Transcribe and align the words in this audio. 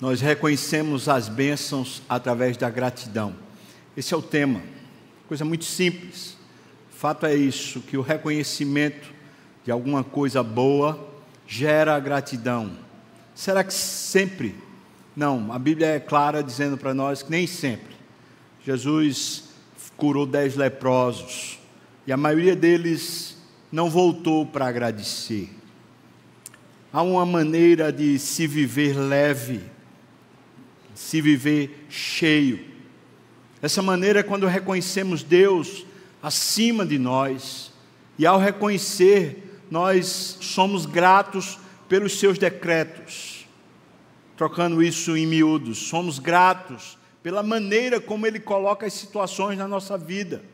nós 0.00 0.20
reconhecemos 0.20 1.08
as 1.08 1.28
bênçãos 1.28 2.02
através 2.08 2.56
da 2.56 2.70
gratidão. 2.70 3.34
Esse 3.96 4.14
é 4.14 4.16
o 4.16 4.22
tema. 4.22 4.62
Coisa 5.28 5.44
muito 5.44 5.64
simples. 5.64 6.36
O 6.90 6.96
fato 6.96 7.26
é 7.26 7.34
isso, 7.34 7.80
que 7.82 7.96
o 7.96 8.02
reconhecimento 8.02 9.08
de 9.64 9.70
alguma 9.70 10.02
coisa 10.02 10.42
boa 10.42 11.08
gera 11.46 11.98
gratidão. 12.00 12.72
Será 13.34 13.62
que 13.62 13.74
sempre? 13.74 14.54
Não, 15.16 15.52
a 15.52 15.58
Bíblia 15.58 15.88
é 15.88 16.00
clara 16.00 16.42
dizendo 16.42 16.78
para 16.78 16.94
nós 16.94 17.22
que 17.22 17.30
nem 17.30 17.46
sempre. 17.46 17.94
Jesus 18.64 19.44
curou 19.96 20.24
dez 20.24 20.56
leprosos 20.56 21.58
e 22.06 22.12
a 22.12 22.16
maioria 22.16 22.56
deles 22.56 23.36
não 23.70 23.90
voltou 23.90 24.46
para 24.46 24.66
agradecer. 24.66 25.50
Há 26.92 27.02
uma 27.02 27.24
maneira 27.24 27.92
de 27.92 28.18
se 28.18 28.46
viver 28.46 28.96
leve, 28.96 29.60
se 31.00 31.18
viver 31.18 31.86
cheio. 31.88 32.60
Essa 33.62 33.80
maneira 33.80 34.20
é 34.20 34.22
quando 34.22 34.46
reconhecemos 34.46 35.22
Deus 35.22 35.86
acima 36.22 36.84
de 36.84 36.98
nós, 36.98 37.72
e 38.18 38.26
ao 38.26 38.38
reconhecer, 38.38 39.62
nós 39.70 40.36
somos 40.42 40.84
gratos 40.84 41.58
pelos 41.88 42.18
seus 42.18 42.38
decretos. 42.38 43.46
Trocando 44.36 44.82
isso 44.82 45.16
em 45.16 45.26
miúdos, 45.26 45.78
somos 45.78 46.18
gratos 46.18 46.98
pela 47.22 47.42
maneira 47.42 47.98
como 47.98 48.26
Ele 48.26 48.38
coloca 48.38 48.84
as 48.84 48.92
situações 48.92 49.56
na 49.56 49.66
nossa 49.66 49.96
vida, 49.96 50.44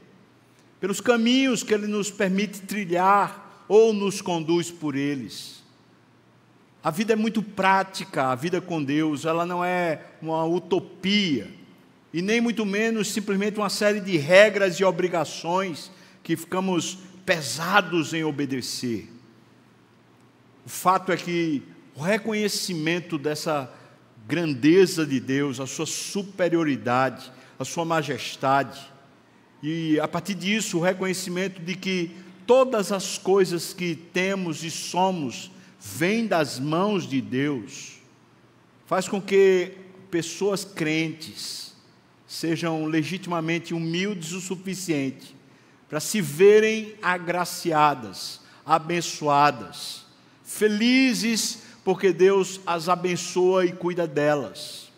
pelos 0.78 1.01
caminhos 1.01 1.65
que 1.65 1.74
Ele 1.74 1.88
nos 1.88 2.09
permite 2.09 2.60
trilhar 2.60 3.65
ou 3.66 3.92
nos 3.92 4.23
conduz 4.23 4.70
por 4.70 4.95
eles. 4.95 5.60
A 6.86 6.90
vida 6.92 7.14
é 7.14 7.16
muito 7.16 7.42
prática, 7.42 8.28
a 8.28 8.36
vida 8.36 8.60
com 8.60 8.80
Deus, 8.80 9.24
ela 9.24 9.45
não 9.45 9.64
é 9.64 10.02
uma 10.22 10.45
utopia, 10.45 11.50
e 12.14 12.22
nem 12.22 12.40
muito 12.40 12.64
menos 12.64 13.10
simplesmente 13.10 13.59
uma 13.59 13.68
série 13.68 13.98
de 13.98 14.16
regras 14.16 14.76
e 14.76 14.84
obrigações 14.84 15.90
que 16.23 16.37
ficamos 16.37 16.98
pesados 17.24 18.14
em 18.14 18.23
obedecer. 18.23 19.10
O 20.64 20.68
fato 20.68 21.10
é 21.10 21.16
que 21.16 21.60
o 21.92 22.02
reconhecimento 22.02 23.18
dessa 23.18 23.68
grandeza 24.24 25.04
de 25.04 25.18
Deus, 25.18 25.59
a 25.59 25.66
sua 25.66 25.87
superioridade, 25.87 27.32
a 27.59 27.64
sua 27.64 27.84
majestade, 27.84 28.80
e 29.60 29.98
a 29.98 30.07
partir 30.07 30.34
disso 30.34 30.79
o 30.79 30.82
reconhecimento 30.82 31.60
de 31.60 31.74
que 31.74 32.12
todas 32.46 32.92
as 32.92 33.18
coisas 33.18 33.74
que 33.74 33.96
temos 33.96 34.62
e 34.62 34.70
somos 34.70 35.51
vem 35.95 36.26
das 36.26 36.59
mãos 36.59 37.06
de 37.06 37.20
Deus, 37.20 37.98
faz 38.87 39.09
com 39.09 39.20
que 39.20 39.73
pessoas 40.10 40.65
crentes 40.65 41.74
sejam 42.26 42.87
legitimamente 42.87 43.73
humildes 43.73 44.32
o 44.32 44.40
suficiente 44.40 45.34
para 45.88 46.01
se 46.01 46.20
verem 46.20 46.95
agraciadas, 47.01 48.40
abençoadas, 48.64 50.04
felizes 50.45 51.62
porque 51.84 52.12
Deus 52.12 52.60
as 52.66 52.88
abençoa 52.88 53.64
e 53.64 53.73
cuida 53.73 54.09
delas. 54.09 54.90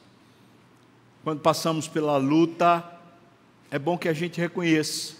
Quando 1.22 1.40
passamos 1.40 1.86
pela 1.86 2.16
luta, 2.16 2.82
é 3.70 3.78
bom 3.78 3.98
que 3.98 4.08
a 4.08 4.14
gente 4.14 4.40
reconheça. 4.40 5.14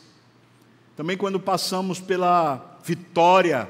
Também 0.97 1.17
quando 1.17 1.39
passamos 1.39 2.01
pela 2.01 2.79
vitória, 2.83 3.69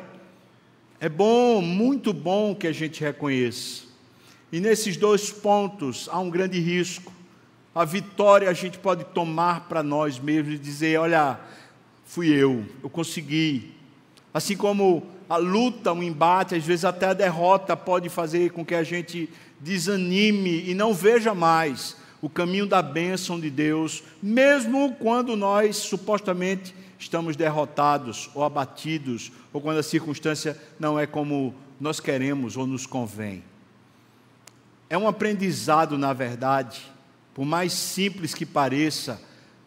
é 1.00 1.08
bom, 1.08 1.62
muito 1.62 2.12
bom 2.12 2.54
que 2.54 2.66
a 2.66 2.72
gente 2.72 3.00
reconheça. 3.00 3.84
E 4.50 4.58
nesses 4.58 4.96
dois 4.96 5.30
pontos 5.30 6.08
há 6.10 6.18
um 6.18 6.28
grande 6.28 6.58
risco. 6.58 7.12
A 7.74 7.84
vitória 7.84 8.50
a 8.50 8.52
gente 8.52 8.78
pode 8.78 9.04
tomar 9.04 9.69
para 9.69 9.82
nós 9.82 10.19
mesmos 10.19 10.54
e 10.54 10.58
dizer: 10.58 10.98
olha, 10.98 11.38
fui 12.04 12.28
eu, 12.28 12.64
eu 12.82 12.91
consegui. 12.91 13.72
Assim 14.34 14.56
como 14.56 15.06
a 15.28 15.36
luta, 15.36 15.92
o 15.92 16.03
embate, 16.03 16.56
às 16.56 16.64
vezes 16.64 16.84
até 16.84 17.06
a 17.06 17.15
derrota 17.15 17.76
pode 17.76 18.09
fazer 18.09 18.50
com 18.50 18.65
que 18.65 18.75
a 18.75 18.82
gente 18.82 19.28
desanime 19.60 20.69
e 20.69 20.75
não 20.75 20.92
veja 20.92 21.34
mais 21.34 21.97
o 22.20 22.28
caminho 22.28 22.66
da 22.66 22.82
bênção 22.82 23.38
de 23.38 23.50
Deus, 23.50 24.03
mesmo 24.20 24.97
quando 24.98 25.36
nós 25.36 25.76
supostamente 25.76 26.75
estamos 26.98 27.36
derrotados 27.36 28.28
ou 28.34 28.44
abatidos, 28.44 29.31
ou 29.53 29.60
quando 29.60 29.78
a 29.78 29.82
circunstância 29.82 30.60
não 30.78 30.98
é 30.98 31.06
como 31.06 31.54
nós 31.81 32.00
queremos 32.00 32.56
ou 32.56 32.66
nos 32.66 32.86
convém. 32.86 33.44
É 34.91 34.98
um 34.98 35.06
aprendizado, 35.06 35.97
na 35.97 36.12
verdade, 36.12 36.81
por 37.34 37.44
mais 37.44 37.72
simples 37.72 38.34
que 38.34 38.44
pareça, 38.44 39.20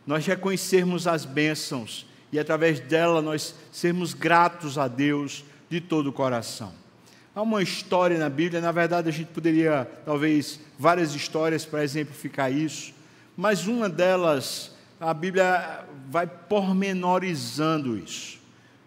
nós 0.06 0.26
reconhecermos 0.26 1.08
as 1.08 1.26
bênçãos 1.26 2.06
e 2.32 2.40
através 2.40 2.80
dela 2.80 3.22
nós 3.22 3.56
sermos 3.72 4.14
gratos 4.14 4.78
a 4.78 4.88
Deus 4.88 5.46
de 5.70 5.80
todo 5.80 6.08
o 6.08 6.14
coração. 6.14 6.74
Há 7.34 7.42
uma 7.42 7.64
história 7.64 8.18
na 8.18 8.30
Bíblia, 8.30 8.60
na 8.60 8.74
verdade 8.74 9.08
a 9.08 9.12
gente 9.12 9.30
poderia, 9.30 9.90
talvez, 10.06 10.60
várias 10.78 11.16
histórias 11.16 11.66
para 11.66 11.84
exemplificar 11.84 12.52
isso, 12.52 12.94
mas 13.38 13.68
uma 13.68 13.88
delas 13.88 14.72
a 15.00 15.14
Bíblia 15.14 15.84
vai 16.12 16.28
pormenorizando 16.28 17.98
isso. 17.98 18.38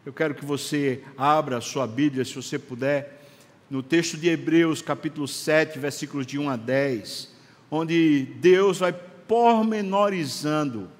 Eu 0.04 0.12
quero 0.12 0.34
que 0.34 0.44
você 0.44 1.02
abra 1.16 1.56
a 1.56 1.60
sua 1.62 1.86
Bíblia, 1.86 2.22
se 2.22 2.34
você 2.34 2.58
puder, 2.58 3.24
no 3.70 3.82
texto 3.82 4.18
de 4.18 4.28
Hebreus, 4.28 4.82
capítulo 4.82 5.26
7, 5.26 5.78
versículos 5.78 6.26
de 6.26 6.38
1 6.38 6.50
a 6.50 6.56
10, 6.56 7.30
onde 7.70 8.28
Deus 8.36 8.80
vai 8.80 8.92
pormenorizando 8.92 10.90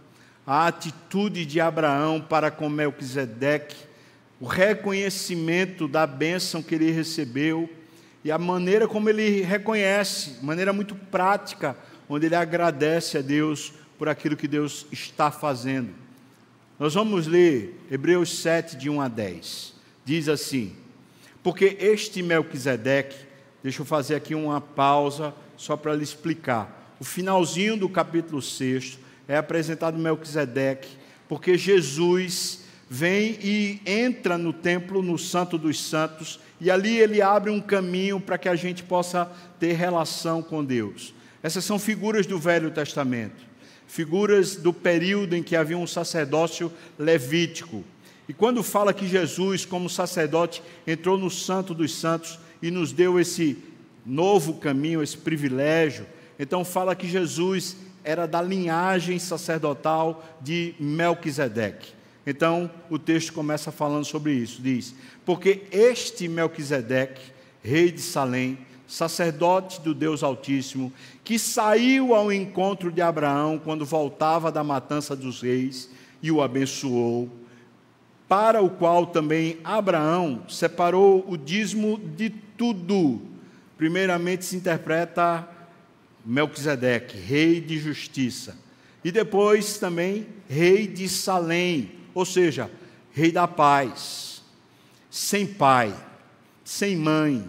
a 0.47 0.67
atitude 0.67 1.45
de 1.45 1.61
Abraão 1.61 2.23
para 2.23 2.51
com 2.51 2.71
Melquisedeque, 2.71 3.77
o 4.41 4.47
reconhecimento 4.47 5.87
da 5.87 6.07
bênção 6.07 6.63
que 6.63 6.75
ele 6.75 6.91
recebeu 6.91 7.69
e 8.25 8.33
a 8.33 8.39
maneira 8.39 8.89
como 8.89 9.11
ele 9.11 9.43
reconhece, 9.43 10.43
maneira 10.43 10.73
muito 10.73 10.95
prática, 10.95 11.77
onde 12.09 12.25
ele 12.25 12.35
agradece 12.35 13.19
a 13.19 13.21
Deus 13.21 13.75
por 13.99 14.09
aquilo 14.09 14.39
que 14.39 14.49
Deus 14.49 14.87
está 14.91 15.31
fazendo. 15.31 16.04
Nós 16.77 16.95
vamos 16.95 17.29
ler 17.29 17.81
Hebreus 17.89 18.37
7, 18.39 18.77
de 18.77 18.91
1 18.91 19.01
a 19.01 19.07
10. 19.07 19.75
Diz 20.05 20.29
assim: 20.29 20.75
Porque 21.41 21.77
este 21.79 22.21
Melquisedeque, 22.21 23.17
deixa 23.63 23.83
eu 23.83 23.87
fazer 23.87 24.17
aqui 24.17 24.35
uma 24.35 24.61
pausa 24.61 25.33
só 25.57 25.77
para 25.77 25.95
lhe 25.95 26.03
explicar. 26.03 26.97
O 26.99 27.05
finalzinho 27.05 27.77
do 27.77 27.89
capítulo 27.89 28.43
6 28.43 28.99
é 29.29 29.37
apresentado 29.37 29.97
Melquisedeque, 29.97 30.89
porque 31.29 31.57
Jesus 31.57 32.65
vem 32.91 33.39
e 33.41 33.81
entra 33.87 34.37
no 34.37 34.53
templo, 34.53 35.01
no 35.01 35.17
Santo 35.17 35.57
dos 35.57 35.81
Santos, 35.81 36.41
e 36.61 36.73
ali 36.73 36.99
ele 36.99 37.23
abre 37.23 37.53
um 37.53 37.61
caminho 37.61 38.19
para 38.19 38.37
que 38.37 38.49
a 38.49 38.57
gente 38.57 38.83
possa 38.83 39.31
ter 39.61 39.75
relação 39.75 40.43
com 40.43 40.65
Deus. 40.65 41.15
Essas 41.41 41.65
são 41.65 41.79
figuras 41.79 42.27
do 42.27 42.37
Velho 42.37 42.73
Testamento 42.73 43.54
figuras 43.87 44.57
do 44.57 44.73
período 44.73 45.35
em 45.35 45.43
que 45.43 45.57
havia 45.57 45.79
um 45.79 45.87
sacerdócio 45.87 46.73
levítico. 46.99 47.85
E 48.29 48.33
quando 48.33 48.63
fala 48.63 48.95
que 48.95 49.07
Jesus, 49.07 49.65
como 49.65 49.89
sacerdote, 49.89 50.63
entrou 50.87 51.19
no 51.19 51.31
Santo 51.31 51.75
dos 51.75 51.95
Santos 51.95 52.39
e 52.63 52.71
nos 52.71 52.93
deu 52.93 53.21
esse 53.21 53.59
novo 54.05 54.55
caminho, 54.55 55.03
esse 55.03 55.17
privilégio, 55.17 56.07
então 56.39 56.65
fala 56.65 56.95
que 56.95 57.07
Jesus 57.07 57.77
era 58.03 58.27
da 58.27 58.43
linhagem 58.43 59.19
sacerdotal 59.19 60.25
de 60.41 60.75
Melquisedeque. 60.79 61.93
Então 62.27 62.71
o 62.91 62.99
texto 62.99 63.33
começa 63.33 63.71
falando 63.71 64.05
sobre 64.05 64.33
isso, 64.33 64.61
diz: 64.63 64.95
"Porque 65.25 65.63
este 65.71 66.27
Melquisedeque, 66.29 67.21
rei 67.63 67.91
de 67.91 68.01
Salém, 68.01 68.59
sacerdote 68.87 69.81
do 69.81 69.95
Deus 69.95 70.23
Altíssimo, 70.23 70.93
que 71.25 71.39
saiu 71.39 72.15
ao 72.15 72.31
encontro 72.31 72.93
de 72.93 73.01
Abraão 73.01 73.59
quando 73.59 73.85
voltava 73.87 74.53
da 74.53 74.63
matança 74.63 75.17
dos 75.17 75.41
reis 75.41 75.91
e 76.23 76.31
o 76.31 76.43
abençoou, 76.43 77.31
para 78.29 78.61
o 78.61 78.69
qual 78.69 79.07
também 79.07 79.59
Abraão 79.65 80.45
separou 80.49 81.25
o 81.27 81.37
dízimo 81.37 81.99
de 81.99 82.29
tudo. 82.29 83.23
Primeiramente 83.77 84.45
se 84.45 84.57
interpreta 84.57 85.49
Melquisedeque, 86.25 87.19
rei 87.19 87.61
de 87.61 87.79
justiça, 87.79 88.57
e 89.03 89.11
depois 89.11 89.79
também 89.79 90.27
rei 90.49 90.87
de 90.87 91.09
Salém, 91.09 91.93
ou 92.15 92.25
seja, 92.25 92.71
rei 93.13 93.31
da 93.31 93.47
paz, 93.47 94.43
sem 95.11 95.47
pai, 95.47 95.95
sem 96.65 96.97
mãe, 96.97 97.47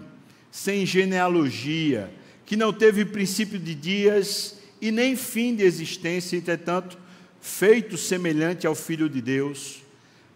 sem 0.52 0.86
genealogia, 0.86 2.14
que 2.46 2.56
não 2.56 2.72
teve 2.72 3.06
princípio 3.06 3.60
de 3.60 3.74
dias 3.74 4.56
e 4.82 4.92
nem 4.92 5.16
fim 5.16 5.56
de 5.56 5.64
existência, 5.64 6.38
entretanto, 6.38 6.98
feito 7.42 7.98
semelhante 7.98 8.68
ao 8.68 8.76
Filho 8.76 9.10
de 9.10 9.22
Deus, 9.22 9.82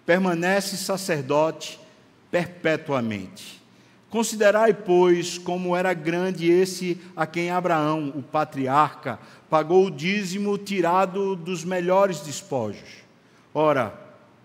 permanece 0.06 0.78
sacerdote 0.78 1.80
perpetuamente. 2.32 3.60
Considerai, 4.10 4.74
pois, 4.74 5.38
como 5.38 5.76
era 5.76 5.94
grande 5.94 6.50
esse 6.50 7.00
a 7.16 7.28
quem 7.28 7.52
Abraão, 7.52 8.12
o 8.16 8.24
patriarca, 8.24 9.20
pagou 9.50 9.86
o 9.86 9.92
dízimo 9.92 10.58
tirado 10.58 11.36
dos 11.36 11.64
melhores 11.64 12.22
despojos. 12.22 12.90
Ora, 13.54 13.94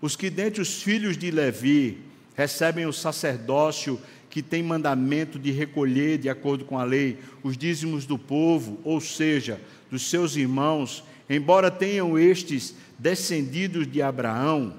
os 0.01 0.15
que 0.15 0.29
dentre 0.29 0.61
os 0.61 0.83
filhos 0.83 1.17
de 1.17 1.31
Levi 1.31 1.99
recebem 2.35 2.85
o 2.85 2.93
sacerdócio 2.93 3.99
que 4.35 4.43
tem 4.43 4.61
mandamento 4.61 5.39
de 5.39 5.49
recolher, 5.49 6.17
de 6.17 6.27
acordo 6.27 6.65
com 6.65 6.77
a 6.77 6.83
lei, 6.83 7.19
os 7.41 7.57
dízimos 7.57 8.05
do 8.05 8.17
povo, 8.17 8.77
ou 8.83 8.99
seja, 8.99 9.61
dos 9.89 10.09
seus 10.09 10.35
irmãos, 10.35 11.05
embora 11.29 11.71
tenham 11.71 12.19
estes 12.19 12.75
descendidos 12.99 13.89
de 13.89 14.01
Abraão, 14.01 14.73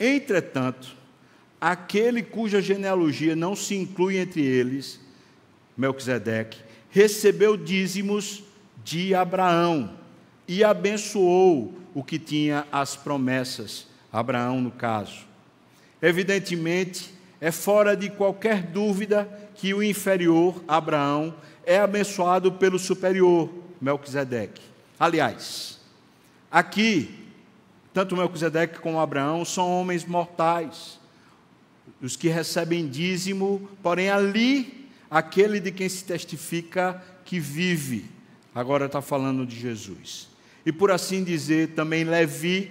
entretanto, 0.00 0.96
aquele 1.60 2.22
cuja 2.22 2.62
genealogia 2.62 3.36
não 3.36 3.54
se 3.54 3.74
inclui 3.74 4.16
entre 4.16 4.40
eles, 4.40 4.98
Melquisedeque, 5.76 6.60
recebeu 6.88 7.54
dízimos 7.54 8.44
de 8.82 9.14
Abraão 9.14 9.92
e 10.48 10.64
abençoou 10.64 11.78
o 11.92 12.02
que 12.02 12.18
tinha 12.18 12.66
as 12.72 12.96
promessas, 12.96 13.88
Abraão 14.10 14.58
no 14.58 14.70
caso. 14.70 15.26
Evidentemente, 16.00 17.14
é 17.40 17.50
fora 17.50 17.96
de 17.96 18.10
qualquer 18.10 18.62
dúvida 18.62 19.28
que 19.54 19.74
o 19.74 19.82
inferior, 19.82 20.62
Abraão, 20.66 21.34
é 21.64 21.78
abençoado 21.78 22.52
pelo 22.52 22.78
superior, 22.78 23.50
Melquisedeque. 23.80 24.62
Aliás, 24.98 25.80
aqui, 26.50 27.14
tanto 27.92 28.16
Melquisedeque 28.16 28.78
como 28.80 29.00
Abraão 29.00 29.44
são 29.44 29.70
homens 29.70 30.04
mortais, 30.04 30.98
os 32.00 32.16
que 32.16 32.28
recebem 32.28 32.86
dízimo, 32.86 33.68
porém 33.82 34.10
ali, 34.10 34.88
aquele 35.10 35.60
de 35.60 35.72
quem 35.72 35.88
se 35.88 36.04
testifica 36.04 37.02
que 37.24 37.40
vive. 37.40 38.10
Agora 38.54 38.86
está 38.86 39.02
falando 39.02 39.46
de 39.46 39.58
Jesus. 39.58 40.28
E 40.64 40.72
por 40.72 40.90
assim 40.90 41.22
dizer, 41.22 41.74
também 41.74 42.04
Levi 42.04 42.70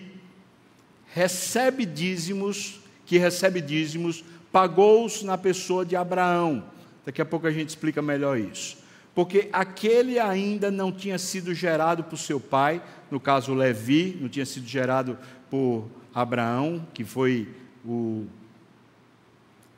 recebe 1.14 1.86
dízimos, 1.86 2.80
que 3.06 3.18
recebe 3.18 3.62
dízimos, 3.62 4.24
pagou-os 4.56 5.22
na 5.22 5.38
pessoa 5.38 5.86
de 5.86 5.98
Abraão. 5.98 6.64
Daqui 7.06 7.22
a 7.22 7.26
pouco 7.26 7.46
a 7.46 7.52
gente 7.52 7.68
explica 7.68 8.02
melhor 8.02 8.38
isso. 8.38 8.78
Porque 9.14 9.50
aquele 9.52 10.18
ainda 10.18 10.72
não 10.72 10.94
tinha 10.94 11.20
sido 11.20 11.54
gerado 11.54 12.06
por 12.06 12.16
seu 12.16 12.40
pai, 12.40 12.82
no 13.12 13.20
caso 13.20 13.54
Levi, 13.54 14.18
não 14.18 14.30
tinha 14.30 14.46
sido 14.46 14.66
gerado 14.66 15.18
por 15.50 15.90
Abraão, 16.14 16.88
que 16.94 17.04
foi 17.04 17.50
o 17.86 18.26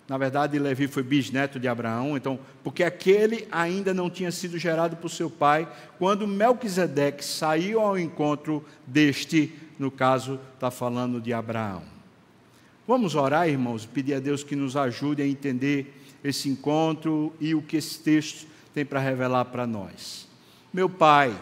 na 0.07 0.18
verdade, 0.18 0.59
Levi 0.59 0.88
foi 0.88 1.01
bisneto 1.01 1.59
de 1.59 1.68
Abraão, 1.68 2.15
então, 2.15 2.39
porque 2.63 2.83
aquele 2.83 3.47
ainda 3.51 3.95
não 3.95 4.12
tinha 4.12 4.31
sido 4.31 4.59
gerado 4.59 4.95
por 4.95 5.09
seu 5.09 5.29
pai, 5.29 5.68
quando 5.97 6.27
Melquisedeque 6.27 7.25
saiu 7.25 7.81
ao 7.81 7.97
encontro 7.97 8.63
deste, 8.85 9.53
no 9.77 9.89
caso, 9.89 10.39
está 10.53 10.69
falando 10.69 11.19
de 11.19 11.33
Abraão. 11.33 11.96
Vamos 12.88 13.16
orar, 13.16 13.50
irmãos, 13.50 13.86
pedir 13.86 14.13
a 14.13 14.19
Deus 14.19 14.44
que 14.44 14.56
nos 14.56 14.78
ajude 14.78 15.22
a 15.22 15.28
entender 15.28 15.94
esse 16.24 16.48
encontro 16.48 17.34
e 17.39 17.54
o 17.54 17.62
que 17.62 17.78
esse 17.78 18.00
texto 18.00 18.48
tem 18.74 18.86
para 18.86 19.00
revelar 19.00 19.45
para 19.45 19.68
nós. 19.68 20.28
Meu 20.72 20.89
Pai, 20.89 21.39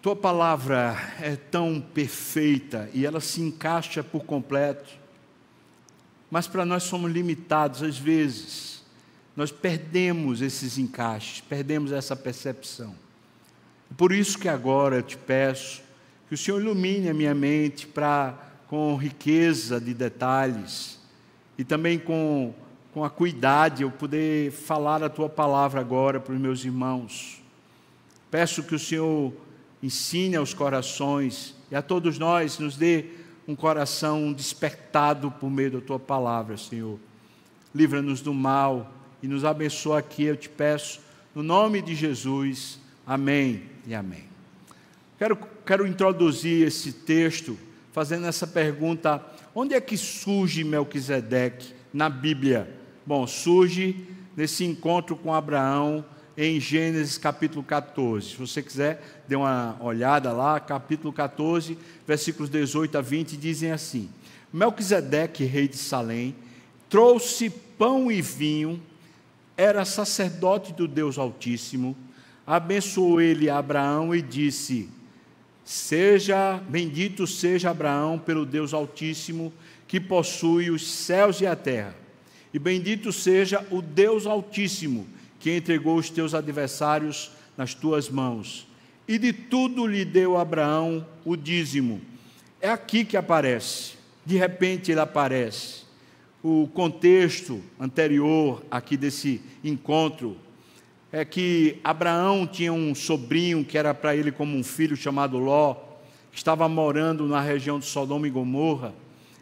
tua 0.00 0.16
palavra 0.16 0.96
é 1.20 1.36
tão 1.36 1.80
perfeita 1.80 2.88
e 2.94 3.04
ela 3.04 3.20
se 3.20 3.40
encaixa 3.40 4.02
por 4.02 4.24
completo 4.24 5.02
mas 6.32 6.48
para 6.48 6.64
nós 6.64 6.84
somos 6.84 7.12
limitados 7.12 7.82
às 7.82 7.98
vezes. 7.98 8.82
Nós 9.36 9.52
perdemos 9.52 10.40
esses 10.40 10.78
encaixes, 10.78 11.42
perdemos 11.42 11.92
essa 11.92 12.16
percepção. 12.16 12.94
Por 13.98 14.12
isso 14.12 14.38
que 14.38 14.48
agora 14.48 14.96
eu 14.96 15.02
te 15.02 15.18
peço 15.18 15.82
que 16.26 16.34
o 16.34 16.38
Senhor 16.38 16.58
ilumine 16.58 17.10
a 17.10 17.12
minha 17.12 17.34
mente 17.34 17.86
para 17.86 18.34
com 18.72 18.96
riqueza 18.96 19.78
de 19.78 19.92
detalhes 19.92 20.98
e 21.58 21.62
também 21.62 21.98
com 21.98 22.54
com 22.90 23.04
a 23.04 23.10
cuidade 23.10 23.82
eu 23.82 23.90
poder 23.90 24.50
falar 24.50 25.02
a 25.02 25.10
tua 25.10 25.28
palavra 25.28 25.78
agora 25.78 26.18
para 26.18 26.32
os 26.32 26.40
meus 26.40 26.64
irmãos. 26.64 27.42
Peço 28.30 28.62
que 28.62 28.74
o 28.74 28.78
Senhor 28.78 29.30
ensine 29.82 30.36
aos 30.36 30.54
corações 30.54 31.54
e 31.70 31.76
a 31.76 31.82
todos 31.82 32.18
nós 32.18 32.58
nos 32.58 32.74
dê 32.74 33.04
um 33.46 33.54
coração 33.54 34.32
despertado 34.32 35.30
por 35.30 35.50
meio 35.50 35.72
da 35.72 35.80
tua 35.82 36.00
palavra, 36.00 36.56
Senhor. 36.56 36.98
Livra-nos 37.74 38.22
do 38.22 38.32
mal 38.32 38.90
e 39.22 39.28
nos 39.28 39.44
abençoa 39.44 39.98
aqui, 39.98 40.24
eu 40.24 40.36
te 40.36 40.48
peço, 40.48 40.98
no 41.34 41.42
nome 41.42 41.82
de 41.82 41.94
Jesus. 41.94 42.78
Amém 43.06 43.64
e 43.86 43.94
amém. 43.94 44.24
Quero, 45.18 45.36
quero 45.66 45.86
introduzir 45.86 46.66
esse 46.66 46.90
texto 46.90 47.58
fazendo 47.92 48.26
essa 48.26 48.46
pergunta: 48.46 49.24
onde 49.54 49.74
é 49.74 49.80
que 49.80 49.96
surge 49.96 50.64
Melquisedeque 50.64 51.74
na 51.92 52.08
Bíblia? 52.08 52.68
Bom, 53.06 53.26
surge 53.26 54.06
nesse 54.36 54.64
encontro 54.64 55.14
com 55.14 55.32
Abraão 55.32 56.04
em 56.36 56.58
Gênesis 56.58 57.18
capítulo 57.18 57.62
14. 57.62 58.30
Se 58.30 58.36
você 58.36 58.62
quiser, 58.62 59.22
dê 59.28 59.36
uma 59.36 59.76
olhada 59.80 60.32
lá, 60.32 60.58
capítulo 60.58 61.12
14, 61.12 61.78
versículos 62.06 62.48
18 62.48 62.98
a 62.98 63.00
20, 63.00 63.36
dizem 63.36 63.70
assim: 63.70 64.08
Melquisedeque, 64.52 65.44
rei 65.44 65.68
de 65.68 65.76
Salém, 65.76 66.34
trouxe 66.88 67.50
pão 67.50 68.10
e 68.10 68.22
vinho, 68.22 68.80
era 69.56 69.84
sacerdote 69.84 70.72
do 70.72 70.88
Deus 70.88 71.18
Altíssimo, 71.18 71.96
abençoou 72.46 73.20
ele 73.20 73.50
Abraão 73.50 74.14
e 74.14 74.22
disse: 74.22 74.88
Seja 75.64 76.60
bendito 76.68 77.26
seja 77.26 77.70
Abraão 77.70 78.18
pelo 78.18 78.44
Deus 78.44 78.74
Altíssimo, 78.74 79.52
que 79.86 80.00
possui 80.00 80.70
os 80.70 80.86
céus 80.86 81.40
e 81.40 81.46
a 81.46 81.54
terra. 81.54 81.94
E 82.52 82.58
bendito 82.58 83.12
seja 83.12 83.66
o 83.70 83.80
Deus 83.80 84.26
Altíssimo, 84.26 85.06
que 85.38 85.56
entregou 85.56 85.96
os 85.96 86.10
teus 86.10 86.34
adversários 86.34 87.30
nas 87.56 87.74
tuas 87.74 88.08
mãos. 88.08 88.66
E 89.06 89.18
de 89.18 89.32
tudo 89.32 89.86
lhe 89.86 90.04
deu 90.04 90.36
Abraão 90.36 91.06
o 91.24 91.36
dízimo. 91.36 92.00
É 92.60 92.70
aqui 92.70 93.04
que 93.04 93.16
aparece, 93.16 93.94
de 94.24 94.36
repente 94.36 94.90
ele 94.90 95.00
aparece. 95.00 95.82
O 96.42 96.68
contexto 96.72 97.62
anterior 97.78 98.62
aqui 98.70 98.96
desse 98.96 99.40
encontro 99.62 100.36
é 101.12 101.26
que 101.26 101.78
Abraão 101.84 102.46
tinha 102.46 102.72
um 102.72 102.94
sobrinho 102.94 103.62
que 103.64 103.76
era 103.76 103.92
para 103.92 104.16
ele 104.16 104.32
como 104.32 104.56
um 104.56 104.64
filho 104.64 104.96
chamado 104.96 105.36
Ló, 105.36 105.74
que 106.32 106.38
estava 106.38 106.66
morando 106.68 107.28
na 107.28 107.38
região 107.38 107.78
de 107.78 107.84
Sodoma 107.84 108.26
e 108.26 108.30
Gomorra. 108.30 108.94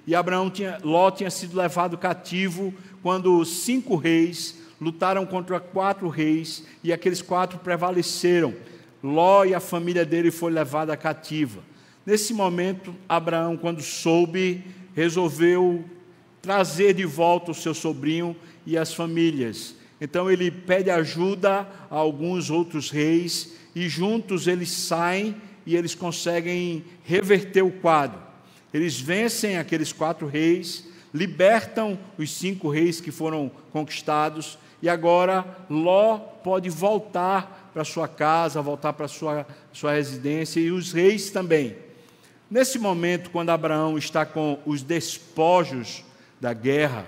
E 0.05 0.13
Abraão 0.13 0.51
tinha, 0.51 0.79
Ló 0.83 1.09
tinha 1.13 1.31
sido 1.31 1.57
levado 1.57 1.97
cativo 1.97 2.75
quando 3.03 3.45
cinco 3.45 3.95
reis 3.95 4.59
lutaram 4.81 5.25
contra 5.25 5.61
quatro 5.61 6.09
reis 6.09 6.65
e 6.83 6.93
aqueles 6.93 7.23
quatro 7.23 7.61
prevaleceram. 7.61 8.53
Ló 9.01 9.45
e 9.45 9.55
a 9.55 9.61
família 9.61 10.05
dele 10.05 10.33
foi 10.33 10.51
levada 10.51 10.97
cativa. 10.97 11.61
Nesse 12.05 12.35
momento, 12.35 12.93
Abraão, 13.09 13.57
quando 13.57 13.81
soube, 13.81 14.65
resolveu 14.95 15.85
trazer 16.43 16.95
de 16.95 17.05
volta 17.05 17.53
o 17.53 17.55
seu 17.55 17.75
sobrinho 17.75 18.35
e 18.67 18.77
as 18.77 18.93
famílias. 18.93 19.77
Então 20.01 20.31
ele 20.31 20.51
pede 20.51 20.91
ajuda 20.91 21.69
a 21.91 21.97
alguns 21.97 22.51
outros 22.51 22.91
reis 22.91 23.55
e 23.75 23.89
juntos 23.89 24.47
eles 24.47 24.71
saem 24.71 25.37
e 25.67 25.77
eles 25.77 25.95
conseguem 25.95 26.85
reverter 27.05 27.63
o 27.63 27.71
quadro. 27.71 28.19
Eles 28.73 28.99
vencem 28.99 29.59
aqueles 29.59 29.93
quatro 29.93 30.27
reis, 30.27 30.87
libertam 31.13 31.99
os 32.17 32.31
cinco 32.31 32.71
reis 32.71 33.01
que 33.01 33.11
foram 33.11 33.51
conquistados 33.73 34.59
e 34.83 34.89
agora 34.89 35.45
Ló 35.69 36.19
pode 36.19 36.71
voltar 36.71 37.71
para 37.73 37.85
sua 37.85 38.09
casa, 38.09 38.63
voltar 38.63 38.93
para 38.93 39.07
sua, 39.07 39.47
sua 39.73 39.93
residência, 39.93 40.61
e 40.61 40.71
os 40.71 40.93
reis 40.93 41.31
também. 41.31 41.77
Nesse 42.51 42.79
momento, 42.79 43.31
quando 43.31 43.51
Abraão 43.51 43.97
está 43.97 44.25
com 44.27 44.59
os 44.67 44.83
despojos 44.83 46.03
da 46.41 46.53
guerra, 46.53 47.07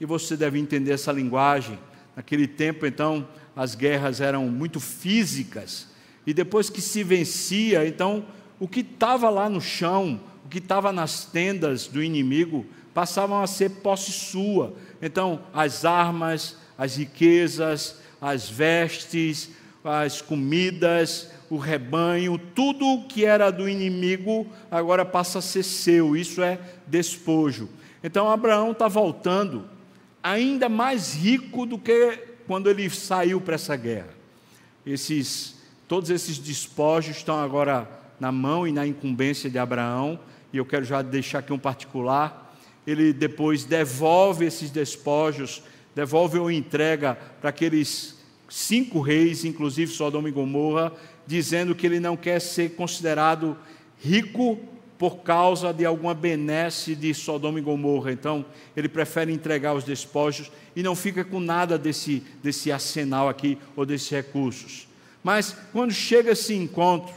e 0.00 0.04
você 0.04 0.36
deve 0.36 0.58
entender 0.58 0.92
essa 0.92 1.12
linguagem, 1.12 1.78
naquele 2.16 2.46
tempo, 2.46 2.86
então, 2.86 3.26
as 3.54 3.74
guerras 3.74 4.20
eram 4.20 4.48
muito 4.48 4.80
físicas, 4.80 5.88
e 6.26 6.32
depois 6.32 6.70
que 6.70 6.80
se 6.80 7.02
vencia, 7.02 7.86
então, 7.86 8.24
o 8.58 8.66
que 8.66 8.80
estava 8.80 9.28
lá 9.28 9.48
no 9.48 9.60
chão, 9.60 10.20
o 10.44 10.48
que 10.48 10.58
estava 10.58 10.92
nas 10.92 11.24
tendas 11.24 11.86
do 11.86 12.02
inimigo, 12.02 12.64
passavam 12.94 13.42
a 13.42 13.46
ser 13.46 13.70
posse 13.70 14.12
sua. 14.12 14.74
Então, 15.02 15.40
as 15.52 15.84
armas, 15.84 16.56
as 16.78 16.96
riquezas, 16.96 17.98
as 18.20 18.48
vestes, 18.48 19.50
as 19.84 20.22
comidas, 20.22 21.30
o 21.50 21.58
rebanho, 21.58 22.38
tudo 22.38 23.06
que 23.06 23.24
era 23.24 23.50
do 23.50 23.68
inimigo 23.68 24.46
agora 24.70 25.04
passa 25.04 25.40
a 25.40 25.42
ser 25.42 25.62
seu, 25.62 26.16
isso 26.16 26.42
é 26.42 26.58
despojo. 26.86 27.68
Então 28.02 28.30
Abraão 28.30 28.72
está 28.72 28.88
voltando 28.88 29.66
ainda 30.24 30.70
mais 30.70 31.14
rico 31.14 31.66
do 31.66 31.78
que 31.78 32.18
quando 32.46 32.70
ele 32.70 32.88
saiu 32.88 33.42
para 33.42 33.56
essa 33.56 33.76
guerra. 33.76 34.08
Esses, 34.86 35.56
todos 35.86 36.08
esses 36.08 36.38
despojos 36.38 37.18
estão 37.18 37.38
agora 37.38 37.86
na 38.18 38.32
mão 38.32 38.66
e 38.66 38.72
na 38.72 38.86
incumbência 38.86 39.50
de 39.50 39.58
Abraão, 39.58 40.18
e 40.50 40.56
eu 40.56 40.64
quero 40.64 40.84
já 40.84 41.02
deixar 41.02 41.40
aqui 41.40 41.52
um 41.52 41.58
particular. 41.58 42.56
Ele 42.86 43.12
depois 43.12 43.64
devolve 43.64 44.46
esses 44.46 44.70
despojos, 44.70 45.62
devolve 45.94 46.38
ou 46.38 46.50
entrega 46.50 47.18
para 47.40 47.50
aqueles 47.50 48.16
cinco 48.48 49.00
reis, 49.00 49.44
inclusive 49.44 49.92
Sodoma 49.92 50.28
e 50.28 50.32
Gomorra, 50.32 50.92
dizendo 51.26 51.74
que 51.74 51.86
ele 51.86 52.00
não 52.00 52.16
quer 52.16 52.40
ser 52.40 52.76
considerado 52.76 53.56
rico 54.00 54.58
por 54.98 55.18
causa 55.18 55.72
de 55.72 55.84
alguma 55.84 56.14
benesse 56.14 56.94
de 56.94 57.12
Sodoma 57.12 57.58
e 57.58 57.62
Gomorra. 57.62 58.12
Então, 58.12 58.44
ele 58.76 58.88
prefere 58.88 59.32
entregar 59.32 59.74
os 59.74 59.84
despojos 59.84 60.50
e 60.74 60.82
não 60.82 60.94
fica 60.94 61.24
com 61.24 61.40
nada 61.40 61.76
desse, 61.76 62.22
desse 62.42 62.70
arsenal 62.70 63.28
aqui 63.28 63.58
ou 63.74 63.84
desses 63.84 64.08
recursos. 64.08 64.86
Mas, 65.22 65.56
quando 65.72 65.92
chega 65.92 66.32
esse 66.32 66.54
encontro, 66.54 67.14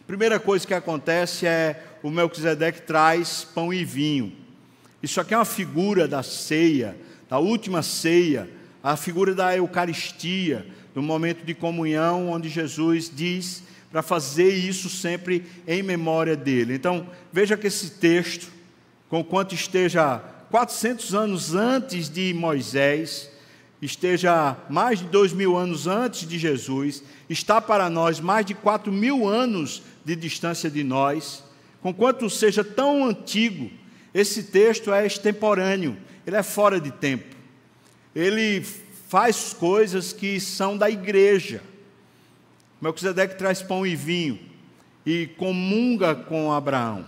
a 0.00 0.06
primeira 0.06 0.40
coisa 0.40 0.66
que 0.66 0.74
acontece 0.74 1.46
é 1.46 1.82
o 2.02 2.10
Melquisedeque 2.10 2.82
traz 2.82 3.44
pão 3.54 3.72
e 3.72 3.84
vinho. 3.84 4.32
Isso 5.02 5.20
aqui 5.20 5.32
é 5.32 5.38
uma 5.38 5.44
figura 5.44 6.08
da 6.08 6.22
ceia, 6.22 6.96
da 7.28 7.38
última 7.38 7.82
ceia, 7.82 8.48
a 8.82 8.96
figura 8.96 9.34
da 9.34 9.56
Eucaristia, 9.56 10.66
do 10.94 11.02
momento 11.02 11.44
de 11.44 11.54
comunhão, 11.54 12.30
onde 12.30 12.48
Jesus 12.48 13.10
diz 13.14 13.62
para 13.94 14.02
fazer 14.02 14.48
isso 14.48 14.90
sempre 14.90 15.44
em 15.68 15.80
memória 15.80 16.34
dele. 16.34 16.74
Então, 16.74 17.08
veja 17.32 17.56
que 17.56 17.68
esse 17.68 17.90
texto, 17.90 18.48
com 19.08 19.22
quanto 19.22 19.54
esteja 19.54 20.18
400 20.50 21.14
anos 21.14 21.54
antes 21.54 22.08
de 22.08 22.34
Moisés, 22.34 23.30
esteja 23.80 24.56
mais 24.68 24.98
de 24.98 25.04
dois 25.04 25.32
mil 25.32 25.56
anos 25.56 25.86
antes 25.86 26.26
de 26.28 26.40
Jesus, 26.40 27.04
está 27.30 27.60
para 27.60 27.88
nós 27.88 28.18
mais 28.18 28.44
de 28.44 28.52
quatro 28.52 28.90
mil 28.90 29.28
anos 29.28 29.80
de 30.04 30.16
distância 30.16 30.68
de 30.68 30.82
nós, 30.82 31.44
com 31.80 31.94
quanto 31.94 32.28
seja 32.28 32.64
tão 32.64 33.06
antigo, 33.06 33.70
esse 34.12 34.42
texto 34.42 34.92
é 34.92 35.06
extemporâneo, 35.06 35.96
ele 36.26 36.34
é 36.34 36.42
fora 36.42 36.80
de 36.80 36.90
tempo. 36.90 37.36
Ele 38.12 38.60
faz 39.06 39.52
coisas 39.52 40.12
que 40.12 40.40
são 40.40 40.76
da 40.76 40.90
igreja 40.90 41.62
Melquisedeque 42.84 43.36
traz 43.36 43.62
pão 43.62 43.86
e 43.86 43.96
vinho 43.96 44.38
e 45.06 45.26
comunga 45.26 46.14
com 46.14 46.52
Abraão. 46.52 47.06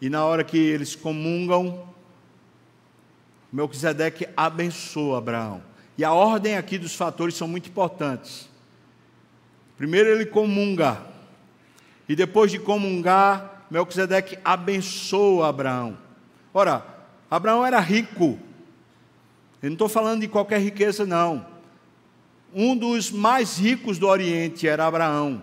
E 0.00 0.10
na 0.10 0.24
hora 0.24 0.42
que 0.42 0.58
eles 0.58 0.96
comungam, 0.96 1.86
Melquisedeque 3.52 4.26
abençoa 4.36 5.18
Abraão. 5.18 5.62
E 5.96 6.02
a 6.02 6.12
ordem 6.12 6.56
aqui 6.56 6.76
dos 6.76 6.92
fatores 6.92 7.36
são 7.36 7.46
muito 7.46 7.68
importantes. 7.68 8.50
Primeiro 9.78 10.08
ele 10.08 10.26
comunga. 10.26 11.00
E 12.08 12.16
depois 12.16 12.50
de 12.50 12.58
comungar, 12.58 13.64
Melquisedeque 13.70 14.36
abençoa 14.44 15.50
Abraão. 15.50 15.96
Ora, 16.52 16.84
Abraão 17.30 17.64
era 17.64 17.78
rico. 17.78 18.40
Eu 19.62 19.68
não 19.68 19.74
estou 19.74 19.88
falando 19.88 20.22
de 20.22 20.26
qualquer 20.26 20.60
riqueza, 20.60 21.06
não 21.06 21.51
um 22.54 22.76
dos 22.76 23.10
mais 23.10 23.58
ricos 23.58 23.98
do 23.98 24.06
Oriente 24.06 24.68
era 24.68 24.86
Abraão, 24.86 25.42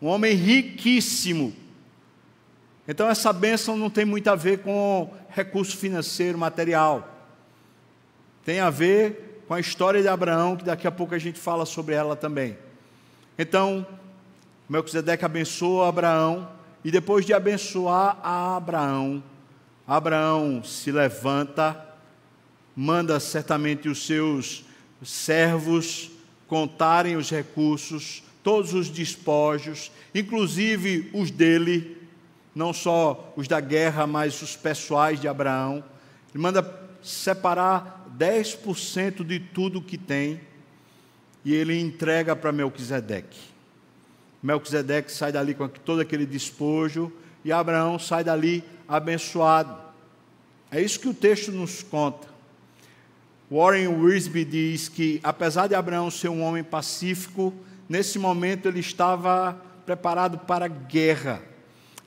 um 0.00 0.06
homem 0.06 0.34
riquíssimo. 0.34 1.54
Então, 2.86 3.08
essa 3.08 3.32
bênção 3.32 3.76
não 3.76 3.90
tem 3.90 4.04
muito 4.04 4.28
a 4.28 4.36
ver 4.36 4.58
com 4.58 5.12
recurso 5.30 5.76
financeiro, 5.76 6.38
material. 6.38 7.08
Tem 8.44 8.60
a 8.60 8.70
ver 8.70 9.42
com 9.48 9.54
a 9.54 9.60
história 9.60 10.00
de 10.00 10.08
Abraão, 10.08 10.56
que 10.56 10.64
daqui 10.64 10.86
a 10.86 10.92
pouco 10.92 11.14
a 11.14 11.18
gente 11.18 11.38
fala 11.38 11.66
sobre 11.66 11.94
ela 11.94 12.14
também. 12.14 12.56
Então, 13.38 13.86
Melquisedeque 14.68 15.24
abençoa 15.24 15.88
Abraão, 15.88 16.48
e 16.84 16.90
depois 16.90 17.26
de 17.26 17.32
abençoar 17.32 18.18
a 18.22 18.56
Abraão, 18.56 19.22
Abraão 19.86 20.62
se 20.62 20.92
levanta, 20.92 21.84
manda 22.74 23.18
certamente 23.18 23.88
os 23.88 24.06
seus 24.06 24.64
servos 25.02 26.10
contarem 26.46 27.16
os 27.16 27.30
recursos, 27.30 28.22
todos 28.42 28.74
os 28.74 28.88
despojos, 28.88 29.90
inclusive 30.14 31.10
os 31.12 31.30
dele, 31.30 31.96
não 32.54 32.72
só 32.72 33.32
os 33.36 33.48
da 33.48 33.60
guerra, 33.60 34.06
mas 34.06 34.40
os 34.40 34.56
pessoais 34.56 35.20
de 35.20 35.28
Abraão. 35.28 35.84
Ele 36.32 36.42
manda 36.42 36.62
separar 37.02 38.06
10% 38.18 39.24
de 39.24 39.38
tudo 39.38 39.82
que 39.82 39.98
tem 39.98 40.40
e 41.44 41.54
ele 41.54 41.78
entrega 41.78 42.34
para 42.34 42.52
Melquisedeque. 42.52 43.38
Melquisedeque 44.42 45.12
sai 45.12 45.32
dali 45.32 45.54
com 45.54 45.68
todo 45.68 46.00
aquele 46.00 46.26
despojo 46.26 47.12
e 47.44 47.52
Abraão 47.52 47.98
sai 47.98 48.24
dali 48.24 48.64
abençoado. 48.88 49.76
É 50.70 50.80
isso 50.80 50.98
que 50.98 51.08
o 51.08 51.14
texto 51.14 51.52
nos 51.52 51.82
conta. 51.82 52.35
Warren 53.50 53.86
Wiersbe 53.88 54.44
diz 54.44 54.88
que, 54.88 55.20
apesar 55.22 55.68
de 55.68 55.74
Abraão 55.74 56.10
ser 56.10 56.28
um 56.28 56.42
homem 56.42 56.64
pacífico, 56.64 57.54
nesse 57.88 58.18
momento 58.18 58.66
ele 58.66 58.80
estava 58.80 59.56
preparado 59.84 60.38
para 60.38 60.66
guerra. 60.66 61.40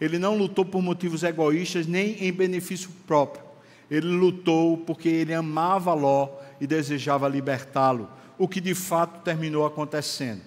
Ele 0.02 0.20
não 0.20 0.38
lutou 0.38 0.66
por 0.66 0.82
motivos 0.82 1.24
egoístas 1.24 1.88
nem 1.88 2.24
em 2.24 2.32
benefício 2.32 2.90
próprio. 3.08 3.44
Ele 3.90 4.08
lutou 4.08 4.78
porque 4.78 5.08
ele 5.08 5.34
amava 5.34 5.94
Ló 5.94 6.30
e 6.60 6.68
desejava 6.68 7.28
libertá-lo, 7.30 8.10
o 8.38 8.48
que 8.48 8.60
de 8.60 8.76
fato 8.76 9.22
terminou 9.24 9.66
acontecendo. 9.66 10.42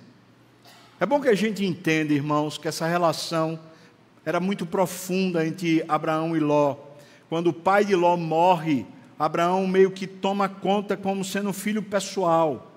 É 1.00 1.06
bom 1.06 1.20
que 1.20 1.28
a 1.28 1.34
gente 1.34 1.64
entenda, 1.64 2.12
irmãos, 2.12 2.58
que 2.58 2.68
essa 2.68 2.86
relação 2.86 3.58
era 4.24 4.38
muito 4.38 4.66
profunda 4.66 5.44
entre 5.44 5.84
Abraão 5.88 6.36
e 6.36 6.40
Ló. 6.40 6.76
Quando 7.28 7.48
o 7.48 7.52
pai 7.52 7.84
de 7.84 7.96
Ló 7.96 8.16
morre, 8.16 8.86
Abraão 9.24 9.68
meio 9.68 9.92
que 9.92 10.06
toma 10.06 10.48
conta 10.48 10.96
como 10.96 11.24
sendo 11.24 11.50
um 11.50 11.52
filho 11.52 11.80
pessoal. 11.80 12.72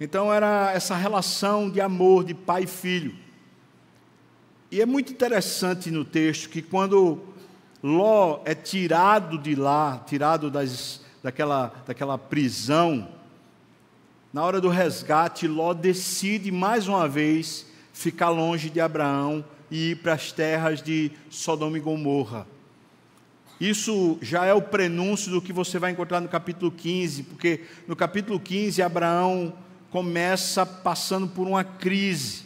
Então 0.00 0.32
era 0.32 0.70
essa 0.72 0.94
relação 0.94 1.68
de 1.68 1.80
amor 1.80 2.22
de 2.22 2.32
pai 2.32 2.62
e 2.62 2.66
filho. 2.68 3.12
E 4.70 4.80
é 4.80 4.86
muito 4.86 5.12
interessante 5.12 5.90
no 5.90 6.04
texto 6.04 6.48
que 6.48 6.62
quando 6.62 7.20
Ló 7.82 8.40
é 8.44 8.54
tirado 8.54 9.36
de 9.36 9.56
lá, 9.56 10.04
tirado 10.06 10.48
das, 10.48 11.00
daquela, 11.22 11.72
daquela 11.84 12.16
prisão, 12.16 13.08
na 14.32 14.44
hora 14.44 14.60
do 14.60 14.68
resgate, 14.68 15.48
Ló 15.48 15.74
decide 15.74 16.52
mais 16.52 16.86
uma 16.86 17.08
vez 17.08 17.66
ficar 17.92 18.28
longe 18.28 18.70
de 18.70 18.80
Abraão 18.80 19.44
e 19.68 19.90
ir 19.90 19.96
para 19.96 20.12
as 20.12 20.30
terras 20.30 20.80
de 20.80 21.10
Sodoma 21.28 21.76
e 21.76 21.80
Gomorra. 21.80 22.46
Isso 23.62 24.18
já 24.20 24.44
é 24.44 24.52
o 24.52 24.60
prenúncio 24.60 25.30
do 25.30 25.40
que 25.40 25.52
você 25.52 25.78
vai 25.78 25.92
encontrar 25.92 26.20
no 26.20 26.28
capítulo 26.28 26.68
15, 26.72 27.22
porque 27.22 27.60
no 27.86 27.94
capítulo 27.94 28.40
15 28.40 28.82
Abraão 28.82 29.56
começa 29.88 30.66
passando 30.66 31.28
por 31.28 31.46
uma 31.46 31.62
crise. 31.62 32.42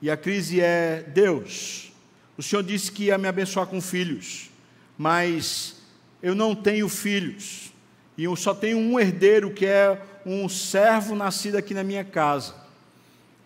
E 0.00 0.08
a 0.08 0.16
crise 0.16 0.60
é: 0.60 1.02
Deus, 1.12 1.92
o 2.38 2.42
Senhor 2.42 2.62
disse 2.62 2.92
que 2.92 3.06
ia 3.06 3.18
me 3.18 3.26
abençoar 3.26 3.66
com 3.66 3.80
filhos, 3.80 4.48
mas 4.96 5.82
eu 6.22 6.36
não 6.36 6.54
tenho 6.54 6.88
filhos, 6.88 7.72
e 8.16 8.22
eu 8.22 8.36
só 8.36 8.54
tenho 8.54 8.78
um 8.78 9.00
herdeiro 9.00 9.50
que 9.50 9.66
é 9.66 10.00
um 10.24 10.48
servo 10.48 11.16
nascido 11.16 11.56
aqui 11.56 11.74
na 11.74 11.82
minha 11.82 12.04
casa. 12.04 12.54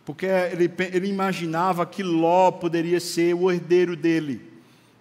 Porque 0.04 0.26
ele, 0.26 0.70
ele 0.92 1.08
imaginava 1.08 1.86
que 1.86 2.02
Ló 2.02 2.50
poderia 2.50 3.00
ser 3.00 3.32
o 3.32 3.50
herdeiro 3.50 3.96
dele. 3.96 4.55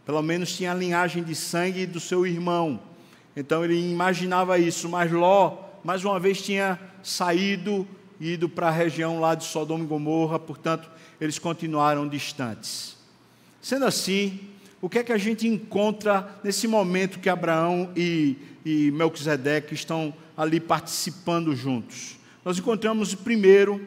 Pelo 0.06 0.22
menos 0.22 0.56
tinha 0.56 0.72
a 0.72 0.76
linhagem 0.76 1.24
de 1.24 1.34
sangue 1.34 1.86
do 1.86 2.00
seu 2.00 2.26
irmão. 2.28 2.80
Então 3.36 3.66
ele 3.66 3.92
imaginava 3.92 4.58
isso, 4.60 4.88
mas 4.88 5.12
Ló, 5.12 5.58
mais 5.84 6.06
uma 6.06 6.20
vez, 6.20 6.42
tinha 6.42 6.80
saído 7.04 7.88
e 8.20 8.34
ido 8.34 8.48
para 8.48 8.68
a 8.68 8.72
região 8.72 9.20
lá 9.20 9.36
de 9.36 9.44
Sodoma 9.44 9.84
e 9.84 9.88
Gomorra, 9.88 10.40
portanto, 10.40 10.90
eles 11.20 11.38
continuaram 11.38 12.08
distantes. 12.08 12.96
Sendo 13.62 13.86
assim, 13.86 14.40
o 14.82 14.88
que 14.88 15.00
é 15.00 15.04
que 15.04 15.12
a 15.12 15.18
gente 15.18 15.48
encontra 15.48 16.40
nesse 16.44 16.68
momento 16.68 17.20
que 17.20 17.30
Abraão 17.30 17.90
e, 17.96 18.38
e 18.64 18.92
Melquisedeque 18.92 19.74
estão 19.74 20.14
ali 20.38 20.60
participando 20.60 21.56
juntos? 21.56 22.18
Nós 22.44 22.60
encontramos 22.60 23.16
primeiro 23.16 23.82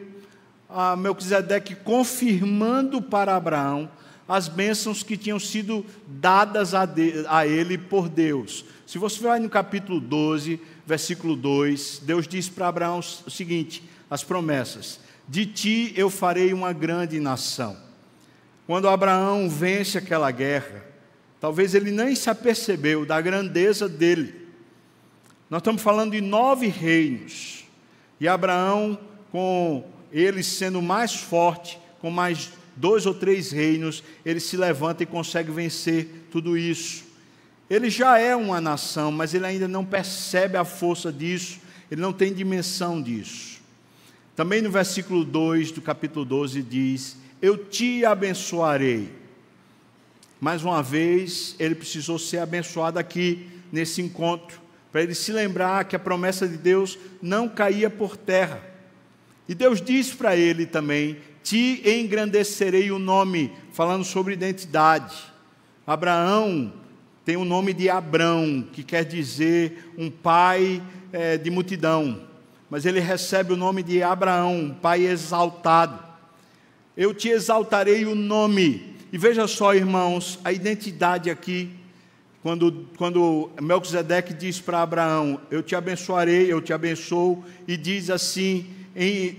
a 0.69 0.95
Melquisedeque 0.95 1.75
confirmando 1.75 3.01
para 3.01 3.35
Abraão 3.35 3.89
as 4.29 4.47
bênçãos 4.47 5.01
que 5.01 5.17
tinham 5.17 5.39
sido 5.39 5.83
dadas 6.05 6.75
a, 6.75 6.85
de, 6.85 7.25
a 7.27 7.47
ele 7.47 7.79
por 7.79 8.07
Deus. 8.07 8.63
Se 8.85 8.99
você 8.99 9.19
vai 9.23 9.39
no 9.39 9.49
capítulo 9.49 9.99
12, 9.99 10.61
versículo 10.85 11.35
2, 11.35 12.03
Deus 12.03 12.27
diz 12.27 12.47
para 12.47 12.67
Abraão 12.67 12.99
o 12.99 13.31
seguinte: 13.31 13.83
as 14.07 14.23
promessas: 14.23 14.99
De 15.27 15.47
ti 15.47 15.93
eu 15.95 16.11
farei 16.11 16.53
uma 16.53 16.71
grande 16.71 17.19
nação. 17.19 17.75
Quando 18.67 18.87
Abraão 18.87 19.49
vence 19.49 19.97
aquela 19.97 20.29
guerra, 20.29 20.85
talvez 21.41 21.73
ele 21.73 21.89
nem 21.89 22.13
se 22.13 22.29
apercebeu 22.29 23.07
da 23.07 23.19
grandeza 23.19 23.89
dele, 23.89 24.47
Nós 25.49 25.61
estamos 25.61 25.81
falando 25.81 26.11
de 26.11 26.21
nove 26.21 26.67
reinos. 26.67 27.65
E 28.19 28.27
Abraão, 28.27 28.99
com 29.31 29.83
ele 30.11 30.43
sendo 30.43 30.83
mais 30.83 31.15
forte, 31.15 31.79
com 31.99 32.11
mais 32.11 32.51
dois 32.79 33.05
ou 33.05 33.13
três 33.13 33.51
reinos, 33.51 34.01
ele 34.25 34.39
se 34.39 34.55
levanta 34.55 35.03
e 35.03 35.05
consegue 35.05 35.51
vencer 35.51 36.27
tudo 36.31 36.57
isso. 36.57 37.03
Ele 37.69 37.89
já 37.89 38.17
é 38.17 38.35
uma 38.35 38.61
nação, 38.61 39.11
mas 39.11 39.33
ele 39.33 39.45
ainda 39.45 39.67
não 39.67 39.83
percebe 39.83 40.57
a 40.57 40.63
força 40.63 41.11
disso, 41.11 41.59
ele 41.91 42.01
não 42.01 42.13
tem 42.13 42.33
dimensão 42.33 43.01
disso. 43.01 43.59
Também 44.33 44.61
no 44.61 44.71
versículo 44.71 45.25
2 45.25 45.71
do 45.71 45.81
capítulo 45.81 46.23
12 46.23 46.63
diz: 46.63 47.17
Eu 47.41 47.57
te 47.57 48.05
abençoarei. 48.05 49.11
Mais 50.39 50.63
uma 50.63 50.81
vez, 50.81 51.57
ele 51.59 51.75
precisou 51.75 52.17
ser 52.17 52.37
abençoado 52.37 52.97
aqui 52.97 53.45
nesse 53.73 54.01
encontro, 54.01 54.61
para 54.89 55.03
ele 55.03 55.13
se 55.13 55.33
lembrar 55.33 55.83
que 55.83 55.97
a 55.97 55.99
promessa 55.99 56.47
de 56.47 56.55
Deus 56.55 56.97
não 57.21 57.49
caía 57.49 57.89
por 57.89 58.15
terra. 58.15 58.63
E 59.49 59.53
Deus 59.53 59.81
disse 59.81 60.15
para 60.15 60.37
ele 60.37 60.65
também: 60.65 61.17
Te 61.43 61.81
engrandecerei 61.89 62.91
o 62.91 62.99
nome, 62.99 63.51
falando 63.71 64.03
sobre 64.03 64.33
identidade. 64.33 65.15
Abraão 65.85 66.71
tem 67.25 67.37
o 67.37 67.45
nome 67.45 67.73
de 67.73 67.89
Abrão, 67.89 68.67
que 68.73 68.83
quer 68.83 69.05
dizer 69.05 69.91
um 69.97 70.09
pai 70.09 70.81
é, 71.13 71.37
de 71.37 71.51
multidão, 71.51 72.21
mas 72.69 72.85
ele 72.85 72.99
recebe 72.99 73.53
o 73.53 73.55
nome 73.55 73.83
de 73.83 74.01
Abraão, 74.01 74.55
um 74.55 74.73
pai 74.73 75.05
exaltado. 75.05 76.03
Eu 76.97 77.13
te 77.13 77.29
exaltarei 77.29 78.05
o 78.05 78.15
nome. 78.15 78.95
E 79.11 79.17
veja 79.17 79.47
só, 79.47 79.73
irmãos, 79.73 80.39
a 80.43 80.51
identidade 80.51 81.29
aqui, 81.29 81.69
quando, 82.41 82.87
quando 82.97 83.51
Melquisedeque 83.61 84.33
diz 84.33 84.59
para 84.59 84.81
Abraão: 84.81 85.39
Eu 85.49 85.63
te 85.63 85.75
abençoarei, 85.75 86.51
eu 86.51 86.61
te 86.61 86.73
abençoo, 86.73 87.43
e 87.67 87.77
diz 87.77 88.09
assim: 88.09 88.65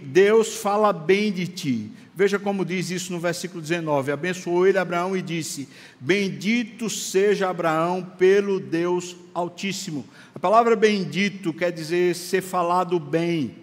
Deus 0.04 0.56
fala 0.56 0.92
bem 0.92 1.32
de 1.32 1.46
ti. 1.46 1.92
Veja 2.14 2.38
como 2.38 2.64
diz 2.64 2.90
isso 2.90 3.12
no 3.12 3.18
versículo 3.18 3.62
19: 3.62 4.12
Abençoou 4.12 4.66
ele 4.66 4.78
Abraão 4.78 5.16
e 5.16 5.22
disse: 5.22 5.68
Bendito 5.98 6.90
seja 6.90 7.48
Abraão 7.48 8.02
pelo 8.02 8.60
Deus 8.60 9.16
Altíssimo. 9.32 10.06
A 10.34 10.38
palavra 10.38 10.76
bendito 10.76 11.52
quer 11.52 11.70
dizer 11.70 12.14
ser 12.14 12.42
falado 12.42 13.00
bem. 13.00 13.56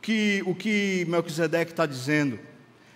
Que, 0.00 0.42
o 0.46 0.54
que 0.54 1.04
Melquisedeque 1.08 1.72
está 1.72 1.86
dizendo 1.86 2.38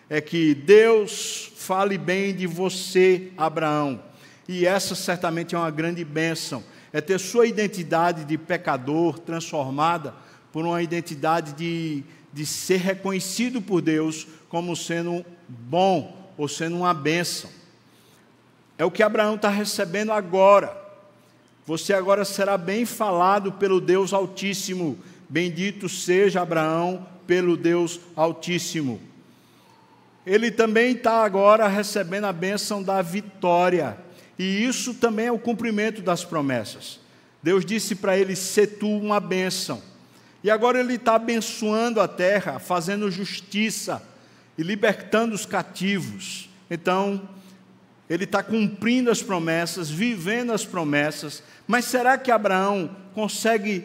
é 0.09 0.21
que 0.21 0.55
Deus 0.55 1.53
fale 1.57 1.99
bem 1.99 2.35
de 2.35 2.47
você, 2.47 3.31
Abraão. 3.37 4.03
E 4.49 4.67
essa 4.67 4.95
certamente 4.95 5.55
é 5.55 5.59
uma 5.59 5.71
grande 5.71 6.05
bênção. 6.05 6.65
É 6.93 7.01
ter 7.01 7.19
sua 7.21 7.47
identidade 7.47 8.25
de 8.25 8.39
pecador 8.39 9.19
transformada 9.19 10.15
por 10.57 10.65
uma 10.65 10.83
identidade 10.83 11.53
de, 11.53 12.03
de 12.33 12.47
ser 12.47 12.79
reconhecido 12.79 13.61
por 13.61 13.83
Deus 13.83 14.27
como 14.49 14.75
sendo 14.75 15.23
bom 15.47 16.33
ou 16.39 16.49
sendo 16.49 16.77
uma 16.77 16.95
bênção. 16.95 17.51
É 18.79 18.85
o 18.87 18.91
que 18.91 19.03
Abraão 19.03 19.35
está 19.35 19.51
recebendo 19.51 20.13
agora. 20.13 20.75
Você 21.67 21.93
agora 21.93 22.25
será 22.25 22.57
bem 22.57 22.87
falado 22.87 23.53
pelo 23.53 23.83
Deus 23.83 24.15
Altíssimo. 24.15 24.99
Bendito 25.29 25.91
seja 25.91 26.41
Abraão 26.41 27.07
pelo 27.27 27.55
Deus 27.55 28.01
Altíssimo 28.17 28.99
ele 30.27 30.51
também 30.51 30.91
está 30.91 31.25
agora 31.25 31.69
recebendo 31.69 32.25
a 32.25 32.33
bênção 32.33 32.83
da 32.83 33.01
vitória. 33.01 33.97
E 34.37 34.65
isso 34.65 34.93
também 34.93 35.27
é 35.27 35.33
o 35.33 35.39
cumprimento 35.39 36.03
das 36.03 36.25
promessas. 36.25 36.99
Deus 37.41 37.65
disse 37.65 37.95
para 37.95 38.19
ele: 38.19 38.35
ser 38.35 38.79
tu 38.79 38.89
uma 38.89 39.21
bênção. 39.21 39.81
E 40.43 40.51
agora 40.51 40.79
ele 40.79 40.95
está 40.95 41.17
abençoando 41.17 42.01
a 42.01 42.07
terra, 42.07 42.59
fazendo 42.59 43.11
justiça 43.11 44.03
e 44.57 44.63
libertando 44.63 45.35
os 45.35 45.45
cativos. 45.45 46.49
Então, 46.71 47.29
ele 48.09 48.25
está 48.25 48.43
cumprindo 48.43 49.11
as 49.11 49.23
promessas, 49.23 49.91
vivendo 49.91 50.53
as 50.53 50.65
promessas. 50.65 51.43
Mas 51.67 51.87
será 51.87 52.17
que 52.17 52.31
Abraão 52.31 52.95
consegue 53.15 53.85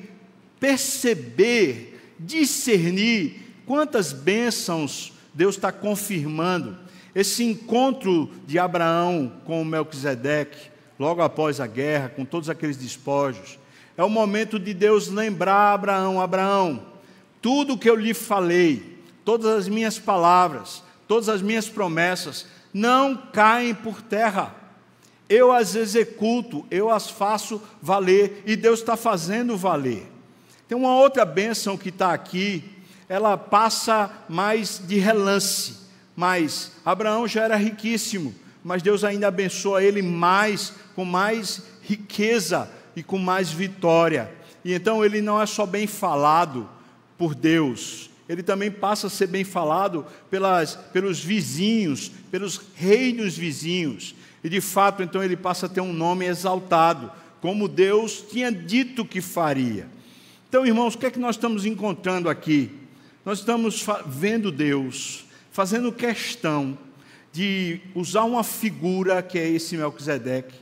perceber, 0.60 2.00
discernir 2.20 3.42
quantas 3.66 4.14
bênçãos 4.14 5.14
Deus 5.34 5.56
está 5.56 5.72
confirmando 5.72 6.78
esse 7.14 7.44
encontro 7.44 8.30
de 8.46 8.58
Abraão 8.58 9.32
com 9.44 9.64
Melquisedeque, 9.66 10.70
logo 10.98 11.22
após 11.22 11.60
a 11.60 11.68
guerra, 11.68 12.10
com 12.10 12.24
todos 12.24 12.50
aqueles 12.50 12.78
despojos. 12.78 13.60
É 13.98 14.04
o 14.04 14.10
momento 14.10 14.58
de 14.58 14.74
Deus 14.74 15.08
lembrar 15.08 15.74
Abraão: 15.74 16.22
Abraão, 16.22 16.86
tudo 17.42 17.78
que 17.78 17.90
eu 17.90 17.96
lhe 17.96 18.14
falei, 18.14 19.00
todas 19.26 19.48
as 19.48 19.68
minhas 19.68 20.00
palavras, 20.00 20.84
todas 21.08 21.28
as 21.28 21.42
minhas 21.42 21.68
promessas, 21.68 22.46
não 22.74 23.16
caem 23.16 23.74
por 23.74 24.02
terra. 24.02 24.56
Eu 25.28 25.52
as 25.52 25.76
executo, 25.76 26.66
eu 26.70 26.90
as 26.90 27.10
faço 27.10 27.62
valer, 27.82 28.44
e 28.46 28.56
Deus 28.56 28.80
está 28.80 28.98
fazendo 28.98 29.58
valer. 29.58 30.10
Tem 30.68 30.78
uma 30.78 30.96
outra 30.96 31.26
bênção 31.26 31.78
que 31.78 31.90
está 31.90 32.14
aqui, 32.14 32.64
ela 33.08 33.38
passa 33.38 34.10
mais 34.28 34.82
de 34.86 34.98
relance. 35.00 35.80
Mas 36.16 36.74
Abraão 36.86 37.28
já 37.28 37.44
era 37.44 37.56
riquíssimo, 37.56 38.36
mas 38.64 38.82
Deus 38.82 39.04
ainda 39.04 39.28
abençoa 39.28 39.84
ele 39.84 40.02
mais, 40.02 40.74
com 40.96 41.06
mais 41.06 41.62
riqueza 41.82 42.70
e 42.96 43.04
com 43.04 43.18
mais 43.18 43.52
vitória. 43.52 44.32
E 44.64 44.74
então 44.74 45.04
ele 45.04 45.22
não 45.22 45.42
é 45.42 45.46
só 45.46 45.66
bem 45.66 45.88
falado 45.88 46.70
por 47.18 47.36
Deus, 47.36 48.10
ele 48.32 48.42
também 48.42 48.72
passa 48.72 49.08
a 49.08 49.10
ser 49.10 49.28
bem 49.28 49.44
falado 49.44 50.06
pelas, 50.30 50.76
pelos 50.76 51.20
vizinhos, 51.22 52.10
pelos 52.32 52.62
reinos 52.76 53.38
vizinhos. 53.38 54.16
E 54.42 54.48
de 54.48 54.62
fato, 54.62 55.04
então, 55.04 55.22
ele 55.22 55.36
passa 55.36 55.66
a 55.66 55.70
ter 55.70 55.82
um 55.82 55.92
nome 55.92 56.26
exaltado, 56.26 57.12
como 57.42 57.68
Deus 57.68 58.24
tinha 58.32 58.50
dito 58.50 59.04
que 59.04 59.20
faria. 59.20 59.86
Então, 60.48 60.66
irmãos, 60.66 60.96
o 60.96 60.98
que 60.98 61.08
é 61.08 61.12
que 61.12 61.20
nós 61.20 61.36
estamos 61.36 61.66
encontrando 61.66 62.30
aqui? 62.30 62.72
Nós 63.26 63.40
estamos 63.40 63.86
vendo 64.06 64.50
Deus 64.50 65.26
fazendo 65.52 65.92
questão 65.92 66.78
de 67.34 67.82
usar 67.94 68.24
uma 68.24 68.46
figura 68.46 69.22
que 69.22 69.38
é 69.38 69.46
esse 69.46 69.76
Melquisedeque 69.76 70.56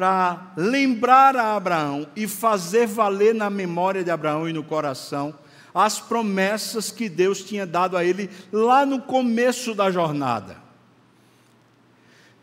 para 0.00 0.54
lembrar 0.56 1.36
a 1.36 1.54
Abraão 1.54 2.08
e 2.16 2.26
fazer 2.26 2.86
valer 2.86 3.34
na 3.34 3.50
memória 3.50 4.02
de 4.02 4.10
Abraão 4.10 4.48
e 4.48 4.52
no 4.52 4.64
coração 4.64 5.34
as 5.74 6.00
promessas 6.00 6.90
que 6.90 7.06
Deus 7.06 7.44
tinha 7.44 7.66
dado 7.66 7.98
a 7.98 8.02
ele 8.02 8.30
lá 8.50 8.86
no 8.86 9.02
começo 9.02 9.74
da 9.74 9.90
jornada. 9.90 10.56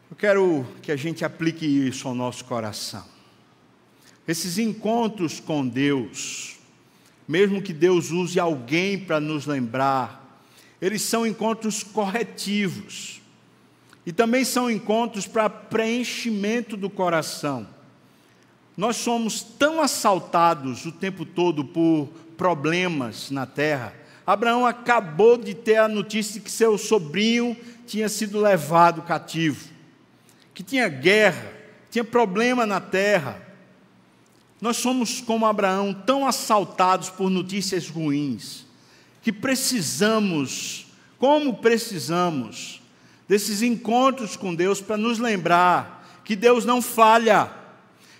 Eu 0.07 0.15
quero 0.15 0.67
que 0.83 0.91
a 0.91 0.95
gente 0.95 1.25
aplique 1.25 1.65
isso 1.65 2.07
ao 2.07 2.13
nosso 2.13 2.45
coração. 2.45 3.03
Esses 4.27 4.59
encontros 4.59 5.39
com 5.39 5.67
Deus, 5.67 6.59
mesmo 7.27 7.59
que 7.59 7.73
Deus 7.73 8.11
use 8.11 8.39
alguém 8.39 8.99
para 8.99 9.19
nos 9.19 9.47
lembrar, 9.47 10.43
eles 10.79 11.01
são 11.01 11.25
encontros 11.25 11.81
corretivos. 11.81 13.19
E 14.07 14.13
também 14.13 14.45
são 14.45 14.71
encontros 14.71 15.27
para 15.27 15.49
preenchimento 15.49 16.77
do 16.77 16.89
coração. 16.89 17.67
Nós 18.77 18.95
somos 18.95 19.43
tão 19.43 19.81
assaltados 19.81 20.85
o 20.85 20.93
tempo 20.93 21.25
todo 21.25 21.65
por 21.65 22.07
problemas 22.37 23.29
na 23.29 23.45
terra. 23.45 23.93
Abraão 24.25 24.65
acabou 24.65 25.35
de 25.35 25.53
ter 25.53 25.75
a 25.75 25.89
notícia 25.89 26.35
de 26.35 26.39
que 26.39 26.49
seu 26.49 26.77
sobrinho 26.77 27.57
tinha 27.85 28.07
sido 28.07 28.39
levado 28.39 29.01
cativo, 29.01 29.67
que 30.53 30.63
tinha 30.63 30.87
guerra, 30.87 31.51
tinha 31.91 32.05
problema 32.05 32.65
na 32.65 32.79
terra. 32.79 33.41
Nós 34.61 34.77
somos 34.77 35.19
como 35.19 35.45
Abraão, 35.45 35.93
tão 35.93 36.25
assaltados 36.25 37.09
por 37.09 37.29
notícias 37.29 37.89
ruins, 37.89 38.65
que 39.21 39.33
precisamos, 39.33 40.87
como 41.19 41.55
precisamos, 41.55 42.81
desses 43.27 43.61
encontros 43.61 44.35
com 44.35 44.55
Deus 44.55 44.81
para 44.81 44.97
nos 44.97 45.19
lembrar 45.19 46.21
que 46.23 46.35
Deus 46.35 46.65
não 46.65 46.81
falha, 46.81 47.49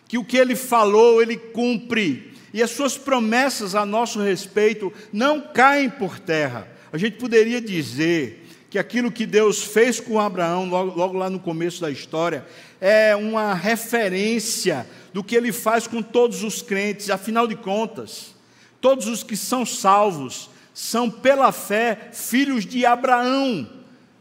que 0.08 0.17
o 0.17 0.24
que 0.24 0.38
Ele 0.38 0.56
falou, 0.56 1.22
Ele 1.22 1.38
cumpre, 1.38 2.34
e 2.54 2.63
as 2.63 2.72
Suas 2.72 2.98
promessas 2.98 3.76
a 3.76 3.86
nosso 3.86 4.22
respeito 4.22 4.91
não 5.12 5.41
caem 5.41 5.89
por 5.89 6.20
terra. 6.20 6.67
A 6.91 6.98
gente 6.98 7.17
poderia 7.17 7.60
dizer 7.60 8.46
que 8.70 8.80
aquilo 8.80 9.12
que 9.12 9.26
Deus 9.26 9.63
fez 9.63 10.00
com 10.00 10.20
Abraão, 10.20 10.67
logo, 10.70 10.98
logo 10.98 11.17
lá 11.17 11.30
no 11.30 11.39
começo 11.39 11.82
da 11.82 11.91
história, 11.91 12.46
é 12.80 13.15
uma 13.15 13.54
referência 13.54 14.88
do 15.13 15.24
que 15.24 15.36
ele 15.36 15.52
faz 15.52 15.88
com 15.88 16.02
todos 16.02 16.43
os 16.43 16.62
crentes, 16.62 17.10
afinal 17.10 17.48
de 17.48 17.56
contas, 17.56 18.36
todos 18.80 19.08
os 19.08 19.24
que 19.24 19.36
são 19.36 19.65
salvos 19.65 20.50
são, 20.74 21.10
pela 21.10 21.52
fé, 21.52 22.10
filhos 22.13 22.65
de 22.65 22.86
Abraão. 22.86 23.67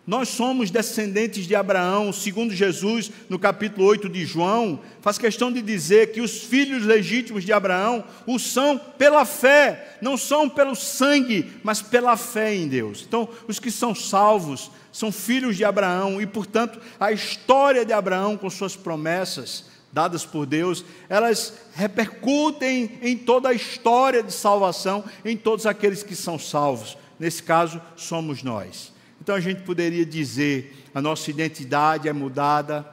Nós 0.07 0.29
somos 0.29 0.71
descendentes 0.71 1.49
de 1.49 1.57
Abraão, 1.57 2.13
segundo 2.13 2.55
Jesus, 2.55 3.11
no 3.29 3.41
capítulo 3.41 3.85
8 3.89 4.09
de 4.09 4.25
João, 4.25 4.79
faz 5.01 5.19
questão 5.19 5.51
de 5.51 5.61
dizer 5.61 6.13
que 6.13 6.21
os 6.21 6.45
filhos 6.45 6.85
legítimos 6.85 7.45
de 7.45 7.53
Abraão 7.53 8.05
o 8.25 8.39
são 8.39 8.79
pela 8.79 9.25
fé, 9.25 9.97
não 10.01 10.17
são 10.17 10.49
pelo 10.49 10.77
sangue, 10.77 11.51
mas 11.65 11.83
pela 11.83 12.17
fé 12.17 12.55
em 12.55 12.69
Deus. 12.69 13.05
Então, 13.05 13.29
os 13.49 13.59
que 13.59 13.69
são 13.69 13.97
salvos 13.97 14.71
são 14.93 15.11
filhos 15.11 15.57
de 15.57 15.65
Abraão 15.65 16.23
e, 16.23 16.27
portanto, 16.27 16.81
a 17.01 17.11
história 17.11 17.85
de 17.85 17.93
Abraão 17.93 18.37
com 18.37 18.49
suas 18.49 18.77
promessas 18.77 19.65
dadas 19.93 20.25
por 20.25 20.47
Deus, 20.47 20.85
elas 21.09 21.55
repercutem 21.75 22.99
em 23.03 23.17
toda 23.17 23.49
a 23.49 23.55
história 23.55 24.23
de 24.23 24.33
salvação, 24.33 25.03
em 25.25 25.37
todos 25.37 25.67
aqueles 25.67 26.03
que 26.05 26.15
são 26.15 26.39
salvos. 26.39 26.97
Nesse 27.19 27.43
caso, 27.43 27.81
somos 27.97 28.43
nós. 28.43 28.95
Então 29.27 29.35
a 29.35 29.41
gente 29.41 29.63
poderia 29.63 30.07
dizer: 30.07 30.87
a 30.95 31.03
nossa 31.03 31.29
identidade 31.31 32.09
é 32.09 32.13
mudada, 32.13 32.87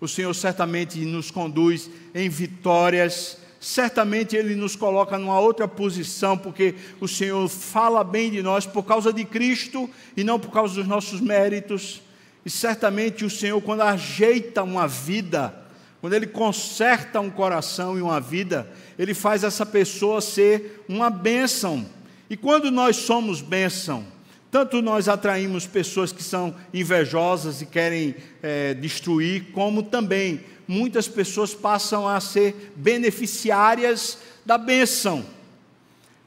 o 0.00 0.08
Senhor 0.08 0.34
certamente 0.34 0.98
nos 1.04 1.30
conduz 1.30 1.88
em 2.12 2.28
vitórias, 2.28 3.38
certamente 3.60 4.34
Ele 4.34 4.56
nos 4.56 4.74
coloca 4.74 5.16
numa 5.16 5.38
outra 5.38 5.68
posição, 5.68 6.36
porque 6.36 6.74
o 7.00 7.06
Senhor 7.06 7.48
fala 7.48 8.02
bem 8.02 8.32
de 8.32 8.42
nós 8.42 8.66
por 8.66 8.82
causa 8.82 9.12
de 9.12 9.24
Cristo 9.24 9.88
e 10.16 10.24
não 10.24 10.40
por 10.40 10.50
causa 10.50 10.74
dos 10.74 10.88
nossos 10.88 11.20
méritos. 11.20 12.02
E 12.44 12.50
certamente 12.50 13.24
o 13.24 13.30
Senhor, 13.30 13.62
quando 13.62 13.82
ajeita 13.82 14.64
uma 14.64 14.88
vida, 14.88 15.54
quando 16.00 16.14
Ele 16.14 16.26
conserta 16.26 17.20
um 17.20 17.30
coração 17.30 17.96
e 17.96 18.02
uma 18.02 18.20
vida, 18.20 18.68
Ele 18.98 19.14
faz 19.14 19.44
essa 19.44 19.64
pessoa 19.64 20.20
ser 20.20 20.84
uma 20.88 21.10
bênção. 21.10 21.86
E 22.28 22.36
quando 22.36 22.72
nós 22.72 22.96
somos 22.96 23.40
bênção, 23.40 24.15
tanto 24.50 24.80
nós 24.80 25.08
atraímos 25.08 25.66
pessoas 25.66 26.12
que 26.12 26.22
são 26.22 26.54
invejosas 26.72 27.60
e 27.60 27.66
querem 27.66 28.14
é, 28.42 28.74
destruir, 28.74 29.52
como 29.52 29.82
também 29.82 30.40
muitas 30.66 31.08
pessoas 31.08 31.54
passam 31.54 32.08
a 32.08 32.20
ser 32.20 32.72
beneficiárias 32.76 34.18
da 34.44 34.56
bênção. 34.56 35.24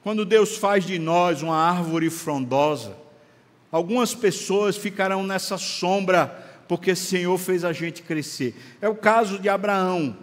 Quando 0.04 0.26
Deus 0.26 0.58
faz 0.58 0.86
de 0.86 0.98
nós 0.98 1.42
uma 1.42 1.58
árvore 1.58 2.10
frondosa, 2.10 2.96
algumas 3.72 4.14
pessoas 4.14 4.78
ficarão 4.78 5.24
nessa 5.24 5.58
sombra, 5.58 6.28
porque 6.68 6.92
o 6.92 6.96
Senhor 6.96 7.38
fez 7.38 7.64
a 7.66 7.74
gente 7.74 8.02
crescer. 8.02 8.56
É 8.82 8.88
o 8.88 8.96
caso 8.96 9.40
de 9.40 9.50
Abraão. 9.50 10.16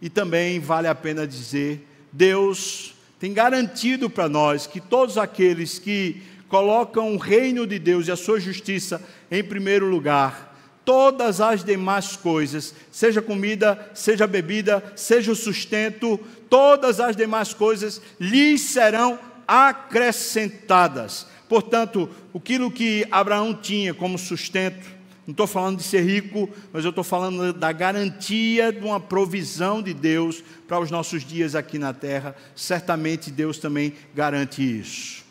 E 0.00 0.08
também 0.08 0.58
vale 0.58 0.88
a 0.88 0.94
pena 0.94 1.26
dizer: 1.26 1.86
Deus 2.10 2.94
tem 3.18 3.34
garantido 3.34 4.08
para 4.08 4.28
nós 4.28 4.66
que 4.66 4.80
todos 4.80 5.18
aqueles 5.18 5.78
que 5.78 6.22
colocam 6.50 7.14
o 7.14 7.16
reino 7.16 7.64
de 7.64 7.78
Deus 7.78 8.08
e 8.08 8.10
a 8.10 8.16
sua 8.16 8.40
justiça 8.40 9.00
em 9.30 9.42
primeiro 9.42 9.86
lugar, 9.86 10.58
todas 10.84 11.40
as 11.40 11.64
demais 11.64 12.16
coisas, 12.16 12.74
seja 12.90 13.22
comida, 13.22 13.90
seja 13.94 14.26
bebida, 14.26 14.82
seja 14.96 15.30
o 15.30 15.36
sustento, 15.36 16.18
todas 16.50 16.98
as 16.98 17.14
demais 17.14 17.54
coisas 17.54 18.02
lhes 18.18 18.62
serão 18.62 19.16
acrescentadas. 19.46 21.26
Portanto, 21.48 22.10
aquilo 22.34 22.70
que 22.70 23.06
Abraão 23.12 23.54
tinha 23.54 23.94
como 23.94 24.18
sustento, 24.18 25.00
não 25.26 25.32
estou 25.32 25.46
falando 25.46 25.76
de 25.76 25.84
ser 25.84 26.00
rico, 26.00 26.50
mas 26.72 26.84
eu 26.84 26.90
estou 26.90 27.04
falando 27.04 27.52
da 27.52 27.70
garantia 27.70 28.72
de 28.72 28.84
uma 28.84 28.98
provisão 28.98 29.80
de 29.80 29.94
Deus 29.94 30.42
para 30.66 30.80
os 30.80 30.90
nossos 30.90 31.24
dias 31.24 31.54
aqui 31.54 31.78
na 31.78 31.92
terra. 31.92 32.34
Certamente 32.56 33.30
Deus 33.30 33.58
também 33.58 33.92
garante 34.12 34.62
isso. 34.62 35.29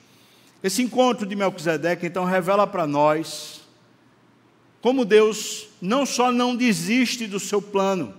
Esse 0.62 0.82
encontro 0.82 1.26
de 1.26 1.36
Melquisedeque 1.36 2.06
então 2.06 2.26
revela 2.26 2.67
para 2.67 2.86
nós 2.86 3.62
como 4.82 5.06
Deus 5.06 5.67
não 5.82 6.06
só 6.06 6.32
não 6.32 6.56
desiste 6.56 7.28
do 7.28 7.39
seu 7.39 7.62
plano, 7.62 8.13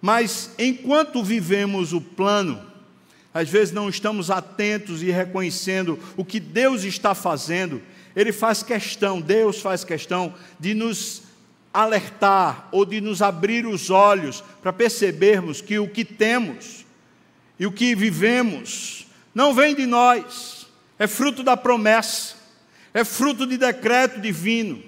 mas 0.00 0.50
enquanto 0.58 1.22
vivemos 1.22 1.92
o 1.92 2.00
plano, 2.00 2.60
às 3.32 3.48
vezes 3.48 3.72
não 3.72 3.88
estamos 3.88 4.30
atentos 4.30 5.02
e 5.02 5.10
reconhecendo 5.10 5.98
o 6.16 6.24
que 6.24 6.38
Deus 6.38 6.84
está 6.84 7.14
fazendo, 7.14 7.80
Ele 8.14 8.32
faz 8.32 8.62
questão, 8.62 9.20
Deus 9.20 9.60
faz 9.60 9.84
questão 9.84 10.34
de 10.58 10.74
nos 10.74 11.22
alertar 11.72 12.68
ou 12.70 12.84
de 12.84 13.00
nos 13.00 13.22
abrir 13.22 13.66
os 13.66 13.90
olhos 13.90 14.42
para 14.60 14.72
percebermos 14.72 15.60
que 15.60 15.78
o 15.78 15.88
que 15.88 16.04
temos 16.04 16.84
e 17.58 17.66
o 17.66 17.72
que 17.72 17.94
vivemos 17.94 19.06
não 19.34 19.54
vem 19.54 19.74
de 19.74 19.86
nós, 19.86 20.61
é 21.02 21.08
fruto 21.08 21.42
da 21.42 21.56
promessa, 21.56 22.36
é 22.94 23.02
fruto 23.02 23.44
de 23.44 23.56
decreto 23.56 24.20
divino. 24.20 24.80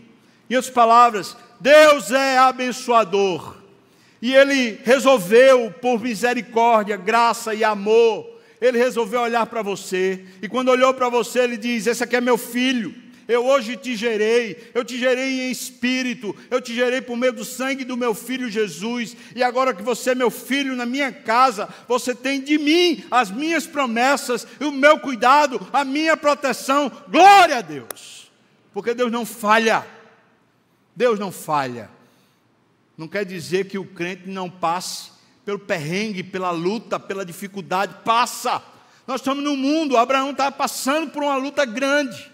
Em 0.48 0.55
outras 0.55 0.72
palavras, 0.72 1.37
Deus 1.59 2.12
é 2.12 2.38
abençoador. 2.38 3.57
E 4.22 4.33
Ele 4.33 4.79
resolveu, 4.85 5.72
por 5.72 6.00
misericórdia, 6.00 6.96
graça 6.96 7.53
e 7.53 7.64
amor, 7.64 8.24
Ele 8.61 8.79
resolveu 8.79 9.22
olhar 9.22 9.44
para 9.46 9.61
você. 9.61 10.24
E 10.40 10.48
quando 10.48 10.68
olhou 10.68 10.94
para 10.94 11.09
você, 11.09 11.40
Ele 11.40 11.57
diz: 11.57 11.88
Esse 11.88 12.05
aqui 12.05 12.14
é 12.14 12.20
meu 12.20 12.38
filho. 12.38 12.94
Eu 13.27 13.45
hoje 13.47 13.77
te 13.77 13.97
gerei, 13.97 14.71
eu 14.75 14.85
te 14.85 14.99
gerei 14.99 15.43
em 15.43 15.51
espírito, 15.51 16.37
eu 16.51 16.61
te 16.61 16.75
gerei 16.75 17.01
por 17.01 17.17
meio 17.17 17.33
do 17.33 17.45
sangue 17.45 17.85
do 17.85 17.97
meu 17.97 18.15
filho 18.15 18.51
Jesus, 18.51 19.17
e 19.35 19.43
agora 19.43 19.75
que 19.75 19.83
você 19.83 20.11
é 20.11 20.15
meu 20.15 20.31
filho 20.31 20.77
na 20.77 20.85
minha 20.85 21.11
casa, 21.11 21.69
você 21.89 22.15
tem 22.15 22.41
de 22.41 22.59
mim 22.59 23.05
as 23.11 23.31
minhas 23.31 23.67
promessas, 23.67 24.47
o 24.61 24.71
meu 24.71 24.99
cuidado, 24.99 25.67
a 25.73 25.85
minha 25.85 26.17
proteção. 26.17 26.91
Glória 27.09 27.59
a 27.59 27.63
Deus, 27.63 28.31
porque 28.73 28.95
Deus 28.95 29.11
não 29.11 29.25
falha, 29.25 29.87
Deus 30.95 31.19
não 31.19 31.33
falha. 31.33 31.91
Não 32.97 33.09
quer 33.09 33.25
dizer 33.25 33.67
que 33.67 33.79
o 33.79 33.85
crente 33.85 34.29
não 34.29 34.49
passe 34.49 35.11
pelo 35.45 35.59
perrengue, 35.59 36.23
pela 36.23 36.51
luta, 36.51 36.99
pela 36.99 37.25
dificuldade, 37.25 37.97
passa. 38.05 38.63
Nós 39.07 39.21
estamos 39.21 39.45
no 39.45 39.57
mundo, 39.57 39.97
Abraão 39.97 40.31
está 40.31 40.51
passando 40.51 41.11
por 41.11 41.23
uma 41.23 41.37
luta 41.37 41.65
grande. 41.65 42.33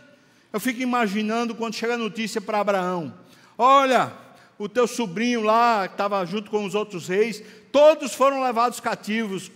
Eu 0.52 0.58
fico 0.58 0.80
imaginando 0.80 1.54
quando 1.54 1.74
chega 1.74 1.94
a 1.94 1.98
notícia 1.98 2.40
para 2.40 2.60
Abraão: 2.60 3.14
olha, 3.56 4.12
o 4.58 4.68
teu 4.68 4.86
sobrinho 4.86 5.42
lá, 5.42 5.86
que 5.86 5.94
estava 5.94 6.24
junto 6.26 6.50
com 6.50 6.64
os 6.64 6.74
outros 6.74 7.08
reis, 7.08 7.42
todos 7.70 8.14
foram 8.14 8.42
levados 8.42 8.80
cativos. 8.80 9.50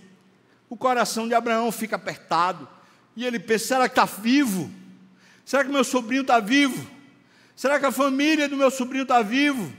O 0.68 0.76
coração 0.76 1.28
de 1.28 1.35
Abraão 1.35 1.70
fica 1.70 1.96
apertado. 1.96 2.68
E 3.16 3.24
ele 3.24 3.38
pensa: 3.38 3.66
será 3.66 3.88
que 3.88 3.98
está 3.98 4.04
vivo? 4.04 4.70
Será 5.44 5.64
que 5.64 5.70
meu 5.70 5.85
sobrinho 5.85 6.22
está 6.22 6.40
vivo? 6.40 6.88
Será 7.54 7.78
que 7.78 7.87
a 7.87 7.92
família 7.92 8.48
do 8.48 8.57
meu 8.57 8.70
sobrinho 8.70 9.02
está 9.02 9.20
vivo? 9.20 9.72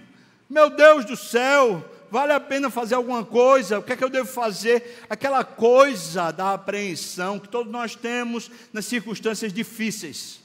Meu 0.50 0.70
Deus 0.70 1.06
do 1.06 1.18
céu, 1.18 1.84
vale 2.12 2.32
a 2.32 2.40
pena 2.40 2.70
fazer 2.70 2.96
alguma 2.96 3.26
coisa? 3.26 3.80
O 3.80 3.84
que 3.84 3.94
é 3.94 3.96
que 3.98 4.04
eu 4.04 4.10
devo 4.10 4.28
fazer? 4.28 5.06
Aquela 5.10 5.44
coisa 5.44 6.32
da 6.32 6.54
apreensão 6.54 7.40
que 7.40 7.50
todos 7.50 7.72
nós 7.72 7.96
temos 7.96 8.52
nas 8.72 8.86
circunstâncias 8.86 9.52
difíceis. 9.52 10.45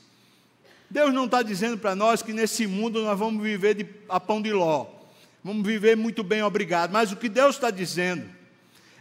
Deus 0.91 1.15
não 1.15 1.27
está 1.27 1.41
dizendo 1.41 1.79
para 1.79 1.95
nós 1.95 2.21
que 2.21 2.33
nesse 2.33 2.67
mundo 2.67 3.03
nós 3.03 3.17
vamos 3.17 3.43
viver 3.43 3.75
de, 3.75 3.87
a 4.09 4.19
pão 4.19 4.43
de 4.43 4.53
ló, 4.53 4.87
vamos 5.43 5.65
viver 5.65 5.97
muito 5.97 6.25
bem, 6.25 6.43
obrigado. 6.43 6.91
Mas 6.91 7.13
o 7.13 7.17
que 7.17 7.29
Deus 7.29 7.55
está 7.55 7.71
dizendo 7.71 8.29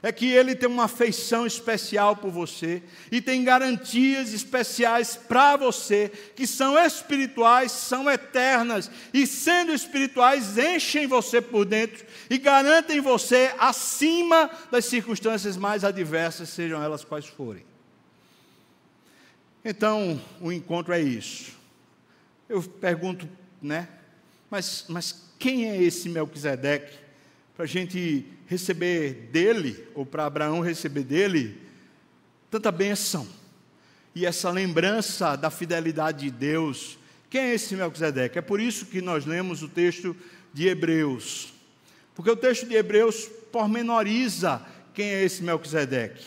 é 0.01 0.11
que 0.11 0.27
Ele 0.27 0.55
tem 0.55 0.69
uma 0.69 0.85
afeição 0.85 1.45
especial 1.45 2.15
por 2.15 2.31
você 2.31 2.81
e 3.11 3.19
tem 3.21 3.43
garantias 3.43 4.33
especiais 4.33 5.15
para 5.15 5.57
você, 5.57 6.11
que 6.35 6.47
são 6.47 6.77
espirituais, 6.77 7.71
são 7.71 8.09
eternas, 8.09 8.89
e 9.13 9.27
sendo 9.27 9.73
espirituais, 9.73 10.57
enchem 10.57 11.07
você 11.07 11.41
por 11.41 11.65
dentro 11.65 12.05
e 12.29 12.37
garantem 12.37 13.01
você 13.01 13.53
acima 13.59 14.49
das 14.71 14.85
circunstâncias 14.85 15.57
mais 15.57 15.83
adversas, 15.83 16.49
sejam 16.49 16.81
elas 16.81 17.03
quais 17.03 17.25
forem. 17.25 17.65
Então, 19.65 20.21
o 20.39 20.51
encontro 20.51 20.93
é 20.93 21.01
isso. 21.01 21.58
Eu 22.49 22.63
pergunto, 22.63 23.29
né? 23.61 23.87
Mas, 24.49 24.85
mas 24.89 25.29
quem 25.37 25.69
é 25.69 25.79
esse 25.79 26.09
Melquisedeque? 26.09 26.97
Para 27.55 27.65
a 27.65 27.67
gente 27.67 28.25
receber 28.47 29.29
dele, 29.31 29.87
ou 29.93 30.03
para 30.03 30.25
Abraão 30.25 30.59
receber 30.59 31.03
dele, 31.03 31.61
tanta 32.49 32.71
bênção. 32.71 33.27
E 34.15 34.25
essa 34.25 34.49
lembrança 34.49 35.35
da 35.35 35.51
fidelidade 35.51 36.21
de 36.25 36.31
Deus. 36.31 36.97
Quem 37.29 37.41
é 37.41 37.53
esse 37.53 37.75
Melquisedeque? 37.75 38.39
É 38.39 38.41
por 38.41 38.59
isso 38.59 38.87
que 38.87 38.99
nós 38.99 39.27
lemos 39.27 39.61
o 39.61 39.69
texto 39.69 40.15
de 40.51 40.67
Hebreus. 40.67 41.53
Porque 42.15 42.31
o 42.31 42.35
texto 42.35 42.65
de 42.67 42.73
Hebreus 42.73 43.29
pormenoriza 43.51 44.65
quem 44.95 45.05
é 45.05 45.23
esse 45.23 45.43
Melquisedeque. 45.43 46.25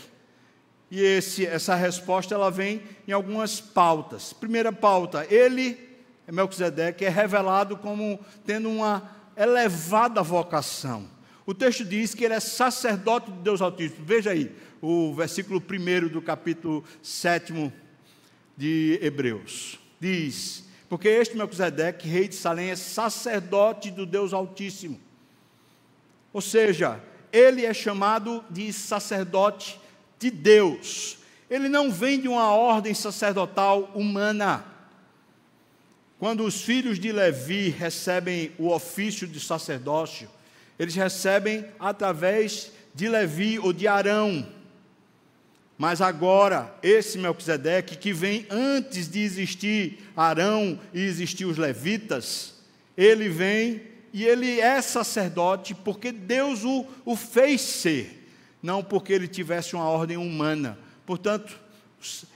E 0.89 1.01
esse, 1.01 1.45
essa 1.45 1.75
resposta 1.75 2.33
ela 2.33 2.51
vem 2.51 2.81
em 3.09 3.11
algumas 3.11 3.61
pautas. 3.61 4.33
Primeira 4.33 4.73
pauta, 4.73 5.27
ele 5.29 5.92
Melquisedeque 6.31 7.05
é 7.05 7.09
revelado 7.09 7.77
como 7.77 8.21
tendo 8.45 8.69
uma 8.69 9.11
elevada 9.37 10.23
vocação. 10.23 11.09
O 11.45 11.53
texto 11.53 11.85
diz 11.85 12.15
que 12.15 12.25
ele 12.25 12.35
é 12.35 12.41
sacerdote 12.41 13.31
de 13.31 13.39
Deus 13.39 13.61
Altíssimo. 13.61 14.05
Veja 14.05 14.31
aí, 14.31 14.55
o 14.81 15.13
versículo 15.15 15.61
1 15.61 16.09
do 16.09 16.23
capítulo 16.23 16.85
7 17.03 17.73
de 18.57 18.99
Hebreus. 19.03 19.79
Diz: 20.01 20.65
Porque 20.89 21.09
este 21.09 21.37
Melquisedeque, 21.37 22.09
rei 22.09 22.29
de 22.29 22.37
Salém, 22.37 22.71
é 22.71 22.77
sacerdote 22.77 23.91
do 23.91 24.07
Deus 24.07 24.33
Altíssimo. 24.33 25.01
Ou 26.33 26.41
seja, 26.41 27.01
ele 27.33 27.67
é 27.67 27.75
chamado 27.75 28.45
de 28.49 28.73
sacerdote 28.73 29.81
de 30.19 30.31
Deus. 30.31 31.19
Ele 31.51 31.69
não 31.69 31.91
vem 31.91 32.21
de 32.21 32.29
uma 32.29 32.55
ordem 32.55 32.95
sacerdotal 32.95 33.91
humana. 33.95 34.65
Quando 36.23 36.45
os 36.45 36.63
filhos 36.63 37.01
de 37.01 37.11
Levi 37.11 37.69
recebem 37.69 38.53
o 38.57 38.69
ofício 38.69 39.27
de 39.27 39.41
sacerdócio, 39.41 40.31
eles 40.79 40.95
recebem 40.95 41.65
através 41.81 42.71
de 42.95 43.09
Levi 43.09 43.59
ou 43.59 43.73
de 43.73 43.89
Arão. 43.89 44.47
Mas 45.77 46.01
agora, 46.01 46.73
esse 46.81 47.19
Melquisedeque, 47.19 47.97
que 47.97 48.13
vem 48.13 48.47
antes 48.49 49.09
de 49.09 49.19
existir 49.19 49.99
Arão 50.17 50.79
e 50.95 51.01
existir 51.01 51.45
os 51.45 51.59
levitas, 51.59 52.55
ele 52.97 53.29
vem 53.29 53.83
e 54.13 54.23
ele 54.25 54.61
é 54.61 54.81
sacerdote 54.81 55.75
porque 55.75 56.13
Deus 56.13 56.63
o, 56.63 56.87
o 57.05 57.17
fez 57.17 57.63
ser, 57.63 58.31
não 58.63 58.81
porque 58.81 59.13
ele 59.13 59.27
tivesse 59.27 59.75
uma 59.75 59.89
ordem 59.89 60.19
humana. 60.19 60.79
Portanto, 61.05 61.59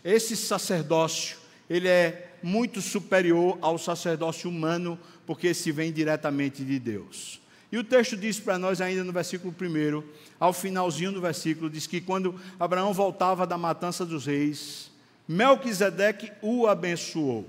esse 0.03 0.37
sacerdócio, 0.37 1.37
ele 1.71 1.87
é 1.87 2.33
muito 2.47 2.81
superior 2.81 3.59
ao 3.61 3.77
sacerdócio 3.77 4.49
humano, 4.49 4.97
porque 5.27 5.53
se 5.53 5.73
vem 5.73 5.93
diretamente 5.93 6.65
de 6.65 6.79
Deus. 6.79 7.41
E 7.73 7.77
o 7.77 7.83
texto 7.83 8.17
diz 8.17 8.39
para 8.39 8.57
nós, 8.57 8.81
ainda 8.81 9.03
no 9.03 9.13
versículo 9.13 9.53
1, 9.53 10.03
ao 10.39 10.53
finalzinho 10.53 11.11
do 11.11 11.21
versículo, 11.21 11.69
diz 11.69 11.89
que 11.89 12.01
quando 12.01 12.41
Abraão 12.61 12.95
voltava 12.95 13.49
da 13.49 13.59
matança 13.59 14.07
dos 14.07 14.27
reis, 14.27 14.93
Melquisedeque 15.27 16.31
o 16.41 16.69
abençoou. 16.69 17.45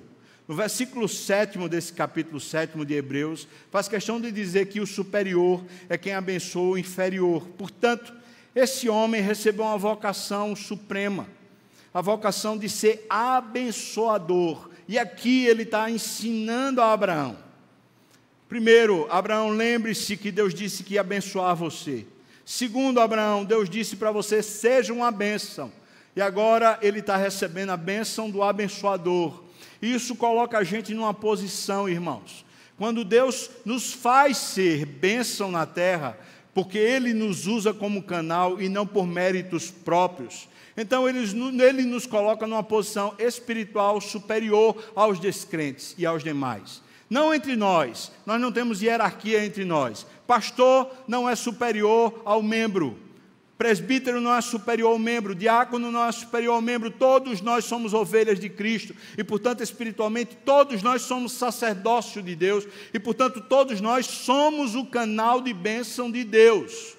No 0.48 0.56
versículo 0.56 1.08
7 1.08 1.60
desse 1.70 1.94
capítulo 1.94 2.40
7 2.40 2.84
de 2.84 2.96
Hebreus, 2.96 3.48
faz 3.70 3.88
questão 3.88 4.20
de 4.20 4.32
dizer 4.32 4.66
que 4.66 4.80
o 4.80 4.88
superior 4.88 5.64
é 5.88 5.96
quem 5.96 6.16
abençoa 6.16 6.70
o 6.70 6.78
inferior. 6.78 7.48
Portanto, 7.50 8.12
esse 8.56 8.90
homem 8.90 9.22
recebeu 9.22 9.66
uma 9.66 9.78
vocação 9.78 10.56
suprema, 10.56 11.28
a 11.94 12.02
vocação 12.02 12.58
de 12.58 12.68
ser 12.68 13.06
abençoador. 13.08 14.72
E 14.88 14.98
aqui 14.98 15.46
ele 15.46 15.64
está 15.64 15.90
ensinando 15.90 16.82
a 16.82 16.94
Abraão. 16.94 17.38
Primeiro, 18.48 19.06
Abraão, 19.10 19.50
lembre-se 19.50 20.16
que 20.16 20.32
Deus 20.32 20.54
disse 20.54 20.84
que 20.84 20.94
ia 20.94 21.02
abençoar 21.02 21.56
você. 21.56 22.06
Segundo, 22.46 23.02
Abraão, 23.02 23.44
Deus 23.44 23.70
disse 23.70 23.98
para 23.98 24.12
você: 24.12 24.42
seja 24.42 24.94
uma 24.94 25.12
bênção. 25.12 25.72
E 26.16 26.22
agora 26.22 26.80
ele 26.82 27.00
está 27.00 27.18
recebendo 27.18 27.72
a 27.72 27.78
bênção 27.78 28.30
do 28.30 28.42
abençoador. 28.42 29.44
Isso 29.82 30.16
coloca 30.16 30.58
a 30.58 30.64
gente 30.64 30.94
numa 30.94 31.14
posição, 31.14 31.90
irmãos. 31.90 32.46
Quando 32.78 33.04
Deus 33.04 33.50
nos 33.66 33.92
faz 33.92 34.38
ser 34.38 34.86
bênção 34.86 35.52
na 35.52 35.66
terra, 35.66 36.18
porque 36.54 36.78
Ele 36.78 37.14
nos 37.14 37.46
usa 37.46 37.74
como 37.74 38.02
canal 38.02 38.62
e 38.62 38.70
não 38.70 38.88
por 38.88 39.06
méritos 39.06 39.70
próprios. 39.70 40.48
Então 40.78 41.10
ele, 41.10 41.20
ele 41.60 41.82
nos 41.84 42.06
coloca 42.06 42.46
numa 42.46 42.62
posição 42.62 43.16
espiritual 43.18 44.00
superior 44.00 44.92
aos 44.96 45.20
descrentes 45.20 45.96
e 45.98 46.06
aos 46.06 46.24
demais. 46.24 46.84
Não 47.10 47.34
entre 47.34 47.56
nós, 47.56 48.12
nós 48.26 48.40
não 48.40 48.52
temos 48.52 48.82
hierarquia 48.82 49.44
entre 49.44 49.66
nós. 49.66 50.06
Pastor 50.28 50.92
não 51.08 51.28
é 51.28 51.36
superior 51.36 52.22
ao 52.24 52.44
membro. 52.44 53.00
Presbítero 53.58 54.22
não 54.22 54.36
é 54.36 54.40
superior 54.40 54.92
ao 54.92 55.00
membro, 55.00 55.34
diácono 55.34 55.92
não 55.92 56.06
é 56.06 56.12
superior 56.12 56.54
ao 56.54 56.62
membro, 56.62 56.92
todos 56.92 57.42
nós 57.42 57.66
somos 57.66 57.92
ovelhas 57.92 58.40
de 58.40 58.50
Cristo 58.50 58.96
e, 59.18 59.24
portanto, 59.24 59.64
espiritualmente, 59.64 60.38
todos 60.46 60.84
nós 60.84 61.02
somos 61.02 61.32
sacerdócio 61.32 62.22
de 62.22 62.36
Deus 62.36 62.68
e, 62.94 63.00
portanto, 63.00 63.42
todos 63.42 63.82
nós 63.82 64.06
somos 64.06 64.76
o 64.76 64.86
canal 64.86 65.42
de 65.42 65.56
bênção 65.56 66.12
de 66.12 66.24
Deus. 66.24 66.96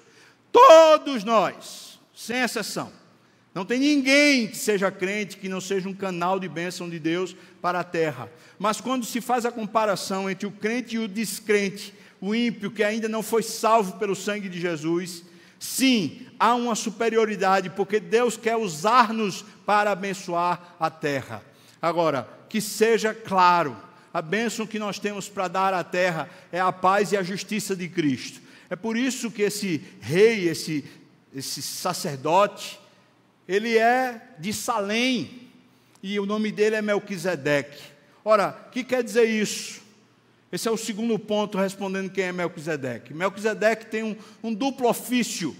Todos 0.51 1.23
nós, 1.23 1.97
sem 2.13 2.41
exceção. 2.41 2.98
Não 3.59 3.65
tem 3.65 3.77
ninguém 3.77 4.47
que 4.47 4.55
seja 4.55 4.89
crente 4.89 5.35
que 5.35 5.49
não 5.49 5.59
seja 5.59 5.89
um 5.89 5.93
canal 5.93 6.39
de 6.39 6.47
bênção 6.47 6.89
de 6.89 6.97
Deus 6.97 7.35
para 7.61 7.81
a 7.81 7.83
terra. 7.83 8.31
Mas 8.57 8.79
quando 8.79 9.05
se 9.05 9.19
faz 9.19 9.45
a 9.45 9.51
comparação 9.51 10.29
entre 10.29 10.47
o 10.47 10.51
crente 10.51 10.95
e 10.95 10.99
o 10.99 11.09
descrente, 11.09 11.93
o 12.21 12.33
ímpio 12.33 12.71
que 12.71 12.81
ainda 12.81 13.09
não 13.09 13.21
foi 13.21 13.43
salvo 13.43 13.99
pelo 13.99 14.15
sangue 14.15 14.47
de 14.47 14.61
Jesus, 14.61 15.25
Sim, 15.59 16.25
há 16.39 16.55
uma 16.55 16.73
superioridade, 16.73 17.69
porque 17.71 17.99
Deus 17.99 18.37
quer 18.37 18.55
usar-nos 18.55 19.43
para 19.65 19.91
abençoar 19.91 20.77
a 20.79 20.89
terra. 20.89 21.43
Agora, 21.81 22.29
que 22.47 22.61
seja 22.61 23.13
claro, 23.13 23.75
a 24.13 24.21
bênção 24.21 24.65
que 24.65 24.79
nós 24.79 24.99
temos 24.99 25.27
para 25.27 25.49
dar 25.49 25.73
à 25.73 25.83
terra 25.83 26.29
é 26.49 26.61
a 26.61 26.71
paz 26.71 27.11
e 27.11 27.17
a 27.17 27.23
justiça 27.23 27.75
de 27.75 27.89
Cristo. 27.89 28.39
É 28.69 28.77
por 28.77 28.95
isso 28.95 29.29
que 29.29 29.41
esse 29.41 29.83
rei, 29.99 30.47
esse, 30.47 30.85
esse 31.35 31.61
sacerdote, 31.61 32.79
ele 33.49 33.79
é 33.79 34.21
de 34.37 34.53
Salém, 34.53 35.49
e 36.03 36.19
o 36.19 36.25
nome 36.27 36.51
dele 36.51 36.75
é 36.75 36.83
Melquisedeque. 36.83 37.81
Ora, 38.23 38.55
o 38.67 38.69
que 38.69 38.83
quer 38.83 39.03
dizer 39.03 39.25
isso? 39.25 39.81
Esse 40.51 40.67
é 40.67 40.71
o 40.71 40.77
segundo 40.77 41.17
ponto 41.17 41.57
respondendo 41.57 42.11
quem 42.11 42.25
é 42.25 42.31
Melquisedeque. 42.31 43.11
Melquisedeque 43.11 43.87
tem 43.87 44.03
um, 44.03 44.15
um 44.43 44.53
duplo 44.53 44.87
ofício. 44.87 45.55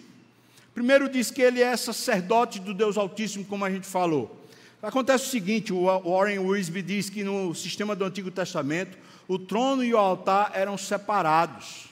Primeiro 0.72 1.10
diz 1.10 1.32
que 1.32 1.42
ele 1.42 1.64
é 1.64 1.76
sacerdote 1.76 2.60
do 2.60 2.76
Deus 2.76 2.96
Altíssimo, 2.96 3.44
como 3.44 3.66
a 3.66 3.72
gente 3.72 3.88
falou. 3.88 4.40
Acontece 4.84 5.26
o 5.26 5.30
seguinte, 5.30 5.74
o 5.74 5.86
Warren 5.86 6.38
Wisby 6.38 6.84
diz 6.84 7.10
que 7.10 7.24
no 7.24 7.56
sistema 7.56 7.96
do 7.96 8.06
Antigo 8.06 8.30
Testamento, 8.30 9.00
o 9.28 9.40
trono 9.40 9.84
e 9.84 9.96
o 9.96 9.98
altar 9.98 10.52
eram 10.54 10.78
separados. 10.78 11.90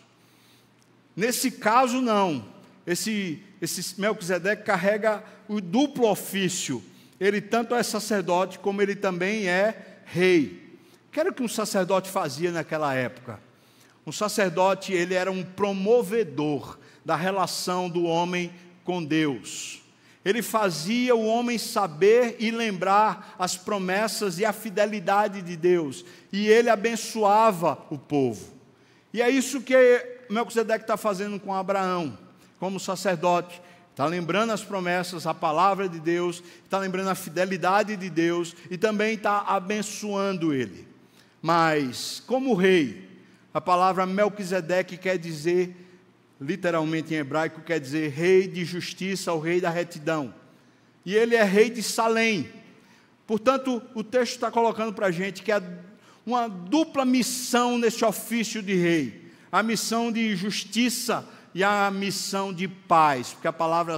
Nesse 1.15 1.49
caso, 1.49 2.01
não. 2.01 2.45
Esse, 2.87 3.43
esse 3.61 3.99
Melquisedeque 3.99 4.63
carrega 4.63 5.21
o 5.49 5.59
duplo 5.59 6.09
ofício. 6.09 6.81
Ele 7.19 7.41
tanto 7.41 7.75
é 7.75 7.83
sacerdote, 7.83 8.57
como 8.59 8.81
ele 8.81 8.95
também 8.95 9.49
é 9.49 9.99
rei. 10.05 10.79
Que 11.11 11.19
era 11.19 11.33
que 11.33 11.43
um 11.43 11.49
sacerdote 11.49 12.09
fazia 12.09 12.49
naquela 12.49 12.93
época? 12.93 13.41
Um 14.05 14.11
sacerdote, 14.11 14.93
ele 14.93 15.13
era 15.13 15.29
um 15.29 15.43
promovedor 15.43 16.79
da 17.03 17.17
relação 17.17 17.89
do 17.89 18.03
homem 18.03 18.53
com 18.85 19.03
Deus. 19.03 19.81
Ele 20.23 20.41
fazia 20.41 21.13
o 21.13 21.25
homem 21.25 21.57
saber 21.57 22.37
e 22.39 22.51
lembrar 22.51 23.35
as 23.37 23.57
promessas 23.57 24.39
e 24.39 24.45
a 24.45 24.53
fidelidade 24.53 25.41
de 25.41 25.57
Deus. 25.57 26.05
E 26.31 26.47
ele 26.47 26.69
abençoava 26.69 27.77
o 27.89 27.97
povo. 27.97 28.53
E 29.13 29.21
é 29.21 29.29
isso 29.29 29.61
que 29.61 29.75
Melquisedeque 30.29 30.83
está 30.83 30.95
fazendo 30.95 31.39
com 31.39 31.53
Abraão, 31.53 32.17
como 32.59 32.79
sacerdote. 32.79 33.61
Está 33.91 34.05
lembrando 34.05 34.51
as 34.51 34.63
promessas, 34.63 35.25
a 35.25 35.33
palavra 35.33 35.89
de 35.89 35.99
Deus, 35.99 36.43
está 36.63 36.77
lembrando 36.77 37.09
a 37.09 37.15
fidelidade 37.15 37.95
de 37.95 38.09
Deus 38.09 38.55
e 38.69 38.77
também 38.77 39.15
está 39.15 39.39
abençoando 39.41 40.53
ele. 40.53 40.87
Mas, 41.41 42.21
como 42.27 42.53
rei, 42.53 43.09
a 43.53 43.59
palavra 43.59 44.05
Melquisedeque 44.05 44.97
quer 44.97 45.17
dizer, 45.17 45.75
literalmente 46.39 47.13
em 47.13 47.17
hebraico, 47.17 47.61
quer 47.61 47.79
dizer 47.79 48.11
rei 48.11 48.47
de 48.47 48.63
justiça, 48.63 49.33
ou 49.33 49.39
rei 49.39 49.59
da 49.59 49.71
retidão. 49.71 50.31
E 51.03 51.15
ele 51.15 51.35
é 51.35 51.43
rei 51.43 51.69
de 51.69 51.81
Salém. 51.81 52.49
Portanto, 53.25 53.81
o 53.95 54.03
texto 54.03 54.33
está 54.33 54.51
colocando 54.51 54.93
para 54.93 55.07
a 55.07 55.11
gente 55.11 55.41
que 55.41 55.51
há 55.51 55.61
uma 56.25 56.47
dupla 56.47 57.03
missão 57.03 57.77
nesse 57.77 58.05
ofício 58.05 58.61
de 58.61 58.75
rei: 58.75 59.31
a 59.51 59.63
missão 59.63 60.11
de 60.11 60.35
justiça 60.35 61.27
e 61.53 61.63
a 61.63 61.89
missão 61.91 62.53
de 62.53 62.67
paz, 62.67 63.33
porque 63.33 63.47
a 63.47 63.53
palavra 63.53 63.97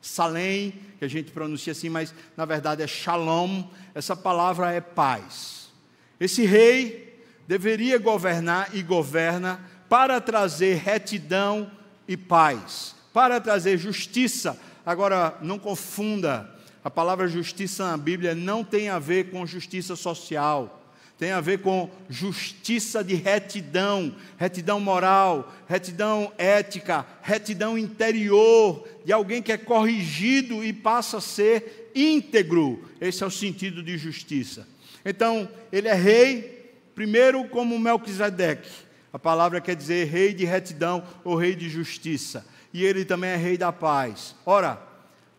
Salém, 0.00 0.74
que 0.98 1.04
a 1.04 1.08
gente 1.08 1.30
pronuncia 1.30 1.72
assim, 1.72 1.88
mas 1.88 2.14
na 2.36 2.44
verdade 2.44 2.82
é 2.82 2.86
Shalom, 2.86 3.64
essa 3.94 4.16
palavra 4.16 4.72
é 4.72 4.80
paz. 4.80 5.70
Esse 6.18 6.44
rei 6.44 7.22
deveria 7.46 7.98
governar 7.98 8.74
e 8.74 8.82
governa 8.82 9.60
para 9.88 10.20
trazer 10.20 10.76
retidão 10.76 11.70
e 12.06 12.16
paz, 12.16 12.94
para 13.12 13.40
trazer 13.40 13.78
justiça. 13.78 14.58
Agora, 14.84 15.36
não 15.42 15.58
confunda, 15.58 16.50
a 16.82 16.90
palavra 16.90 17.28
justiça 17.28 17.90
na 17.90 17.96
Bíblia 17.96 18.34
não 18.34 18.64
tem 18.64 18.88
a 18.88 18.98
ver 18.98 19.30
com 19.30 19.46
justiça 19.46 19.94
social, 19.96 20.77
tem 21.18 21.32
a 21.32 21.40
ver 21.40 21.58
com 21.58 21.90
justiça 22.08 23.02
de 23.02 23.16
retidão, 23.16 24.14
retidão 24.36 24.78
moral, 24.78 25.52
retidão 25.68 26.32
ética, 26.38 27.04
retidão 27.20 27.76
interior, 27.76 28.86
de 29.04 29.12
alguém 29.12 29.42
que 29.42 29.50
é 29.50 29.56
corrigido 29.56 30.64
e 30.64 30.72
passa 30.72 31.16
a 31.16 31.20
ser 31.20 31.90
íntegro. 31.92 32.88
Esse 33.00 33.24
é 33.24 33.26
o 33.26 33.30
sentido 33.32 33.82
de 33.82 33.98
justiça. 33.98 34.66
Então, 35.04 35.48
ele 35.72 35.88
é 35.88 35.94
rei, 35.94 36.72
primeiro 36.94 37.48
como 37.48 37.78
Melquisedeque. 37.80 38.70
A 39.12 39.18
palavra 39.18 39.60
quer 39.60 39.74
dizer 39.74 40.06
rei 40.06 40.32
de 40.32 40.44
retidão 40.44 41.02
ou 41.24 41.34
rei 41.34 41.56
de 41.56 41.68
justiça. 41.68 42.46
E 42.72 42.84
ele 42.84 43.04
também 43.04 43.30
é 43.30 43.36
rei 43.36 43.58
da 43.58 43.72
paz. 43.72 44.36
Ora, 44.46 44.80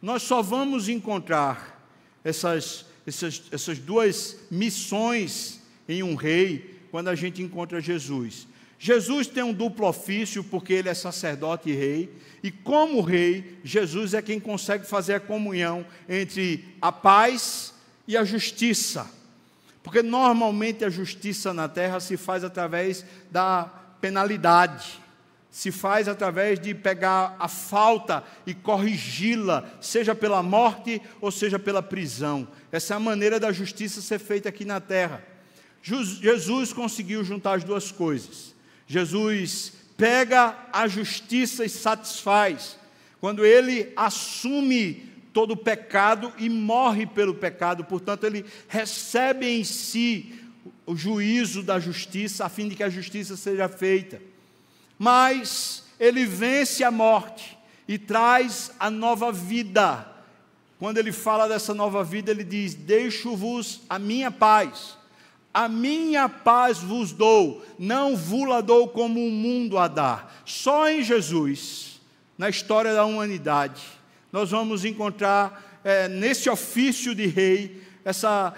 nós 0.02 0.24
só 0.24 0.42
vamos 0.42 0.90
encontrar 0.90 1.82
essas, 2.22 2.86
essas, 3.08 3.44
essas 3.50 3.80
duas 3.80 4.36
missões 4.52 5.59
em 5.90 6.04
um 6.04 6.16
rei 6.16 6.80
quando 6.92 7.10
a 7.10 7.16
gente 7.16 7.42
encontra 7.42 7.82
Jesus. 7.82 8.48
Jesus 8.78 9.28
tem 9.28 9.44
um 9.44 9.52
duplo 9.52 9.88
ofício 9.88 10.42
porque 10.42 10.72
ele 10.72 10.88
é 10.88 10.94
sacerdote 10.94 11.70
e 11.70 11.76
rei, 11.76 12.10
e 12.42 12.50
como 12.50 13.02
rei, 13.02 13.60
Jesus 13.62 14.14
é 14.14 14.22
quem 14.22 14.40
consegue 14.40 14.86
fazer 14.86 15.16
a 15.16 15.20
comunhão 15.20 15.86
entre 16.08 16.64
a 16.82 16.90
paz 16.90 17.74
e 18.08 18.16
a 18.16 18.24
justiça. 18.24 19.06
Porque 19.84 20.02
normalmente 20.02 20.86
a 20.86 20.90
justiça 20.90 21.54
na 21.54 21.68
terra 21.68 22.00
se 22.00 22.16
faz 22.16 22.44
através 22.44 23.06
da 23.30 23.64
penalidade, 24.00 25.02
se 25.52 25.72
faz 25.72 26.08
através 26.08 26.60
de 26.60 26.74
pegar 26.74 27.36
a 27.38 27.50
falta 27.50 28.24
e 28.46 28.54
corrigi-la, 28.54 29.68
seja 29.82 30.16
pela 30.16 30.42
morte 30.42 31.02
ou 31.20 31.32
seja 31.32 31.60
pela 31.60 31.82
prisão. 31.82 32.48
Essa 32.72 32.94
é 32.94 32.98
a 32.98 33.00
maneira 33.00 33.40
da 33.40 33.52
justiça 33.52 34.02
ser 34.02 34.20
feita 34.20 34.48
aqui 34.48 34.64
na 34.64 34.80
terra. 34.80 35.22
Jesus 35.82 36.74
conseguiu 36.74 37.24
juntar 37.24 37.58
as 37.58 37.64
duas 37.64 37.92
coisas. 37.92 38.54
Jesus 38.88 39.74
pega 39.96 40.58
a 40.72 40.88
justiça 40.88 41.66
e 41.66 41.70
satisfaz. 41.70 42.78
Quando 43.20 43.46
ele 43.46 43.92
assume 43.96 45.10
todo 45.34 45.52
o 45.52 45.58
pecado 45.58 46.34
e 46.38 46.50
morre 46.50 47.06
pelo 47.06 47.36
pecado, 47.36 47.84
portanto, 47.84 48.24
ele 48.24 48.46
recebe 48.68 49.48
em 49.48 49.64
si 49.64 50.40
o 50.86 50.96
juízo 50.96 51.62
da 51.62 51.80
justiça, 51.80 52.46
a 52.46 52.50
fim 52.50 52.68
de 52.68 52.76
que 52.76 52.84
a 52.84 52.90
justiça 52.90 53.38
seja 53.38 53.70
feita. 53.70 54.22
Mas 54.98 55.84
ele 56.00 56.26
vence 56.26 56.84
a 56.84 56.92
morte 56.92 57.58
e 57.88 57.98
traz 57.98 58.72
a 58.80 58.90
nova 58.90 59.32
vida. 59.32 60.08
Quando 60.80 60.98
ele 60.98 61.12
fala 61.12 61.48
dessa 61.48 61.74
nova 61.74 62.04
vida, 62.04 62.32
ele 62.32 62.44
diz: 62.44 62.74
Deixo-vos 62.74 63.82
a 63.90 64.00
minha 64.00 64.32
paz, 64.32 64.98
a 65.54 65.68
minha 65.68 66.30
paz 66.30 66.78
vos 66.80 67.12
dou, 67.12 67.66
não 67.78 68.16
vos 68.16 68.64
dou 68.64 68.88
como 68.88 69.26
o 69.26 69.32
mundo 69.32 69.78
a 69.78 69.88
dar. 69.88 70.42
Só 70.46 70.90
em 70.90 71.04
Jesus, 71.04 72.00
na 72.38 72.50
história 72.50 72.94
da 72.94 73.06
humanidade, 73.06 73.82
nós 74.32 74.52
vamos 74.52 74.86
encontrar 74.86 75.82
é, 75.84 76.08
nesse 76.08 76.50
ofício 76.50 77.16
de 77.16 77.26
rei 77.26 77.82
essa, 78.06 78.54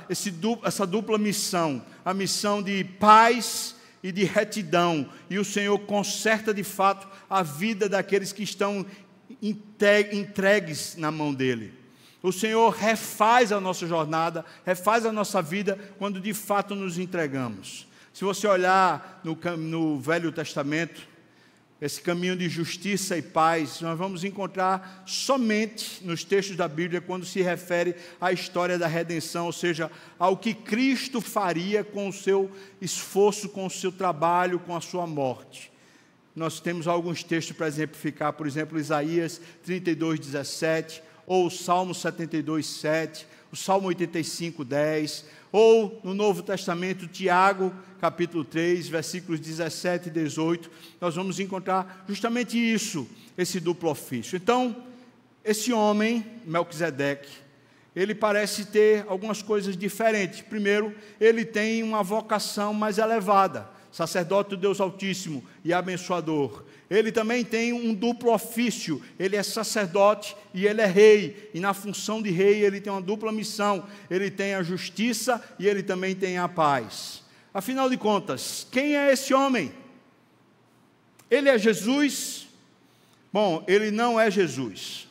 essa 0.64 0.86
dupla 0.86 1.18
missão: 1.18 1.84
a 2.04 2.14
missão 2.14 2.62
de 2.62 2.84
paz 2.84 3.76
e 4.04 4.12
de 4.12 4.24
retidão, 4.24 5.10
e 5.30 5.38
o 5.38 5.46
Senhor 5.46 5.78
conserta 5.80 6.54
de 6.54 6.64
fato 6.64 7.08
a 7.30 7.44
vida 7.44 7.88
daqueles 7.88 8.34
que 8.34 8.44
estão 8.44 8.86
entregues 10.12 10.96
na 10.98 11.12
mão 11.12 11.34
dEle. 11.34 11.81
O 12.24 12.32
Senhor 12.32 12.70
refaz 12.70 13.52
a 13.52 13.60
nossa 13.60 13.88
jornada, 13.88 14.46
refaz 14.66 15.06
a 15.06 15.12
nossa 15.12 15.42
vida 15.42 15.78
quando 15.98 16.20
de 16.20 16.34
fato 16.34 16.76
nos 16.76 17.00
entregamos. 17.00 17.88
Se 18.14 18.24
você 18.24 18.46
olhar 18.46 19.22
no, 19.24 19.36
no 19.58 20.00
Velho 20.00 20.32
Testamento, 20.32 21.10
esse 21.82 22.00
caminho 22.00 22.36
de 22.36 22.48
justiça 22.48 23.18
e 23.18 23.24
paz, 23.24 23.82
nós 23.82 23.98
vamos 23.98 24.24
encontrar 24.24 25.04
somente 25.08 26.06
nos 26.06 26.24
textos 26.24 26.56
da 26.56 26.68
Bíblia 26.68 27.02
quando 27.02 27.26
se 27.26 27.42
refere 27.42 27.96
à 28.20 28.32
história 28.32 28.78
da 28.78 28.86
redenção, 28.86 29.48
ou 29.48 29.52
seja, 29.52 29.90
ao 30.20 30.38
que 30.38 30.54
Cristo 30.54 31.20
faria 31.20 31.84
com 31.84 32.08
o 32.08 32.14
seu 32.14 32.52
esforço, 32.80 33.50
com 33.50 33.66
o 33.66 33.70
seu 33.70 33.92
trabalho, 33.92 34.60
com 34.60 34.76
a 34.76 34.82
sua 34.82 35.08
morte. 35.08 35.72
Nós 36.36 36.60
temos 36.60 36.88
alguns 36.88 37.24
textos 37.24 37.58
para 37.58 37.68
exemplificar, 37.68 38.34
por 38.34 38.46
exemplo, 38.46 38.80
Isaías 38.80 39.42
32, 39.64 40.20
17, 40.20 41.02
ou 41.32 41.48
o 41.48 41.50
Salmo 41.50 41.96
72, 41.96 42.66
7, 42.66 43.26
o 43.54 43.56
Salmo 43.56 43.88
85, 43.88 44.66
10, 44.66 45.24
ou 45.50 45.98
no 46.04 46.14
Novo 46.14 46.44
Testamento, 46.44 47.08
Tiago, 47.08 47.74
capítulo 48.02 48.44
3, 48.44 48.90
versículos 48.90 49.40
17 49.40 50.10
e 50.10 50.12
18, 50.12 50.70
nós 51.00 51.16
vamos 51.16 51.40
encontrar 51.40 52.04
justamente 52.06 52.58
isso, 52.58 53.08
esse 53.38 53.62
duplo 53.62 53.90
ofício. 53.90 54.36
Então, 54.36 54.76
esse 55.42 55.72
homem, 55.72 56.26
Melquisedeque, 56.44 57.30
ele 57.96 58.14
parece 58.14 58.66
ter 58.66 59.06
algumas 59.08 59.42
coisas 59.42 59.78
diferentes. 59.78 60.42
Primeiro, 60.42 60.94
ele 61.18 61.46
tem 61.46 61.82
uma 61.82 62.04
vocação 62.04 62.74
mais 62.74 62.98
elevada, 62.98 63.70
sacerdote 63.92 64.52
do 64.52 64.58
Deus 64.58 64.80
Altíssimo 64.80 65.44
e 65.64 65.74
abençoador 65.74 66.64
ele 66.92 67.10
também 67.10 67.42
tem 67.42 67.72
um 67.72 67.94
duplo 67.94 68.34
ofício. 68.34 69.02
Ele 69.18 69.38
é 69.38 69.44
sacerdote 69.44 70.36
e 70.54 70.68
ele 70.68 70.82
é 70.82 70.86
rei. 70.86 71.50
E 71.54 71.60
na 71.62 71.74
função 71.74 72.22
de 72.22 72.30
rei, 72.30 72.66
ele 72.66 72.82
tem 72.82 72.92
uma 72.92 73.02
dupla 73.02 73.32
missão. 73.32 73.88
Ele 74.10 74.30
tem 74.30 74.56
a 74.56 74.62
justiça 74.62 75.42
e 75.58 75.70
ele 75.70 75.82
também 75.82 76.14
tem 76.14 76.38
a 76.38 76.50
paz. 76.50 77.24
Afinal 77.54 77.90
de 77.90 77.96
contas, 77.96 78.68
quem 78.70 78.98
é 78.98 79.10
esse 79.10 79.34
homem? 79.34 79.72
Ele 81.30 81.48
é 81.48 81.58
Jesus? 81.58 82.50
Bom, 83.32 83.64
ele 83.70 83.90
não 83.90 84.20
é 84.20 84.30
Jesus. 84.30 85.08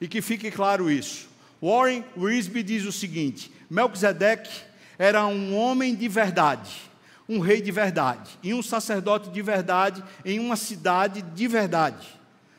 E 0.00 0.06
que 0.06 0.22
fique 0.22 0.48
claro 0.48 0.88
isso. 0.88 1.28
Warren 1.60 2.04
Wisby 2.16 2.62
diz 2.62 2.84
o 2.84 2.92
seguinte: 2.92 3.50
Melquisedeque 3.68 4.62
era 4.96 5.26
um 5.26 5.56
homem 5.56 5.92
de 5.92 6.06
verdade 6.06 6.86
um 7.28 7.40
rei 7.40 7.60
de 7.60 7.72
verdade 7.72 8.38
e 8.42 8.54
um 8.54 8.62
sacerdote 8.62 9.30
de 9.30 9.42
verdade 9.42 10.02
em 10.24 10.38
uma 10.38 10.56
cidade 10.56 11.22
de 11.22 11.48
verdade. 11.48 12.06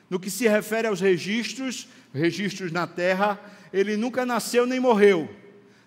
No 0.10 0.19
que 0.19 0.30
se 0.30 0.47
refere 0.47 0.88
aos 0.88 1.01
registros, 1.01 1.88
registros 2.13 2.71
na 2.71 2.88
terra, 2.88 3.39
ele 3.71 3.97
nunca 3.97 4.25
nasceu 4.25 4.65
nem 4.65 4.80
morreu. 4.80 5.30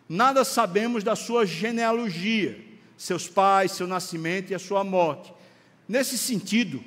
Nada 0.08 0.44
sabemos 0.44 1.04
da 1.04 1.14
sua 1.14 1.46
genealogia, 1.46 2.58
seus 2.96 3.28
pais, 3.28 3.72
seu 3.72 3.86
nascimento 3.86 4.50
e 4.50 4.54
a 4.54 4.58
sua 4.58 4.82
morte. 4.82 5.32
Nesse 5.88 6.18
sentido, 6.18 6.82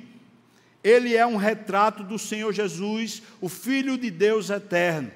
ele 0.82 1.16
é 1.16 1.26
um 1.26 1.36
retrato 1.36 2.04
do 2.04 2.18
Senhor 2.18 2.52
Jesus, 2.52 3.22
o 3.40 3.48
Filho 3.48 3.96
de 3.96 4.10
Deus 4.10 4.50
eterno. 4.50 5.10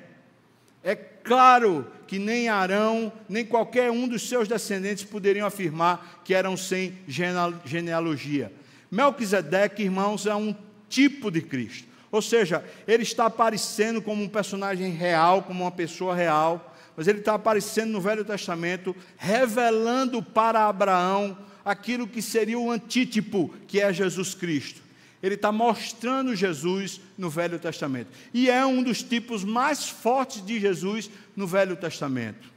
É 0.82 0.94
claro 1.28 1.86
que 2.06 2.18
nem 2.18 2.48
Arão, 2.48 3.12
nem 3.28 3.44
qualquer 3.44 3.90
um 3.90 4.08
dos 4.08 4.26
seus 4.26 4.48
descendentes 4.48 5.04
poderiam 5.04 5.46
afirmar 5.46 6.22
que 6.24 6.32
eram 6.32 6.56
sem 6.56 6.98
genealogia. 7.06 8.50
Melquisedeque, 8.90 9.82
irmãos, 9.82 10.24
é 10.26 10.34
um 10.34 10.56
tipo 10.88 11.30
de 11.30 11.42
Cristo. 11.42 11.86
Ou 12.10 12.22
seja, 12.22 12.64
ele 12.86 13.02
está 13.02 13.26
aparecendo 13.26 14.00
como 14.00 14.24
um 14.24 14.28
personagem 14.28 14.90
real, 14.90 15.42
como 15.42 15.64
uma 15.64 15.70
pessoa 15.70 16.14
real, 16.14 16.74
mas 16.96 17.06
ele 17.06 17.18
está 17.18 17.34
aparecendo 17.34 17.90
no 17.90 18.00
Velho 18.00 18.24
Testamento, 18.24 18.96
revelando 19.18 20.22
para 20.22 20.66
Abraão 20.66 21.36
aquilo 21.62 22.08
que 22.08 22.22
seria 22.22 22.58
o 22.58 22.70
antítipo, 22.70 23.54
que 23.66 23.78
é 23.78 23.92
Jesus 23.92 24.34
Cristo. 24.34 24.87
Ele 25.22 25.34
está 25.34 25.50
mostrando 25.50 26.34
Jesus 26.34 27.00
no 27.16 27.28
Velho 27.28 27.58
Testamento. 27.58 28.08
E 28.32 28.48
é 28.48 28.64
um 28.64 28.82
dos 28.82 29.02
tipos 29.02 29.44
mais 29.44 29.88
fortes 29.88 30.44
de 30.44 30.60
Jesus 30.60 31.10
no 31.34 31.46
Velho 31.46 31.76
Testamento. 31.76 32.48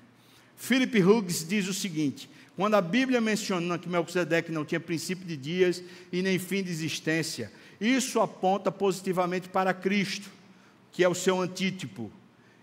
Philip 0.55 1.01
Hughes 1.01 1.47
diz 1.47 1.67
o 1.67 1.73
seguinte: 1.73 2.29
quando 2.55 2.75
a 2.75 2.81
Bíblia 2.81 3.19
menciona 3.19 3.79
que 3.79 3.89
Melquisedeque 3.89 4.51
não 4.51 4.63
tinha 4.63 4.79
princípio 4.79 5.25
de 5.25 5.35
dias 5.35 5.81
e 6.11 6.21
nem 6.21 6.37
fim 6.37 6.61
de 6.61 6.69
existência, 6.69 7.51
isso 7.79 8.19
aponta 8.19 8.71
positivamente 8.71 9.49
para 9.49 9.73
Cristo, 9.73 10.29
que 10.91 11.03
é 11.03 11.09
o 11.09 11.15
seu 11.15 11.41
antítipo, 11.41 12.11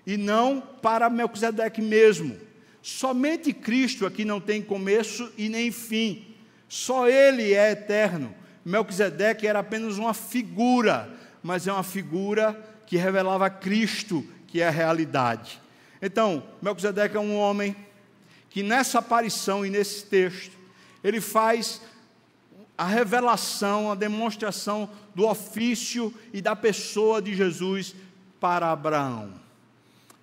e 0.06 0.16
não 0.16 0.60
para 0.60 1.10
Melquisedeque 1.10 1.82
mesmo. 1.82 2.36
Somente 2.80 3.52
Cristo 3.52 4.06
aqui 4.06 4.24
não 4.24 4.40
tem 4.40 4.62
começo 4.62 5.32
e 5.36 5.48
nem 5.48 5.72
fim. 5.72 6.24
Só 6.68 7.08
Ele 7.08 7.52
é 7.52 7.72
eterno. 7.72 8.32
Melquisedeque 8.68 9.46
era 9.46 9.60
apenas 9.60 9.96
uma 9.96 10.12
figura, 10.12 11.08
mas 11.42 11.66
é 11.66 11.72
uma 11.72 11.82
figura 11.82 12.54
que 12.86 12.98
revelava 12.98 13.48
Cristo, 13.48 14.22
que 14.46 14.60
é 14.60 14.68
a 14.68 14.70
realidade. 14.70 15.58
Então, 16.02 16.42
Melquisedeque 16.60 17.16
é 17.16 17.20
um 17.20 17.34
homem 17.34 17.74
que 18.50 18.62
nessa 18.62 18.98
aparição 18.98 19.64
e 19.64 19.70
nesse 19.70 20.04
texto, 20.04 20.54
ele 21.02 21.18
faz 21.18 21.80
a 22.76 22.84
revelação, 22.84 23.90
a 23.90 23.94
demonstração 23.94 24.90
do 25.14 25.26
ofício 25.26 26.12
e 26.30 26.42
da 26.42 26.54
pessoa 26.54 27.22
de 27.22 27.34
Jesus 27.34 27.94
para 28.38 28.70
Abraão. 28.70 29.32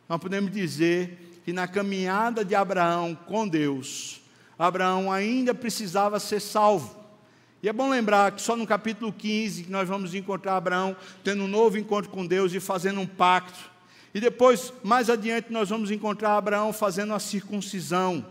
Nós 0.08 0.22
podemos 0.22 0.52
dizer 0.52 1.40
que 1.44 1.52
na 1.52 1.68
caminhada 1.68 2.46
de 2.46 2.54
Abraão 2.54 3.16
com 3.16 3.48
Deus, 3.48 4.22
Abraão 4.58 5.12
ainda 5.12 5.56
precisava 5.56 6.20
ser 6.20 6.40
salvo. 6.40 7.05
E 7.66 7.68
é 7.68 7.74
bom 7.74 7.90
lembrar 7.90 8.32
que 8.32 8.44
só 8.44 8.56
no 8.56 8.68
capítulo 8.68 9.12
15 9.12 9.64
que 9.64 9.72
nós 9.72 9.90
vamos 9.90 10.14
encontrar 10.14 10.56
Abraão 10.56 10.96
tendo 11.24 11.46
um 11.46 11.48
novo 11.48 11.80
encontro 11.80 12.12
com 12.12 12.24
Deus 12.24 12.54
e 12.54 12.60
fazendo 12.60 13.02
um 13.02 13.08
pacto. 13.08 13.58
E 14.14 14.20
depois, 14.22 14.72
mais 14.84 15.10
adiante, 15.10 15.52
nós 15.52 15.70
vamos 15.70 15.90
encontrar 15.90 16.38
Abraão 16.38 16.72
fazendo 16.72 17.12
a 17.16 17.20
circuncisão. 17.20 18.24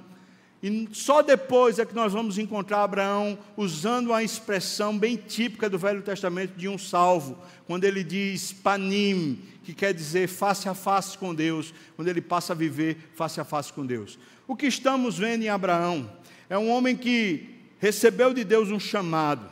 E 0.63 0.89
só 0.93 1.21
depois 1.21 1.81
é 1.81 1.85
que 1.85 1.97
nós 1.97 2.13
vamos 2.13 2.39
encontrar 2.39 2.85
Abraão 2.85 3.37
usando 3.57 4.11
uma 4.11 4.23
expressão 4.23 4.97
bem 4.97 5.17
típica 5.17 5.69
do 5.69 5.81
Velho 5.81 6.03
Testamento 6.03 6.57
de 6.57 6.69
um 6.69 6.79
salvo, 6.79 7.37
quando 7.67 7.83
ele 7.83 8.05
diz 8.05 8.53
panim, 8.53 9.43
que 9.65 9.75
quer 9.75 9.93
dizer 9.93 10.29
face 10.29 10.69
a 10.69 10.75
face 10.75 11.19
com 11.19 11.35
Deus, 11.35 11.75
quando 11.97 12.07
ele 12.07 12.21
passa 12.21 12.53
a 12.53 12.57
viver 12.57 13.11
face 13.17 13.41
a 13.41 13.45
face 13.45 13.73
com 13.73 13.85
Deus. 13.85 14.17
O 14.47 14.55
que 14.55 14.67
estamos 14.67 15.19
vendo 15.19 15.43
em 15.43 15.49
Abraão 15.49 16.09
É 16.49 16.57
um 16.57 16.71
homem 16.71 16.97
que 16.97 17.54
recebeu 17.85 18.33
de 18.33 18.45
Deus 18.45 18.71
um 18.71 18.81
chamado 18.81 19.47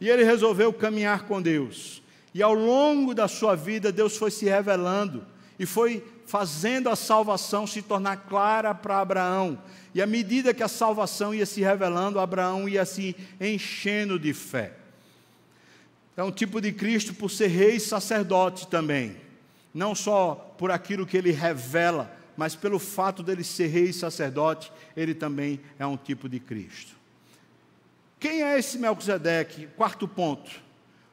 e 0.00 0.08
ele 0.08 0.24
resolveu 0.24 0.72
caminhar 0.72 1.28
com 1.28 1.40
Deus. 1.40 2.02
E 2.34 2.42
ao 2.42 2.52
longo 2.52 3.14
da 3.14 3.28
sua 3.28 3.54
vida, 3.54 3.92
Deus 3.92 4.16
foi 4.16 4.32
se 4.32 4.46
revelando 4.46 5.24
e 5.56 5.64
foi 5.64 6.04
fazendo 6.26 6.88
a 6.88 6.96
salvação 6.96 7.64
se 7.64 7.82
tornar 7.82 8.16
clara 8.28 8.74
para 8.74 8.98
Abraão. 8.98 9.62
E 9.94 10.02
à 10.02 10.06
medida 10.08 10.52
que 10.52 10.62
a 10.62 10.66
salvação 10.66 11.32
ia 11.32 11.46
se 11.46 11.60
revelando, 11.60 12.18
Abraão 12.18 12.68
ia 12.68 12.84
se 12.84 13.14
enchendo 13.40 14.18
de 14.18 14.34
fé. 14.34 14.72
É 16.16 16.24
um 16.24 16.32
tipo 16.32 16.60
de 16.60 16.72
Cristo 16.72 17.14
por 17.14 17.30
ser 17.30 17.46
rei 17.46 17.76
e 17.76 17.80
sacerdote 17.80 18.66
também. 18.66 19.18
Não 19.72 19.94
só 19.94 20.52
por 20.58 20.72
aquilo 20.72 21.06
que 21.06 21.16
ele 21.16 21.30
revela, 21.30 22.12
mas 22.36 22.56
pelo 22.56 22.80
fato 22.80 23.22
dele 23.22 23.44
ser 23.44 23.68
rei 23.68 23.90
e 23.90 23.92
sacerdote, 23.92 24.72
ele 24.96 25.14
também 25.14 25.60
é 25.78 25.86
um 25.86 25.96
tipo 25.96 26.28
de 26.28 26.40
Cristo. 26.40 26.96
Quem 28.18 28.42
é 28.42 28.58
esse 28.58 28.78
Melquisedeque? 28.78 29.68
Quarto 29.76 30.08
ponto. 30.08 30.50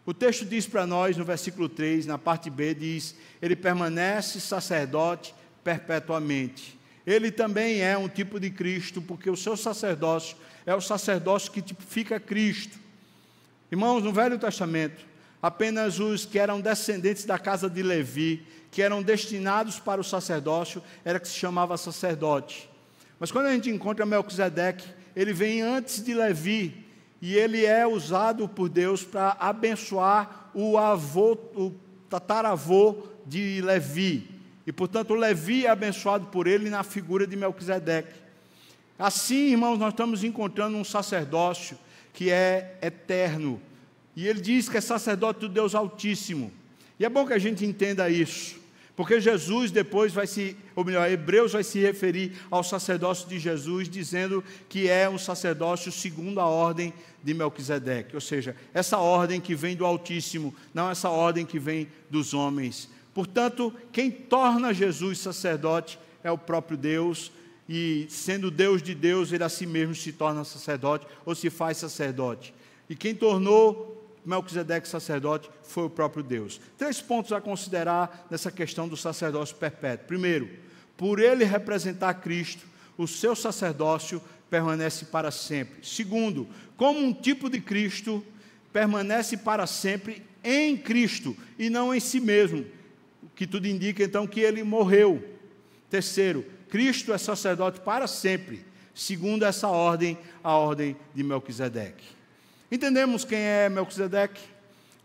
O 0.05 0.13
texto 0.13 0.45
diz 0.45 0.65
para 0.65 0.85
nós, 0.85 1.17
no 1.17 1.25
versículo 1.25 1.67
3, 1.67 2.05
na 2.05 2.17
parte 2.17 2.49
B, 2.49 2.73
diz: 2.73 3.15
Ele 3.41 3.55
permanece 3.55 4.39
sacerdote 4.39 5.33
perpetuamente. 5.63 6.79
Ele 7.05 7.31
também 7.31 7.81
é 7.81 7.97
um 7.97 8.07
tipo 8.07 8.39
de 8.39 8.49
Cristo, 8.49 9.01
porque 9.01 9.29
o 9.29 9.35
seu 9.35 9.57
sacerdócio 9.57 10.37
é 10.65 10.73
o 10.73 10.81
sacerdócio 10.81 11.51
que 11.51 11.61
tipifica 11.61 12.19
Cristo. 12.19 12.79
Irmãos, 13.69 14.01
no 14.01 14.13
Velho 14.13 14.39
Testamento, 14.39 15.05
apenas 15.41 15.99
os 15.99 16.25
que 16.25 16.39
eram 16.39 16.61
descendentes 16.61 17.25
da 17.25 17.37
casa 17.37 17.69
de 17.69 17.83
Levi, 17.83 18.45
que 18.71 18.81
eram 18.81 19.03
destinados 19.03 19.79
para 19.79 19.99
o 19.99 20.03
sacerdócio, 20.03 20.81
era 21.03 21.19
que 21.19 21.27
se 21.27 21.35
chamava 21.35 21.75
sacerdote. 21.75 22.69
Mas 23.19 23.31
quando 23.31 23.47
a 23.47 23.53
gente 23.53 23.69
encontra 23.69 24.05
Melquisedeque, 24.05 24.87
ele 25.15 25.33
vem 25.33 25.61
antes 25.61 26.03
de 26.03 26.13
Levi, 26.13 26.82
e 27.25 27.37
ele 27.37 27.65
é 27.65 27.87
usado 27.87 28.49
por 28.49 28.67
Deus 28.67 29.01
para 29.01 29.37
abençoar 29.39 30.49
o 30.53 30.77
avô, 30.77 31.37
o 31.55 31.73
tataravô 32.09 32.97
de 33.25 33.61
Levi. 33.61 34.29
E 34.67 34.73
portanto, 34.73 35.13
Levi 35.13 35.65
é 35.65 35.69
abençoado 35.69 36.25
por 36.25 36.47
ele 36.47 36.69
na 36.69 36.83
figura 36.83 37.25
de 37.25 37.37
Melquisedeque. 37.37 38.19
Assim, 38.99 39.51
irmãos, 39.51 39.79
nós 39.79 39.93
estamos 39.93 40.21
encontrando 40.25 40.75
um 40.75 40.83
sacerdócio 40.83 41.77
que 42.11 42.29
é 42.29 42.77
eterno. 42.81 43.61
E 44.17 44.27
ele 44.27 44.41
diz 44.41 44.67
que 44.67 44.75
é 44.75 44.81
sacerdote 44.81 45.39
do 45.39 45.47
Deus 45.47 45.73
Altíssimo. 45.73 46.51
E 46.99 47.05
é 47.05 47.09
bom 47.09 47.25
que 47.25 47.31
a 47.31 47.39
gente 47.39 47.65
entenda 47.65 48.09
isso. 48.09 48.59
Porque 48.95 49.19
Jesus 49.19 49.71
depois 49.71 50.13
vai 50.13 50.27
se, 50.27 50.55
ou 50.75 50.85
melhor, 50.85 51.09
Hebreus 51.09 51.53
vai 51.53 51.63
se 51.63 51.79
referir 51.79 52.33
ao 52.51 52.63
sacerdócio 52.63 53.27
de 53.27 53.39
Jesus, 53.39 53.89
dizendo 53.89 54.43
que 54.69 54.87
é 54.87 55.09
um 55.09 55.17
sacerdócio 55.17 55.91
segundo 55.91 56.39
a 56.39 56.45
ordem 56.45 56.93
de 57.23 57.33
Melquisedeque, 57.33 58.15
ou 58.15 58.21
seja, 58.21 58.55
essa 58.73 58.97
ordem 58.97 59.41
que 59.41 59.55
vem 59.55 59.75
do 59.75 59.85
Altíssimo, 59.85 60.53
não 60.73 60.91
essa 60.91 61.09
ordem 61.09 61.45
que 61.45 61.57
vem 61.57 61.87
dos 62.09 62.33
homens. 62.33 62.89
Portanto, 63.13 63.73
quem 63.91 64.11
torna 64.11 64.73
Jesus 64.73 65.19
sacerdote 65.19 65.97
é 66.23 66.31
o 66.31 66.37
próprio 66.37 66.77
Deus, 66.77 67.31
e 67.67 68.05
sendo 68.09 68.51
Deus 68.51 68.83
de 68.83 68.93
Deus, 68.93 69.31
ele 69.31 69.43
a 69.43 69.49
si 69.49 69.65
mesmo 69.65 69.95
se 69.95 70.11
torna 70.11 70.43
sacerdote 70.43 71.07
ou 71.25 71.33
se 71.33 71.49
faz 71.49 71.77
sacerdote. 71.77 72.53
E 72.89 72.95
quem 72.95 73.15
tornou 73.15 74.02
Melquisedeque 74.25 74.87
sacerdote 74.87 75.49
foi 75.63 75.85
o 75.85 75.89
próprio 75.89 76.23
Deus. 76.23 76.59
Três 76.77 77.01
pontos 77.01 77.31
a 77.31 77.41
considerar 77.41 78.27
nessa 78.29 78.51
questão 78.51 78.87
do 78.87 78.95
sacerdócio 78.95 79.55
perpétuo. 79.55 80.07
Primeiro, 80.07 80.49
por 80.95 81.19
ele 81.19 81.43
representar 81.43 82.13
Cristo, 82.15 82.65
o 82.97 83.07
seu 83.07 83.35
sacerdócio 83.35 84.21
permanece 84.49 85.05
para 85.05 85.31
sempre. 85.31 85.85
Segundo, 85.85 86.47
como 86.77 86.99
um 86.99 87.13
tipo 87.13 87.49
de 87.49 87.59
Cristo, 87.59 88.23
permanece 88.71 89.37
para 89.37 89.65
sempre 89.67 90.23
em 90.43 90.77
Cristo 90.77 91.35
e 91.57 91.69
não 91.69 91.93
em 91.93 91.99
si 91.99 92.19
mesmo, 92.19 92.65
o 93.21 93.29
que 93.35 93.47
tudo 93.47 93.67
indica 93.67 94.03
então 94.03 94.27
que 94.27 94.39
ele 94.39 94.63
morreu. 94.63 95.23
Terceiro, 95.89 96.45
Cristo 96.69 97.13
é 97.13 97.17
sacerdote 97.17 97.79
para 97.79 98.07
sempre, 98.07 98.65
segundo 98.93 99.45
essa 99.45 99.67
ordem, 99.67 100.17
a 100.43 100.55
ordem 100.55 100.95
de 101.13 101.23
Melquisedeque. 101.23 102.03
Entendemos 102.73 103.23
quem 103.23 103.37
é 103.37 103.69
Melquisedeque? 103.69 104.41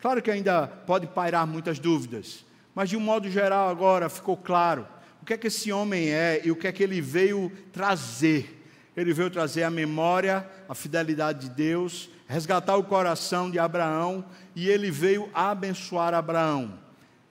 Claro 0.01 0.23
que 0.23 0.31
ainda 0.31 0.67
pode 0.67 1.07
pairar 1.07 1.47
muitas 1.47 1.79
dúvidas, 1.79 2.43
mas 2.75 2.89
de 2.89 2.97
um 2.97 3.01
modo 3.01 3.31
geral 3.31 3.69
agora 3.69 4.09
ficou 4.09 4.39
claro 4.39 4.89
o 5.21 5.27
que 5.27 5.35
é 5.35 5.37
que 5.37 5.49
esse 5.49 5.71
homem 5.71 6.09
é 6.09 6.41
e 6.43 6.51
o 6.51 6.57
que 6.57 6.67
é 6.67 6.73
que 6.73 6.83
ele 6.83 6.99
veio 7.03 7.53
trazer. 7.71 8.65
Ele 8.97 9.13
veio 9.13 9.29
trazer 9.29 9.65
a 9.65 9.71
memória, 9.71 10.49
a 10.67 10.75
fidelidade 10.75 11.41
de 11.41 11.51
Deus, 11.51 12.09
resgatar 12.27 12.75
o 12.75 12.85
coração 12.85 13.51
de 13.51 13.59
Abraão 13.59 14.25
e 14.57 14.67
ele 14.67 14.91
veio 14.91 15.29
abençoar 15.35 16.15
Abraão. 16.15 16.79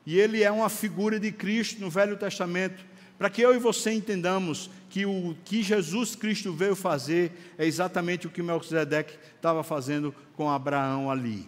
E 0.05 0.19
ele 0.19 0.43
é 0.43 0.51
uma 0.51 0.69
figura 0.69 1.19
de 1.19 1.31
Cristo 1.31 1.81
no 1.81 1.89
Velho 1.89 2.15
Testamento, 2.15 2.85
para 3.18 3.30
que 3.30 3.41
eu 3.41 3.55
e 3.55 3.59
você 3.59 3.91
entendamos 3.91 4.70
que 4.89 5.05
o 5.05 5.36
que 5.43 5.63
Jesus 5.63 6.15
Cristo 6.15 6.53
veio 6.53 6.76
fazer 6.76 7.53
é 7.57 7.65
exatamente 7.65 8.28
o 8.28 8.30
que 8.30 8.43
Melquisedeque 8.43 9.18
estava 9.36 9.63
fazendo 9.63 10.13
com 10.36 10.49
Abraão 10.49 11.09
ali. 11.09 11.47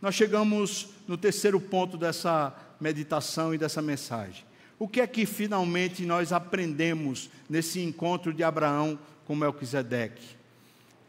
Nós 0.00 0.14
chegamos 0.14 0.88
no 1.08 1.16
terceiro 1.16 1.60
ponto 1.60 1.96
dessa 1.96 2.54
meditação 2.80 3.54
e 3.54 3.58
dessa 3.58 3.80
mensagem. 3.80 4.44
O 4.78 4.88
que 4.88 5.00
é 5.00 5.06
que 5.06 5.24
finalmente 5.24 6.04
nós 6.04 6.32
aprendemos 6.32 7.30
nesse 7.48 7.80
encontro 7.80 8.32
de 8.32 8.42
Abraão 8.42 8.98
com 9.24 9.34
Melquisedeque? 9.34 10.36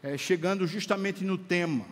É, 0.02 0.16
chegando 0.16 0.66
justamente 0.66 1.24
no 1.24 1.36
tema, 1.36 1.84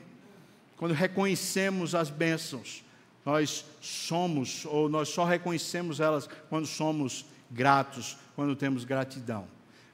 quando 0.76 0.94
reconhecemos 0.94 1.94
as 1.94 2.10
bênçãos, 2.10 2.84
nós 3.24 3.64
somos, 3.80 4.64
ou 4.66 4.88
nós 4.88 5.08
só 5.08 5.24
reconhecemos 5.24 6.00
elas 6.00 6.28
quando 6.48 6.66
somos 6.66 7.24
gratos, 7.54 8.18
quando 8.34 8.56
temos 8.56 8.84
gratidão. 8.84 9.46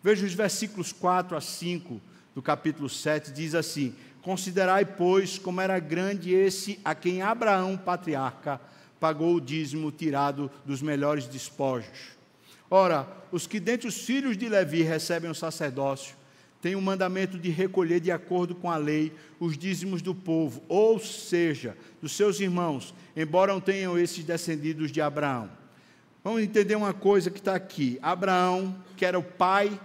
Veja 0.02 0.24
os 0.24 0.32
versículos 0.32 0.92
4 0.92 1.36
a 1.36 1.40
5 1.40 2.00
do 2.34 2.40
capítulo 2.40 2.88
7, 2.88 3.30
diz 3.30 3.54
assim: 3.54 3.94
Considerai, 4.22 4.84
pois, 4.84 5.38
como 5.38 5.60
era 5.60 5.78
grande 5.78 6.32
esse 6.32 6.80
a 6.82 6.94
quem 6.94 7.20
Abraão, 7.20 7.76
patriarca, 7.76 8.58
pagou 8.98 9.34
o 9.34 9.40
dízimo 9.40 9.92
tirado 9.92 10.50
dos 10.64 10.80
melhores 10.80 11.26
despojos. 11.26 12.18
Ora, 12.70 13.06
os 13.30 13.46
que 13.46 13.60
dentre 13.60 13.88
os 13.88 13.98
filhos 13.98 14.36
de 14.36 14.48
Levi 14.48 14.82
recebem 14.82 15.30
o 15.30 15.34
sacerdócio, 15.34 16.16
têm 16.62 16.76
o 16.76 16.82
mandamento 16.82 17.38
de 17.38 17.50
recolher 17.50 18.00
de 18.00 18.10
acordo 18.10 18.54
com 18.54 18.70
a 18.70 18.76
lei 18.76 19.12
os 19.38 19.56
dízimos 19.56 20.02
do 20.02 20.14
povo, 20.14 20.62
ou 20.68 20.98
seja, 20.98 21.76
dos 22.00 22.12
seus 22.12 22.38
irmãos, 22.40 22.94
embora 23.16 23.52
não 23.52 23.60
tenham 23.60 23.98
esses 23.98 24.24
descendidos 24.24 24.92
de 24.92 25.00
Abraão. 25.00 25.59
Vamos 26.22 26.42
entender 26.42 26.74
uma 26.74 26.92
coisa 26.92 27.30
que 27.30 27.38
está 27.38 27.54
aqui. 27.54 27.98
Abraão, 28.02 28.76
que 28.96 29.06
era 29.06 29.18
o 29.18 29.22
pai, 29.22 29.80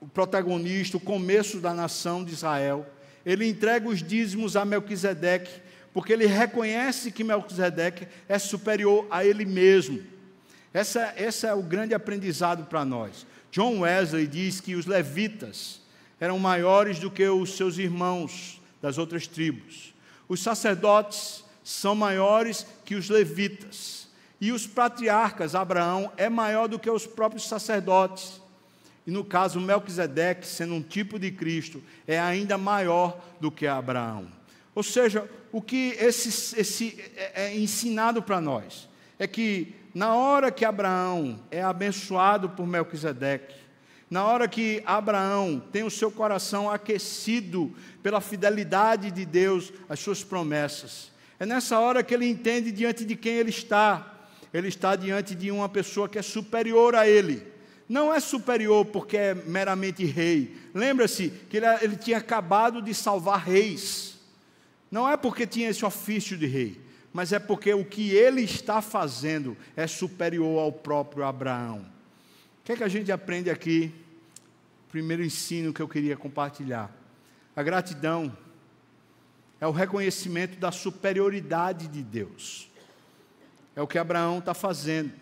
o 0.00 0.06
protagonista, 0.06 0.96
o 0.96 1.00
começo 1.00 1.58
da 1.58 1.72
nação 1.72 2.22
de 2.22 2.32
Israel, 2.32 2.86
ele 3.24 3.48
entrega 3.48 3.88
os 3.88 4.02
dízimos 4.02 4.56
a 4.56 4.64
Melquisedeque, 4.64 5.62
porque 5.92 6.12
ele 6.12 6.26
reconhece 6.26 7.10
que 7.10 7.24
Melquisedeque 7.24 8.06
é 8.28 8.38
superior 8.38 9.06
a 9.10 9.24
ele 9.24 9.44
mesmo. 9.44 10.02
Essa, 10.74 11.14
esse 11.16 11.46
é 11.46 11.54
o 11.54 11.62
grande 11.62 11.94
aprendizado 11.94 12.64
para 12.64 12.84
nós. 12.84 13.26
John 13.50 13.80
Wesley 13.80 14.26
diz 14.26 14.60
que 14.60 14.74
os 14.74 14.86
levitas 14.86 15.80
eram 16.18 16.38
maiores 16.38 16.98
do 16.98 17.10
que 17.10 17.26
os 17.26 17.56
seus 17.56 17.78
irmãos 17.78 18.60
das 18.80 18.98
outras 18.98 19.26
tribos. 19.26 19.94
Os 20.28 20.42
sacerdotes 20.42 21.44
são 21.62 21.94
maiores 21.94 22.66
que 22.84 22.94
os 22.94 23.08
levitas. 23.08 24.08
E 24.42 24.50
os 24.50 24.66
patriarcas, 24.66 25.54
Abraão 25.54 26.10
é 26.16 26.28
maior 26.28 26.66
do 26.66 26.76
que 26.76 26.90
os 26.90 27.06
próprios 27.06 27.46
sacerdotes. 27.46 28.42
E 29.06 29.10
no 29.12 29.24
caso, 29.24 29.60
Melquisedeque, 29.60 30.44
sendo 30.44 30.74
um 30.74 30.82
tipo 30.82 31.16
de 31.16 31.30
Cristo, 31.30 31.80
é 32.08 32.18
ainda 32.18 32.58
maior 32.58 33.20
do 33.40 33.52
que 33.52 33.68
Abraão. 33.68 34.26
Ou 34.74 34.82
seja, 34.82 35.30
o 35.52 35.62
que 35.62 35.96
esse, 35.96 36.58
esse 36.58 36.98
é, 37.14 37.44
é 37.44 37.56
ensinado 37.56 38.20
para 38.20 38.40
nós 38.40 38.88
é 39.16 39.28
que 39.28 39.76
na 39.94 40.16
hora 40.16 40.50
que 40.50 40.64
Abraão 40.64 41.38
é 41.48 41.62
abençoado 41.62 42.50
por 42.50 42.66
Melquisedeque, 42.66 43.54
na 44.10 44.24
hora 44.24 44.48
que 44.48 44.82
Abraão 44.84 45.62
tem 45.70 45.84
o 45.84 45.90
seu 45.90 46.10
coração 46.10 46.68
aquecido 46.68 47.72
pela 48.02 48.20
fidelidade 48.20 49.12
de 49.12 49.24
Deus 49.24 49.72
às 49.88 50.00
suas 50.00 50.24
promessas, 50.24 51.12
é 51.38 51.46
nessa 51.46 51.78
hora 51.78 52.02
que 52.02 52.12
ele 52.12 52.26
entende 52.26 52.72
diante 52.72 53.04
de 53.04 53.14
quem 53.14 53.34
ele 53.34 53.50
está 53.50 54.11
ele 54.52 54.68
está 54.68 54.96
diante 54.96 55.34
de 55.34 55.50
uma 55.50 55.68
pessoa 55.68 56.08
que 56.08 56.18
é 56.18 56.22
superior 56.22 56.94
a 56.94 57.08
ele. 57.08 57.46
Não 57.88 58.12
é 58.12 58.20
superior 58.20 58.84
porque 58.86 59.16
é 59.16 59.34
meramente 59.34 60.04
rei. 60.04 60.56
Lembra-se 60.74 61.30
que 61.48 61.56
ele, 61.56 61.66
ele 61.82 61.96
tinha 61.96 62.18
acabado 62.18 62.80
de 62.80 62.94
salvar 62.94 63.44
reis. 63.44 64.18
Não 64.90 65.08
é 65.08 65.16
porque 65.16 65.46
tinha 65.46 65.70
esse 65.70 65.84
ofício 65.84 66.36
de 66.36 66.46
rei, 66.46 66.80
mas 67.12 67.32
é 67.32 67.38
porque 67.38 67.72
o 67.72 67.84
que 67.84 68.10
ele 68.10 68.42
está 68.42 68.82
fazendo 68.82 69.56
é 69.76 69.86
superior 69.86 70.60
ao 70.60 70.72
próprio 70.72 71.24
Abraão. 71.24 71.78
O 72.60 72.64
que 72.64 72.72
é 72.72 72.76
que 72.76 72.84
a 72.84 72.88
gente 72.88 73.10
aprende 73.10 73.50
aqui? 73.50 73.92
primeiro 74.92 75.24
ensino 75.24 75.72
que 75.72 75.80
eu 75.80 75.88
queria 75.88 76.18
compartilhar. 76.18 76.94
A 77.56 77.62
gratidão 77.62 78.36
é 79.58 79.66
o 79.66 79.70
reconhecimento 79.70 80.58
da 80.58 80.70
superioridade 80.70 81.88
de 81.88 82.02
Deus. 82.02 82.70
É 83.74 83.82
o 83.82 83.86
que 83.86 83.98
Abraão 83.98 84.38
está 84.38 84.54
fazendo. 84.54 85.12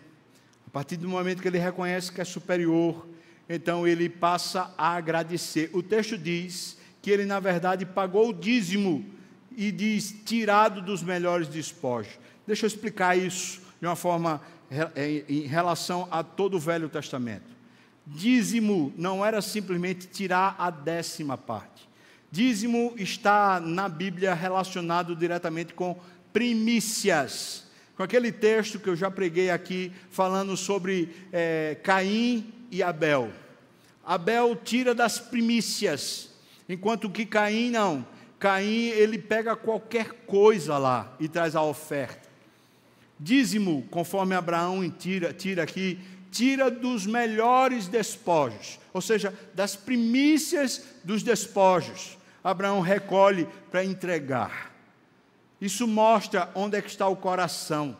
A 0.67 0.69
partir 0.69 0.97
do 0.97 1.07
momento 1.07 1.41
que 1.41 1.47
ele 1.47 1.57
reconhece 1.57 2.11
que 2.11 2.21
é 2.21 2.25
superior, 2.25 3.07
então 3.49 3.87
ele 3.87 4.07
passa 4.07 4.73
a 4.77 4.95
agradecer. 4.95 5.69
O 5.73 5.83
texto 5.83 6.17
diz 6.17 6.77
que 7.01 7.09
ele, 7.09 7.25
na 7.25 7.39
verdade, 7.39 7.85
pagou 7.85 8.29
o 8.29 8.33
dízimo 8.33 9.05
e 9.55 9.71
diz 9.71 10.15
tirado 10.25 10.81
dos 10.81 11.03
melhores 11.03 11.47
despojos. 11.47 12.13
Deixa 12.47 12.65
eu 12.65 12.67
explicar 12.67 13.17
isso 13.17 13.61
de 13.79 13.87
uma 13.87 13.95
forma 13.95 14.41
em 14.95 15.41
relação 15.41 16.07
a 16.09 16.23
todo 16.23 16.55
o 16.55 16.59
Velho 16.59 16.87
Testamento. 16.87 17.51
Dízimo 18.05 18.93
não 18.97 19.25
era 19.25 19.41
simplesmente 19.41 20.07
tirar 20.07 20.55
a 20.57 20.69
décima 20.69 21.37
parte. 21.37 21.89
Dízimo 22.31 22.93
está 22.95 23.59
na 23.59 23.89
Bíblia 23.89 24.33
relacionado 24.33 25.15
diretamente 25.15 25.73
com 25.73 25.99
primícias. 26.31 27.69
Com 28.01 28.05
aquele 28.05 28.31
texto 28.31 28.79
que 28.79 28.89
eu 28.89 28.95
já 28.95 29.11
preguei 29.11 29.51
aqui, 29.51 29.91
falando 30.09 30.57
sobre 30.57 31.13
é, 31.31 31.77
Caim 31.83 32.51
e 32.71 32.81
Abel. 32.81 33.31
Abel 34.03 34.55
tira 34.55 34.95
das 34.95 35.19
primícias, 35.19 36.31
enquanto 36.67 37.11
que 37.11 37.27
Caim 37.27 37.69
não. 37.69 38.03
Caim, 38.39 38.87
ele 38.87 39.19
pega 39.19 39.55
qualquer 39.55 40.13
coisa 40.25 40.79
lá 40.79 41.15
e 41.19 41.27
traz 41.27 41.55
a 41.55 41.61
oferta. 41.61 42.27
Dízimo, 43.19 43.87
conforme 43.91 44.33
Abraão 44.33 44.89
tira, 44.89 45.31
tira 45.31 45.61
aqui, 45.61 45.99
tira 46.31 46.71
dos 46.71 47.05
melhores 47.05 47.87
despojos, 47.87 48.79
ou 48.91 48.99
seja, 48.99 49.31
das 49.53 49.75
primícias 49.75 50.83
dos 51.03 51.21
despojos. 51.21 52.17
Abraão 52.43 52.79
recolhe 52.81 53.47
para 53.69 53.85
entregar. 53.85 54.70
Isso 55.61 55.87
mostra 55.87 56.49
onde 56.55 56.75
é 56.75 56.81
que 56.81 56.89
está 56.89 57.07
o 57.07 57.15
coração. 57.15 57.95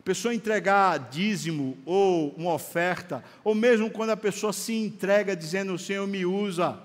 A 0.00 0.02
pessoa 0.02 0.34
entregar 0.34 0.98
dízimo 1.10 1.76
ou 1.84 2.30
uma 2.38 2.54
oferta, 2.54 3.22
ou 3.44 3.54
mesmo 3.54 3.90
quando 3.90 4.10
a 4.10 4.16
pessoa 4.16 4.52
se 4.52 4.72
entrega 4.72 5.36
dizendo: 5.36 5.74
O 5.74 5.78
Senhor 5.78 6.06
me 6.06 6.24
usa, 6.24 6.80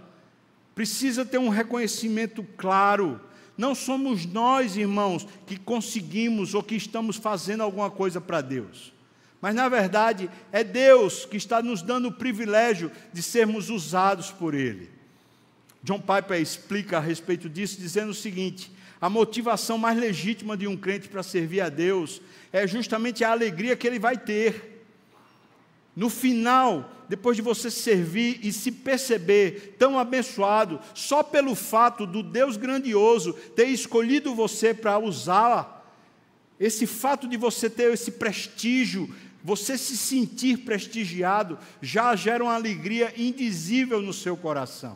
precisa 0.76 1.24
ter 1.24 1.38
um 1.38 1.47
reconhecimento 1.47 2.43
claro. 2.57 3.22
Não 3.57 3.74
somos 3.74 4.26
nós, 4.26 4.76
irmãos, 4.76 5.26
que 5.45 5.55
conseguimos 5.55 6.53
ou 6.53 6.64
que 6.64 6.76
estamos 6.76 7.16
fazendo 7.16 7.62
alguma 7.64 7.89
coisa 7.89 8.20
para 8.20 8.41
Deus. 8.41 8.91
Mas 9.39 9.55
na 9.55 9.68
verdade 9.70 10.30
é 10.51 10.64
Deus 10.64 11.26
que 11.26 11.38
está 11.38 11.62
nos 11.62 11.82
dando 11.82 12.09
o 12.09 12.14
privilégio 12.14 12.91
de 13.12 13.24
sermos 13.24 13.70
usados 13.70 14.30
por 14.30 14.53
Ele. 14.53 14.89
John 15.84 15.99
Piper 15.99 16.39
explica 16.39 16.97
a 16.97 16.99
respeito 16.99 17.49
disso, 17.49 17.80
dizendo 17.80 18.12
o 18.12 18.16
seguinte: 18.16 18.72
a 19.02 19.10
motivação 19.10 19.80
mais 19.80 19.97
legítima 19.97 20.56
de 20.56 20.68
um 20.68 20.78
crente 20.78 21.10
para 21.10 21.24
servir 21.24 21.60
a 21.60 21.70
Deus 21.70 22.22
é 22.54 22.68
justamente 22.68 23.24
a 23.24 23.32
alegria 23.32 23.76
que 23.76 23.88
ele 23.88 23.97
vai 23.97 24.16
ter. 24.16 24.86
No 25.95 26.08
final, 26.08 26.89
depois 27.10 27.36
de 27.36 27.41
você 27.41 27.72
servir 27.72 28.39
e 28.43 28.54
se 28.54 28.72
perceber 28.72 29.76
tão 29.80 29.97
abençoado, 29.97 30.80
só 30.93 31.24
pelo 31.24 31.56
fato 31.56 32.06
do 32.06 32.22
Deus 32.22 32.56
grandioso 32.56 33.34
ter 33.56 33.66
escolhido 33.66 34.36
você 34.36 34.72
para 34.72 34.99
usá-la, 34.99 35.84
esse 36.60 36.86
fato 36.86 37.28
de 37.28 37.38
você 37.38 37.72
ter 37.72 37.91
esse 37.91 38.12
prestígio, 38.12 39.10
você 39.43 39.80
se 39.80 39.97
sentir 39.97 40.60
prestigiado, 40.60 41.58
já 41.82 42.16
gera 42.16 42.43
uma 42.43 42.54
alegria 42.54 43.12
indizível 43.18 43.99
no 43.99 44.14
seu 44.14 44.38
coração. 44.38 44.95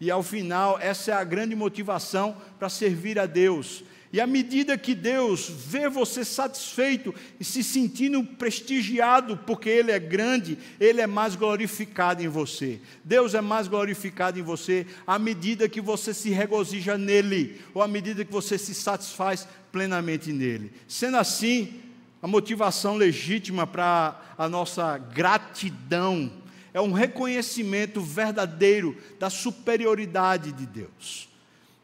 E 0.00 0.10
ao 0.10 0.22
final, 0.22 0.78
essa 0.80 1.10
é 1.10 1.14
a 1.14 1.24
grande 1.24 1.54
motivação 1.54 2.36
para 2.58 2.70
servir 2.70 3.18
a 3.18 3.26
Deus. 3.26 3.84
E 4.12 4.20
à 4.20 4.26
medida 4.26 4.76
que 4.76 4.92
Deus 4.92 5.48
vê 5.48 5.88
você 5.88 6.24
satisfeito 6.24 7.14
e 7.38 7.44
se 7.44 7.62
sentindo 7.62 8.24
prestigiado, 8.24 9.36
porque 9.46 9.68
Ele 9.68 9.92
é 9.92 10.00
grande, 10.00 10.58
Ele 10.80 11.00
é 11.00 11.06
mais 11.06 11.36
glorificado 11.36 12.20
em 12.20 12.26
você. 12.26 12.80
Deus 13.04 13.34
é 13.34 13.40
mais 13.40 13.68
glorificado 13.68 14.38
em 14.38 14.42
você 14.42 14.84
à 15.06 15.16
medida 15.16 15.68
que 15.68 15.80
você 15.80 16.12
se 16.12 16.30
regozija 16.30 16.98
nele, 16.98 17.60
ou 17.72 17.82
à 17.82 17.86
medida 17.86 18.24
que 18.24 18.32
você 18.32 18.58
se 18.58 18.74
satisfaz 18.74 19.46
plenamente 19.70 20.32
nele. 20.32 20.72
Sendo 20.88 21.16
assim, 21.18 21.80
a 22.20 22.26
motivação 22.26 22.96
legítima 22.96 23.64
para 23.64 24.20
a 24.36 24.48
nossa 24.48 24.98
gratidão 24.98 26.32
é 26.72 26.80
um 26.80 26.92
reconhecimento 26.92 28.00
verdadeiro 28.00 28.96
da 29.18 29.30
superioridade 29.30 30.52
de 30.52 30.66
Deus. 30.66 31.28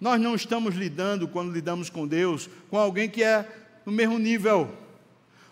Nós 0.01 0.20
não 0.20 0.34
estamos 0.34 0.74
lidando, 0.74 1.26
quando 1.26 1.53
lidamos 1.53 1.89
com 1.89 2.07
Deus, 2.07 2.49
com 2.70 2.78
alguém 2.78 3.09
que 3.09 3.22
é 3.22 3.47
no 3.84 3.93
mesmo 3.93 4.18
nível, 4.18 4.70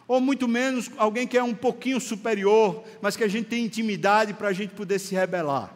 ou 0.06 0.20
muito 0.20 0.46
menos 0.46 0.90
alguém 0.96 1.26
que 1.26 1.38
é 1.38 1.42
um 1.42 1.54
pouquinho 1.54 2.00
superior, 2.00 2.84
mas 3.00 3.16
que 3.16 3.24
a 3.24 3.28
gente 3.28 3.46
tem 3.46 3.64
intimidade 3.64 4.34
para 4.34 4.48
a 4.48 4.52
gente 4.52 4.74
poder 4.74 4.98
se 4.98 5.14
rebelar. 5.14 5.74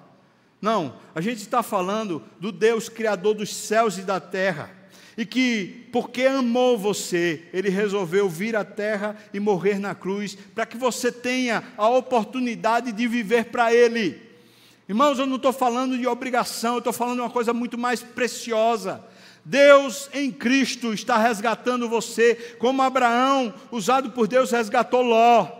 Não, 0.61 0.97
a 1.15 1.21
gente 1.21 1.39
está 1.39 1.63
falando 1.63 2.23
do 2.39 2.51
Deus 2.51 2.89
Criador 2.89 3.35
dos 3.35 3.55
céus 3.55 3.97
e 3.97 4.03
da 4.03 4.21
terra, 4.21 4.71
e 5.19 5.27
que, 5.27 5.89
porque 5.91 6.23
amou 6.23 6.79
você, 6.79 7.43
ele 7.53 7.69
resolveu 7.69 8.29
vir 8.29 8.55
à 8.55 8.65
terra 8.65 9.17
e 9.35 9.41
morrer 9.41 9.81
na 9.81 9.93
cruz, 9.93 10.39
para 10.55 10.65
que 10.65 10.77
você 10.77 11.11
tenha 11.11 11.65
a 11.77 11.89
oportunidade 11.89 12.93
de 12.93 13.09
viver 13.09 13.47
para 13.47 13.75
Ele. 13.75 14.23
Irmãos, 14.89 15.19
eu 15.19 15.27
não 15.27 15.35
estou 15.35 15.53
falando 15.53 15.99
de 15.99 16.07
obrigação, 16.07 16.75
eu 16.75 16.79
estou 16.79 16.93
falando 16.93 17.17
de 17.17 17.23
uma 17.23 17.31
coisa 17.31 17.53
muito 17.53 17.77
mais 17.77 18.01
preciosa. 18.01 19.05
Deus 19.45 20.09
em 20.15 20.31
Cristo 20.31 20.95
está 20.95 21.19
resgatando 21.19 21.89
você, 21.89 22.37
como 22.61 22.81
Abraão, 22.81 23.53
usado 23.73 24.13
por 24.13 24.29
Deus, 24.29 24.53
resgatou 24.53 25.03
Ló. 25.03 25.58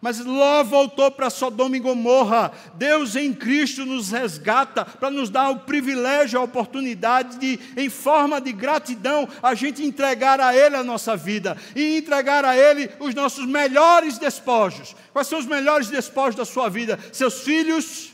Mas 0.00 0.18
Ló 0.18 0.64
voltou 0.64 1.10
para 1.10 1.28
Sodoma 1.28 1.76
e 1.76 1.80
Gomorra. 1.80 2.52
Deus 2.74 3.16
em 3.16 3.34
Cristo 3.34 3.84
nos 3.84 4.10
resgata 4.10 4.82
para 4.82 5.10
nos 5.10 5.28
dar 5.28 5.50
o 5.50 5.60
privilégio, 5.60 6.40
a 6.40 6.42
oportunidade 6.42 7.38
de, 7.38 7.60
em 7.76 7.90
forma 7.90 8.40
de 8.40 8.50
gratidão, 8.50 9.28
a 9.42 9.54
gente 9.54 9.84
entregar 9.84 10.40
a 10.40 10.56
Ele 10.56 10.74
a 10.74 10.82
nossa 10.82 11.16
vida 11.16 11.54
e 11.76 11.98
entregar 11.98 12.46
a 12.46 12.56
Ele 12.56 12.90
os 12.98 13.14
nossos 13.14 13.44
melhores 13.44 14.16
despojos. 14.16 14.96
Quais 15.12 15.28
são 15.28 15.38
os 15.38 15.46
melhores 15.46 15.88
despojos 15.88 16.34
da 16.34 16.46
sua 16.46 16.70
vida? 16.70 16.98
Seus 17.12 17.42
filhos, 17.42 18.10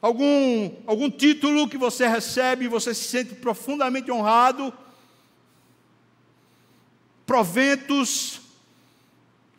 algum, 0.00 0.70
algum 0.86 1.10
título 1.10 1.68
que 1.68 1.76
você 1.76 2.06
recebe 2.06 2.66
e 2.66 2.68
você 2.68 2.94
se 2.94 3.02
sente 3.02 3.34
profundamente 3.34 4.12
honrado, 4.12 4.72
proventos 7.26 8.45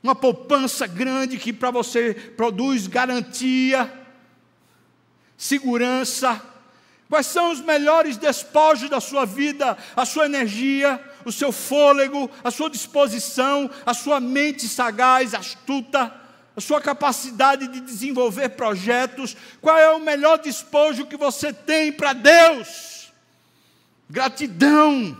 uma 0.07 0.15
poupança 0.15 0.87
grande 0.87 1.37
que 1.37 1.51
para 1.51 1.69
você 1.69 2.13
produz 2.13 2.87
garantia, 2.87 3.91
segurança. 5.37 6.41
Quais 7.09 7.27
são 7.27 7.51
os 7.51 7.59
melhores 7.59 8.15
despojos 8.15 8.89
da 8.89 9.01
sua 9.01 9.25
vida? 9.25 9.77
A 9.95 10.05
sua 10.05 10.25
energia, 10.25 11.01
o 11.25 11.31
seu 11.31 11.51
fôlego, 11.51 12.31
a 12.41 12.49
sua 12.49 12.69
disposição, 12.69 13.69
a 13.85 13.93
sua 13.93 14.21
mente 14.21 14.65
sagaz, 14.67 15.33
astuta, 15.33 16.13
a 16.55 16.61
sua 16.61 16.79
capacidade 16.79 17.67
de 17.67 17.81
desenvolver 17.81 18.49
projetos. 18.49 19.35
Qual 19.61 19.77
é 19.77 19.89
o 19.89 19.99
melhor 19.99 20.37
despojo 20.37 21.05
que 21.05 21.17
você 21.17 21.51
tem 21.51 21.91
para 21.91 22.13
Deus? 22.13 23.11
Gratidão. 24.09 25.17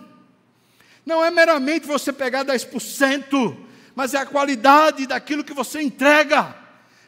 Não 1.06 1.24
é 1.24 1.30
meramente 1.30 1.86
você 1.86 2.14
pegar 2.14 2.46
10%, 2.46 3.67
mas 3.98 4.14
é 4.14 4.20
a 4.20 4.28
qualidade 4.28 5.08
daquilo 5.08 5.44
que 5.44 5.56
você 5.56 5.82
entrega. 5.82 6.56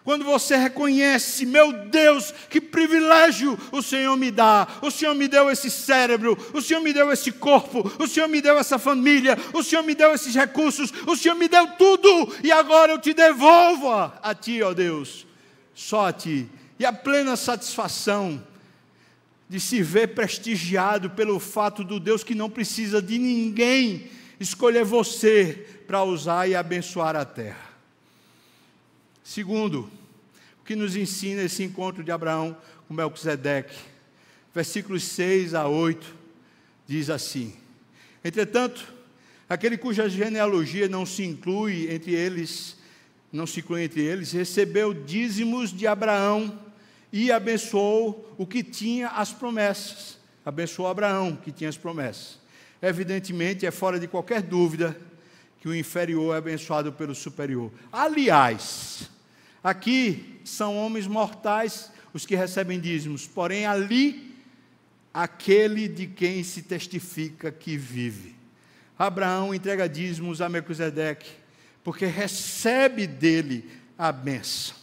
Quando 0.03 0.25
você 0.25 0.57
reconhece, 0.57 1.45
meu 1.45 1.71
Deus, 1.71 2.33
que 2.49 2.59
privilégio 2.59 3.59
o 3.71 3.79
Senhor 3.79 4.17
me 4.17 4.31
dá. 4.31 4.67
O 4.81 4.89
Senhor 4.89 5.13
me 5.13 5.27
deu 5.27 5.51
esse 5.51 5.69
cérebro, 5.69 6.35
o 6.51 6.59
Senhor 6.59 6.81
me 6.81 6.91
deu 6.91 7.11
esse 7.11 7.31
corpo, 7.31 7.87
o 7.99 8.07
Senhor 8.07 8.27
me 8.27 8.41
deu 8.41 8.57
essa 8.57 8.79
família, 8.79 9.37
o 9.53 9.61
Senhor 9.61 9.83
me 9.83 9.93
deu 9.93 10.15
esses 10.15 10.33
recursos, 10.33 10.91
o 11.05 11.15
Senhor 11.15 11.35
me 11.35 11.47
deu 11.47 11.67
tudo 11.77 12.35
e 12.43 12.51
agora 12.51 12.93
eu 12.93 12.97
te 12.97 13.13
devolvo 13.13 13.91
a 13.91 14.33
ti, 14.33 14.63
ó 14.63 14.73
Deus, 14.73 15.27
só 15.75 16.07
a 16.07 16.11
ti. 16.11 16.49
E 16.79 16.87
a 16.87 16.91
plena 16.91 17.37
satisfação 17.37 18.43
de 19.47 19.59
se 19.59 19.83
ver 19.83 20.15
prestigiado 20.15 21.11
pelo 21.11 21.39
fato 21.39 21.83
do 21.83 21.99
Deus 21.99 22.23
que 22.23 22.33
não 22.33 22.49
precisa 22.49 22.99
de 22.99 23.19
ninguém 23.19 24.09
escolher 24.39 24.85
você 24.85 25.67
para 25.85 26.03
usar 26.03 26.47
e 26.47 26.55
abençoar 26.55 27.15
a 27.15 27.25
terra. 27.25 27.69
Segundo, 29.23 29.89
o 30.61 30.65
que 30.65 30.75
nos 30.75 30.95
ensina 30.95 31.43
esse 31.43 31.63
encontro 31.63 32.03
de 32.03 32.11
Abraão 32.11 32.55
com 32.87 32.93
Melquisedeque, 32.93 33.77
versículos 34.53 35.03
6 35.03 35.53
a 35.53 35.67
8, 35.67 36.15
diz 36.87 37.09
assim: 37.09 37.55
Entretanto, 38.23 38.93
aquele 39.47 39.77
cuja 39.77 40.09
genealogia 40.09 40.87
não 40.87 41.05
se 41.05 41.23
inclui 41.23 41.93
entre 41.93 42.13
eles, 42.13 42.77
não 43.31 43.45
se 43.45 43.59
inclui 43.59 43.83
entre 43.83 44.01
eles, 44.01 44.31
recebeu 44.31 44.93
dízimos 44.93 45.71
de 45.71 45.85
Abraão 45.85 46.59
e 47.11 47.31
abençoou 47.31 48.35
o 48.37 48.45
que 48.45 48.63
tinha 48.63 49.09
as 49.09 49.31
promessas. 49.31 50.17
Abençoou 50.45 50.87
Abraão, 50.87 51.35
que 51.35 51.51
tinha 51.51 51.69
as 51.69 51.77
promessas. 51.77 52.39
Evidentemente, 52.81 53.65
é 53.65 53.71
fora 53.71 53.99
de 53.99 54.07
qualquer 54.07 54.41
dúvida 54.41 54.97
que 55.59 55.67
o 55.67 55.75
inferior 55.75 56.35
é 56.35 56.37
abençoado 56.37 56.93
pelo 56.93 57.13
superior. 57.13 57.71
Aliás, 57.91 59.09
aqui 59.63 60.39
são 60.45 60.77
homens 60.77 61.05
mortais 61.05 61.91
os 62.13 62.25
que 62.25 62.35
recebem 62.35 62.79
dízimos, 62.79 63.27
porém 63.27 63.65
ali 63.65 64.35
aquele 65.13 65.87
de 65.87 66.07
quem 66.07 66.43
se 66.43 66.61
testifica 66.61 67.51
que 67.51 67.77
vive. 67.77 68.35
Abraão 68.97 69.53
entrega 69.53 69.87
dízimos 69.87 70.41
a 70.41 70.49
Melquisedeque, 70.49 71.29
porque 71.83 72.05
recebe 72.05 73.05
dele 73.05 73.69
a 73.97 74.11
benção. 74.11 74.75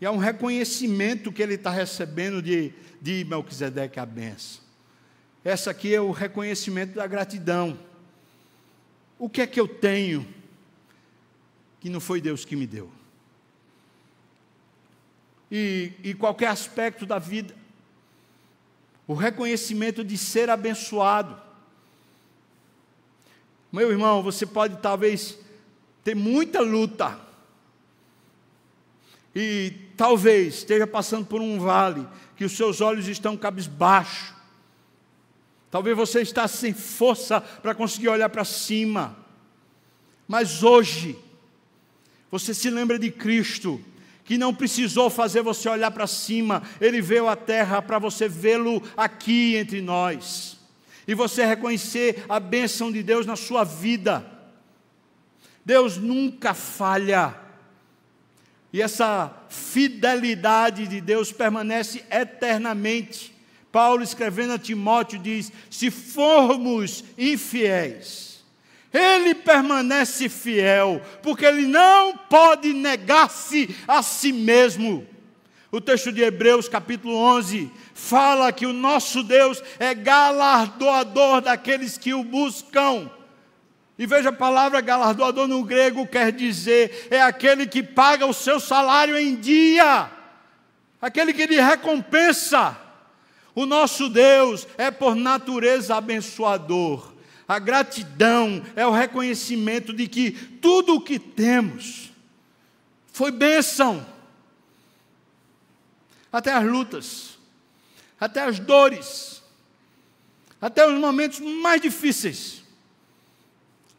E 0.00 0.04
é 0.04 0.10
um 0.10 0.18
reconhecimento 0.18 1.32
que 1.32 1.42
ele 1.42 1.54
está 1.54 1.70
recebendo 1.70 2.42
de, 2.42 2.72
de 3.00 3.24
Melquisedeque 3.24 3.98
a 3.98 4.06
benção. 4.06 4.65
Essa 5.46 5.70
aqui 5.70 5.94
é 5.94 6.00
o 6.00 6.10
reconhecimento 6.10 6.96
da 6.96 7.06
gratidão. 7.06 7.78
O 9.16 9.28
que 9.28 9.40
é 9.40 9.46
que 9.46 9.60
eu 9.60 9.68
tenho 9.68 10.26
que 11.78 11.88
não 11.88 12.00
foi 12.00 12.20
Deus 12.20 12.44
que 12.44 12.56
me 12.56 12.66
deu? 12.66 12.90
E, 15.48 15.92
e 16.02 16.14
qualquer 16.14 16.48
aspecto 16.48 17.06
da 17.06 17.20
vida, 17.20 17.54
o 19.06 19.14
reconhecimento 19.14 20.02
de 20.02 20.18
ser 20.18 20.50
abençoado. 20.50 21.40
Meu 23.70 23.92
irmão, 23.92 24.24
você 24.24 24.44
pode 24.44 24.78
talvez 24.78 25.38
ter 26.02 26.16
muita 26.16 26.58
luta, 26.58 27.20
e 29.32 29.72
talvez 29.96 30.56
esteja 30.56 30.88
passando 30.88 31.24
por 31.24 31.40
um 31.40 31.60
vale, 31.60 32.04
que 32.34 32.44
os 32.44 32.56
seus 32.56 32.80
olhos 32.80 33.06
estão 33.06 33.36
cabisbaixo, 33.36 34.35
Talvez 35.76 35.94
você 35.94 36.22
está 36.22 36.48
sem 36.48 36.72
força 36.72 37.38
para 37.38 37.74
conseguir 37.74 38.08
olhar 38.08 38.30
para 38.30 38.46
cima. 38.46 39.14
Mas 40.26 40.62
hoje, 40.62 41.18
você 42.30 42.54
se 42.54 42.70
lembra 42.70 42.98
de 42.98 43.10
Cristo, 43.10 43.78
que 44.24 44.38
não 44.38 44.54
precisou 44.54 45.10
fazer 45.10 45.42
você 45.42 45.68
olhar 45.68 45.90
para 45.90 46.06
cima, 46.06 46.62
Ele 46.80 47.02
veio 47.02 47.28
à 47.28 47.36
terra 47.36 47.82
para 47.82 47.98
você 47.98 48.26
vê-lo 48.26 48.82
aqui 48.96 49.54
entre 49.56 49.82
nós, 49.82 50.58
e 51.06 51.12
você 51.12 51.44
reconhecer 51.44 52.24
a 52.26 52.40
bênção 52.40 52.90
de 52.90 53.02
Deus 53.02 53.26
na 53.26 53.36
sua 53.36 53.62
vida. 53.62 54.24
Deus 55.62 55.98
nunca 55.98 56.54
falha, 56.54 57.38
e 58.72 58.80
essa 58.80 59.30
fidelidade 59.50 60.86
de 60.86 61.02
Deus 61.02 61.32
permanece 61.32 62.02
eternamente. 62.10 63.35
Paulo, 63.76 64.02
escrevendo 64.02 64.54
a 64.54 64.58
Timóteo, 64.58 65.18
diz: 65.18 65.52
se 65.68 65.90
formos 65.90 67.04
infiéis, 67.18 68.42
ele 68.90 69.34
permanece 69.34 70.30
fiel, 70.30 71.02
porque 71.22 71.44
ele 71.44 71.66
não 71.66 72.16
pode 72.16 72.72
negar-se 72.72 73.76
a 73.86 74.02
si 74.02 74.32
mesmo. 74.32 75.06
O 75.70 75.78
texto 75.78 76.10
de 76.10 76.22
Hebreus, 76.22 76.70
capítulo 76.70 77.16
11, 77.16 77.70
fala 77.92 78.50
que 78.50 78.64
o 78.64 78.72
nosso 78.72 79.22
Deus 79.22 79.62
é 79.78 79.92
galardoador 79.94 81.42
daqueles 81.42 81.98
que 81.98 82.14
o 82.14 82.24
buscam. 82.24 83.10
E 83.98 84.06
veja 84.06 84.30
a 84.30 84.32
palavra 84.32 84.80
galardoador 84.80 85.46
no 85.46 85.62
grego 85.62 86.06
quer 86.06 86.32
dizer 86.32 87.08
é 87.10 87.20
aquele 87.20 87.66
que 87.66 87.82
paga 87.82 88.24
o 88.24 88.32
seu 88.32 88.58
salário 88.58 89.18
em 89.18 89.36
dia, 89.36 90.10
aquele 90.98 91.34
que 91.34 91.44
lhe 91.44 91.60
recompensa. 91.60 92.85
O 93.56 93.64
nosso 93.64 94.10
Deus 94.10 94.68
é 94.76 94.90
por 94.90 95.14
natureza 95.16 95.96
abençoador. 95.96 97.14
A 97.48 97.58
gratidão 97.58 98.62
é 98.76 98.86
o 98.86 98.90
reconhecimento 98.90 99.94
de 99.94 100.06
que 100.06 100.30
tudo 100.30 100.96
o 100.96 101.00
que 101.00 101.18
temos 101.18 102.12
foi 103.14 103.30
bênção. 103.30 104.06
Até 106.30 106.52
as 106.52 106.66
lutas, 106.66 107.38
até 108.20 108.42
as 108.42 108.58
dores, 108.58 109.42
até 110.60 110.86
os 110.86 111.00
momentos 111.00 111.40
mais 111.40 111.80
difíceis. 111.80 112.62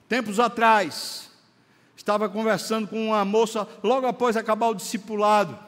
Tempos 0.08 0.40
atrás, 0.40 1.32
estava 1.96 2.30
conversando 2.30 2.88
com 2.88 3.08
uma 3.08 3.26
moça 3.26 3.68
logo 3.82 4.06
após 4.06 4.38
acabar 4.38 4.68
o 4.68 4.76
discipulado 4.76 5.67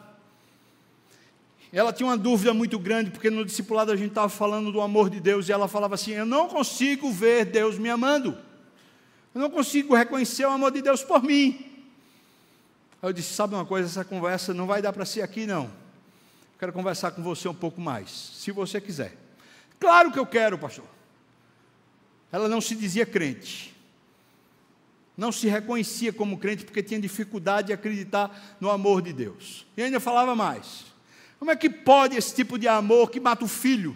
ela 1.78 1.94
tinha 1.94 2.08
uma 2.08 2.18
dúvida 2.18 2.54
muito 2.54 2.80
grande, 2.80 3.12
porque 3.12 3.30
no 3.30 3.46
discipulado 3.46 3.92
a 3.92 3.96
gente 3.96 4.10
estava 4.10 4.30
falando 4.30 4.72
do 4.72 4.82
amor 4.82 5.10
de 5.10 5.20
Deus, 5.20 5.48
e 5.48 5.52
ela 5.52 5.68
falava 5.68 5.96
assim: 5.96 6.12
Eu 6.12 6.26
não 6.26 6.48
consigo 6.48 7.12
ver 7.12 7.46
Deus 7.46 7.78
me 7.78 7.90
amando, 7.90 8.36
eu 9.36 9.42
não 9.42 9.50
consigo 9.50 9.96
reconhecer 9.96 10.46
o 10.46 10.50
amor 10.50 10.72
de 10.72 10.82
Deus 10.82 11.04
por 11.04 11.22
mim. 11.22 11.66
Aí 13.02 13.10
eu 13.10 13.14
disse: 13.14 13.34
Sabe 13.34 13.54
uma 13.54 13.66
coisa, 13.66 13.88
essa 13.88 14.04
conversa 14.04 14.54
não 14.54 14.66
vai 14.66 14.82
dar 14.82 14.92
para 14.92 15.06
ser 15.06 15.22
aqui, 15.22 15.46
não. 15.46 15.70
Quero 16.58 16.74
conversar 16.74 17.12
com 17.12 17.22
você 17.22 17.48
um 17.48 17.54
pouco 17.54 17.80
mais, 17.80 18.10
se 18.10 18.52
você 18.52 18.82
quiser. 18.82 19.16
Claro 19.80 20.12
que 20.12 20.20
eu 20.20 20.26
quero, 20.26 20.58
pastor. 20.58 20.86
Ela 22.32 22.50
não 22.50 22.60
se 22.60 22.76
dizia 22.76 23.06
crente, 23.06 23.74
não 25.16 25.32
se 25.32 25.48
reconhecia 25.48 26.12
como 26.12 26.38
crente 26.38 26.66
porque 26.66 26.84
tinha 26.84 27.00
dificuldade 27.00 27.68
de 27.68 27.74
acreditar 27.74 28.58
no 28.60 28.70
amor 28.70 29.02
de 29.02 29.14
Deus. 29.14 29.66
E 29.78 29.82
ainda 29.82 30.00
falava 30.00 30.36
mais. 30.36 30.89
Como 31.40 31.50
é 31.50 31.56
que 31.56 31.70
pode 31.70 32.18
esse 32.18 32.36
tipo 32.36 32.60
de 32.60 32.68
amor 32.68 33.10
que 33.10 33.20
mata 33.20 33.46
o 33.46 33.48
filho? 33.48 33.96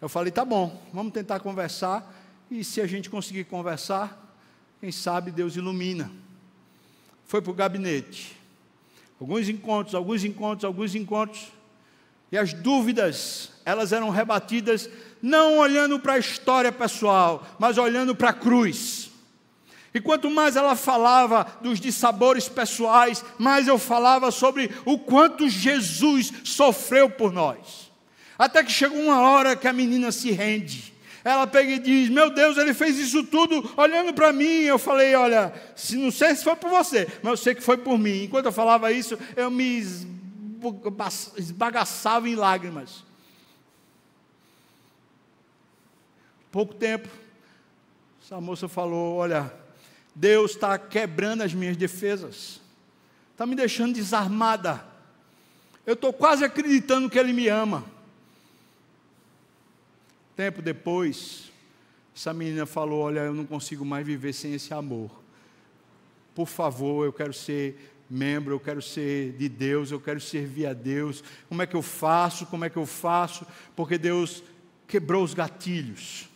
Eu 0.00 0.08
falei, 0.08 0.32
tá 0.32 0.44
bom, 0.44 0.82
vamos 0.92 1.12
tentar 1.12 1.40
conversar, 1.40 2.12
e 2.50 2.62
se 2.64 2.80
a 2.80 2.86
gente 2.86 3.08
conseguir 3.08 3.44
conversar, 3.44 4.36
quem 4.80 4.92
sabe 4.92 5.30
Deus 5.30 5.56
ilumina. 5.56 6.10
Foi 7.24 7.40
para 7.40 7.50
o 7.50 7.54
gabinete. 7.54 8.36
Alguns 9.20 9.48
encontros, 9.48 9.94
alguns 9.94 10.24
encontros, 10.24 10.64
alguns 10.64 10.94
encontros. 10.94 11.46
E 12.30 12.36
as 12.36 12.52
dúvidas, 12.52 13.52
elas 13.64 13.92
eram 13.92 14.10
rebatidas 14.10 14.90
não 15.22 15.58
olhando 15.58 15.98
para 15.98 16.14
a 16.14 16.18
história 16.18 16.70
pessoal, 16.70 17.46
mas 17.58 17.78
olhando 17.78 18.14
para 18.14 18.30
a 18.30 18.34
cruz. 18.34 19.05
E 19.96 20.00
quanto 20.00 20.28
mais 20.28 20.56
ela 20.56 20.76
falava 20.76 21.46
dos 21.62 21.80
dissabores 21.80 22.50
pessoais, 22.50 23.24
mais 23.38 23.66
eu 23.66 23.78
falava 23.78 24.30
sobre 24.30 24.70
o 24.84 24.98
quanto 24.98 25.48
Jesus 25.48 26.30
sofreu 26.44 27.08
por 27.08 27.32
nós. 27.32 27.90
Até 28.38 28.62
que 28.62 28.70
chegou 28.70 29.00
uma 29.00 29.22
hora 29.22 29.56
que 29.56 29.66
a 29.66 29.72
menina 29.72 30.12
se 30.12 30.30
rende. 30.32 30.92
Ela 31.24 31.46
pega 31.46 31.72
e 31.72 31.78
diz: 31.78 32.10
Meu 32.10 32.28
Deus, 32.28 32.58
ele 32.58 32.74
fez 32.74 32.98
isso 32.98 33.24
tudo 33.24 33.72
olhando 33.74 34.12
para 34.12 34.34
mim. 34.34 34.64
Eu 34.64 34.78
falei: 34.78 35.14
Olha, 35.14 35.50
se 35.74 35.96
não 35.96 36.10
sei 36.10 36.34
se 36.34 36.44
foi 36.44 36.56
por 36.56 36.68
você, 36.68 37.08
mas 37.22 37.30
eu 37.30 37.36
sei 37.38 37.54
que 37.54 37.62
foi 37.62 37.78
por 37.78 37.98
mim. 37.98 38.24
Enquanto 38.24 38.44
eu 38.44 38.52
falava 38.52 38.92
isso, 38.92 39.18
eu 39.34 39.50
me 39.50 39.82
esbagaçava 41.38 42.28
em 42.28 42.34
lágrimas. 42.34 43.02
Pouco 46.52 46.74
tempo, 46.74 47.08
essa 48.22 48.38
moça 48.38 48.68
falou: 48.68 49.16
Olha, 49.16 49.50
Deus 50.18 50.52
está 50.52 50.78
quebrando 50.78 51.42
as 51.42 51.52
minhas 51.52 51.76
defesas, 51.76 52.58
está 53.32 53.44
me 53.44 53.54
deixando 53.54 53.92
desarmada. 53.94 54.82
Eu 55.84 55.92
estou 55.92 56.10
quase 56.10 56.42
acreditando 56.42 57.10
que 57.10 57.18
Ele 57.18 57.34
me 57.34 57.48
ama. 57.48 57.84
Tempo 60.34 60.62
depois, 60.62 61.52
essa 62.16 62.32
menina 62.32 62.64
falou: 62.64 63.02
Olha, 63.02 63.20
eu 63.20 63.34
não 63.34 63.44
consigo 63.44 63.84
mais 63.84 64.06
viver 64.06 64.32
sem 64.32 64.54
esse 64.54 64.72
amor. 64.72 65.10
Por 66.34 66.46
favor, 66.46 67.04
eu 67.04 67.12
quero 67.12 67.34
ser 67.34 67.94
membro, 68.08 68.54
eu 68.54 68.60
quero 68.60 68.80
ser 68.80 69.32
de 69.32 69.50
Deus, 69.50 69.90
eu 69.90 70.00
quero 70.00 70.18
servir 70.18 70.64
a 70.66 70.72
Deus. 70.72 71.22
Como 71.46 71.60
é 71.60 71.66
que 71.66 71.76
eu 71.76 71.82
faço? 71.82 72.46
Como 72.46 72.64
é 72.64 72.70
que 72.70 72.78
eu 72.78 72.86
faço? 72.86 73.46
Porque 73.76 73.98
Deus 73.98 74.42
quebrou 74.88 75.22
os 75.22 75.34
gatilhos. 75.34 76.26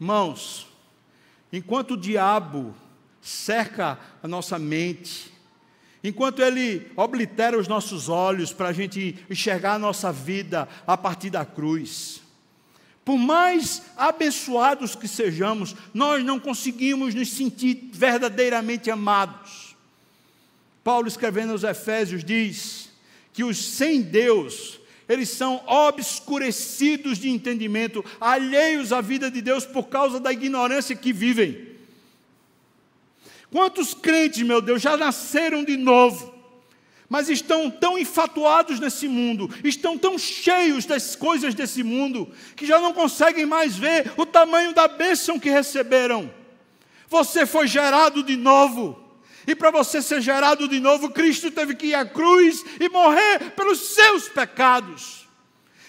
Irmãos, 0.00 0.71
enquanto 1.52 1.92
o 1.92 1.96
diabo 1.96 2.74
cerca 3.20 3.98
a 4.22 4.26
nossa 4.26 4.58
mente, 4.58 5.32
enquanto 6.02 6.42
ele 6.42 6.90
oblitera 6.96 7.58
os 7.58 7.68
nossos 7.68 8.08
olhos 8.08 8.52
para 8.52 8.68
a 8.68 8.72
gente 8.72 9.24
enxergar 9.30 9.74
a 9.74 9.78
nossa 9.78 10.12
vida 10.12 10.68
a 10.86 10.96
partir 10.96 11.30
da 11.30 11.44
cruz, 11.44 12.22
por 13.04 13.18
mais 13.18 13.82
abençoados 13.96 14.94
que 14.94 15.08
sejamos, 15.08 15.74
nós 15.92 16.24
não 16.24 16.38
conseguimos 16.38 17.14
nos 17.14 17.30
sentir 17.32 17.90
verdadeiramente 17.92 18.90
amados. 18.90 19.76
Paulo, 20.84 21.08
escrevendo 21.08 21.52
aos 21.52 21.64
Efésios, 21.64 22.24
diz 22.24 22.90
que 23.32 23.42
os 23.42 23.56
sem 23.56 24.02
Deus 24.02 24.80
eles 25.12 25.28
são 25.28 25.62
obscurecidos 25.66 27.18
de 27.18 27.28
entendimento, 27.28 28.04
alheios 28.20 28.92
à 28.92 29.00
vida 29.00 29.30
de 29.30 29.42
Deus 29.42 29.64
por 29.64 29.88
causa 29.88 30.18
da 30.18 30.32
ignorância 30.32 30.96
que 30.96 31.12
vivem. 31.12 31.72
Quantos 33.50 33.92
crentes, 33.92 34.42
meu 34.42 34.62
Deus, 34.62 34.80
já 34.80 34.96
nasceram 34.96 35.62
de 35.62 35.76
novo, 35.76 36.32
mas 37.06 37.28
estão 37.28 37.70
tão 37.70 37.98
infatuados 37.98 38.80
nesse 38.80 39.06
mundo, 39.06 39.50
estão 39.62 39.98
tão 39.98 40.18
cheios 40.18 40.86
das 40.86 41.14
coisas 41.14 41.54
desse 41.54 41.82
mundo, 41.82 42.32
que 42.56 42.64
já 42.64 42.80
não 42.80 42.94
conseguem 42.94 43.44
mais 43.44 43.76
ver 43.76 44.10
o 44.16 44.24
tamanho 44.24 44.72
da 44.72 44.88
bênção 44.88 45.38
que 45.38 45.50
receberam. 45.50 46.32
Você 47.08 47.44
foi 47.44 47.66
gerado 47.66 48.22
de 48.22 48.36
novo. 48.36 49.01
E 49.46 49.54
para 49.54 49.70
você 49.70 50.00
ser 50.00 50.20
gerado 50.20 50.68
de 50.68 50.78
novo, 50.78 51.10
Cristo 51.10 51.50
teve 51.50 51.74
que 51.74 51.88
ir 51.88 51.94
à 51.94 52.04
cruz 52.04 52.64
e 52.80 52.88
morrer 52.88 53.52
pelos 53.56 53.94
seus 53.94 54.28
pecados. 54.28 55.28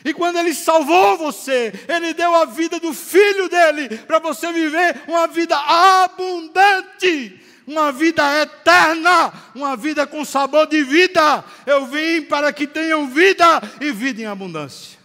E 0.05 0.13
quando 0.13 0.37
Ele 0.37 0.53
salvou 0.53 1.17
você, 1.17 1.73
Ele 1.87 2.13
deu 2.13 2.33
a 2.35 2.45
vida 2.45 2.79
do 2.79 2.93
Filho 2.93 3.47
dele 3.47 3.97
para 3.99 4.19
você 4.19 4.51
viver 4.51 5.03
uma 5.07 5.27
vida 5.27 5.55
abundante 5.57 7.41
uma 7.65 7.91
vida 7.91 8.41
eterna, 8.41 9.33
uma 9.55 9.75
vida 9.75 10.05
com 10.05 10.25
sabor 10.25 10.67
de 10.67 10.83
vida. 10.83 11.43
Eu 11.65 11.85
vim 11.85 12.21
para 12.23 12.51
que 12.51 12.67
tenham 12.67 13.07
vida 13.07 13.61
e 13.79 13.91
vida 13.91 14.21
em 14.21 14.25
abundância. 14.25 14.99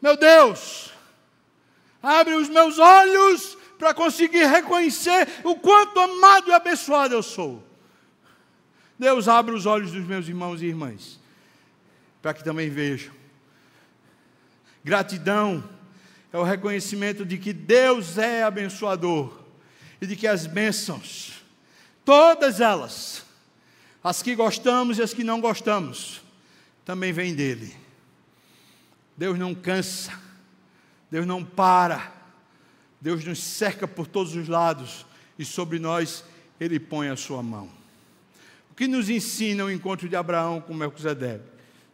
Meu 0.00 0.16
Deus, 0.16 0.92
abre 2.02 2.34
os 2.34 2.48
meus 2.48 2.78
olhos 2.78 3.55
para 3.78 3.94
conseguir 3.94 4.46
reconhecer 4.46 5.28
o 5.44 5.56
quanto 5.56 5.98
amado 6.00 6.48
e 6.48 6.52
abençoado 6.52 7.14
eu 7.14 7.22
sou. 7.22 7.62
Deus 8.98 9.28
abre 9.28 9.54
os 9.54 9.66
olhos 9.66 9.92
dos 9.92 10.04
meus 10.06 10.26
irmãos 10.26 10.62
e 10.62 10.66
irmãs, 10.66 11.20
para 12.22 12.32
que 12.32 12.42
também 12.42 12.70
vejam. 12.70 13.12
Gratidão 14.82 15.68
é 16.32 16.38
o 16.38 16.42
reconhecimento 16.42 17.24
de 17.24 17.38
que 17.38 17.52
Deus 17.52 18.16
é 18.18 18.42
abençoador 18.42 19.40
e 20.00 20.06
de 20.06 20.16
que 20.16 20.26
as 20.26 20.46
bênçãos, 20.46 21.42
todas 22.04 22.60
elas, 22.60 23.24
as 24.02 24.22
que 24.22 24.34
gostamos 24.34 24.98
e 24.98 25.02
as 25.02 25.12
que 25.12 25.24
não 25.24 25.40
gostamos, 25.40 26.22
também 26.84 27.12
vêm 27.12 27.34
dele. 27.34 27.76
Deus 29.16 29.38
não 29.38 29.54
cansa, 29.54 30.12
Deus 31.10 31.26
não 31.26 31.44
para, 31.44 32.12
Deus 33.06 33.24
nos 33.24 33.40
cerca 33.40 33.86
por 33.86 34.08
todos 34.08 34.34
os 34.34 34.48
lados 34.48 35.06
e 35.38 35.44
sobre 35.44 35.78
nós 35.78 36.24
ele 36.58 36.80
põe 36.80 37.06
a 37.06 37.14
sua 37.14 37.40
mão. 37.40 37.70
O 38.68 38.74
que 38.74 38.88
nos 38.88 39.08
ensina 39.08 39.64
o 39.64 39.70
encontro 39.70 40.08
de 40.08 40.16
Abraão 40.16 40.60
com 40.60 40.74
Melquisedeque? 40.74 41.44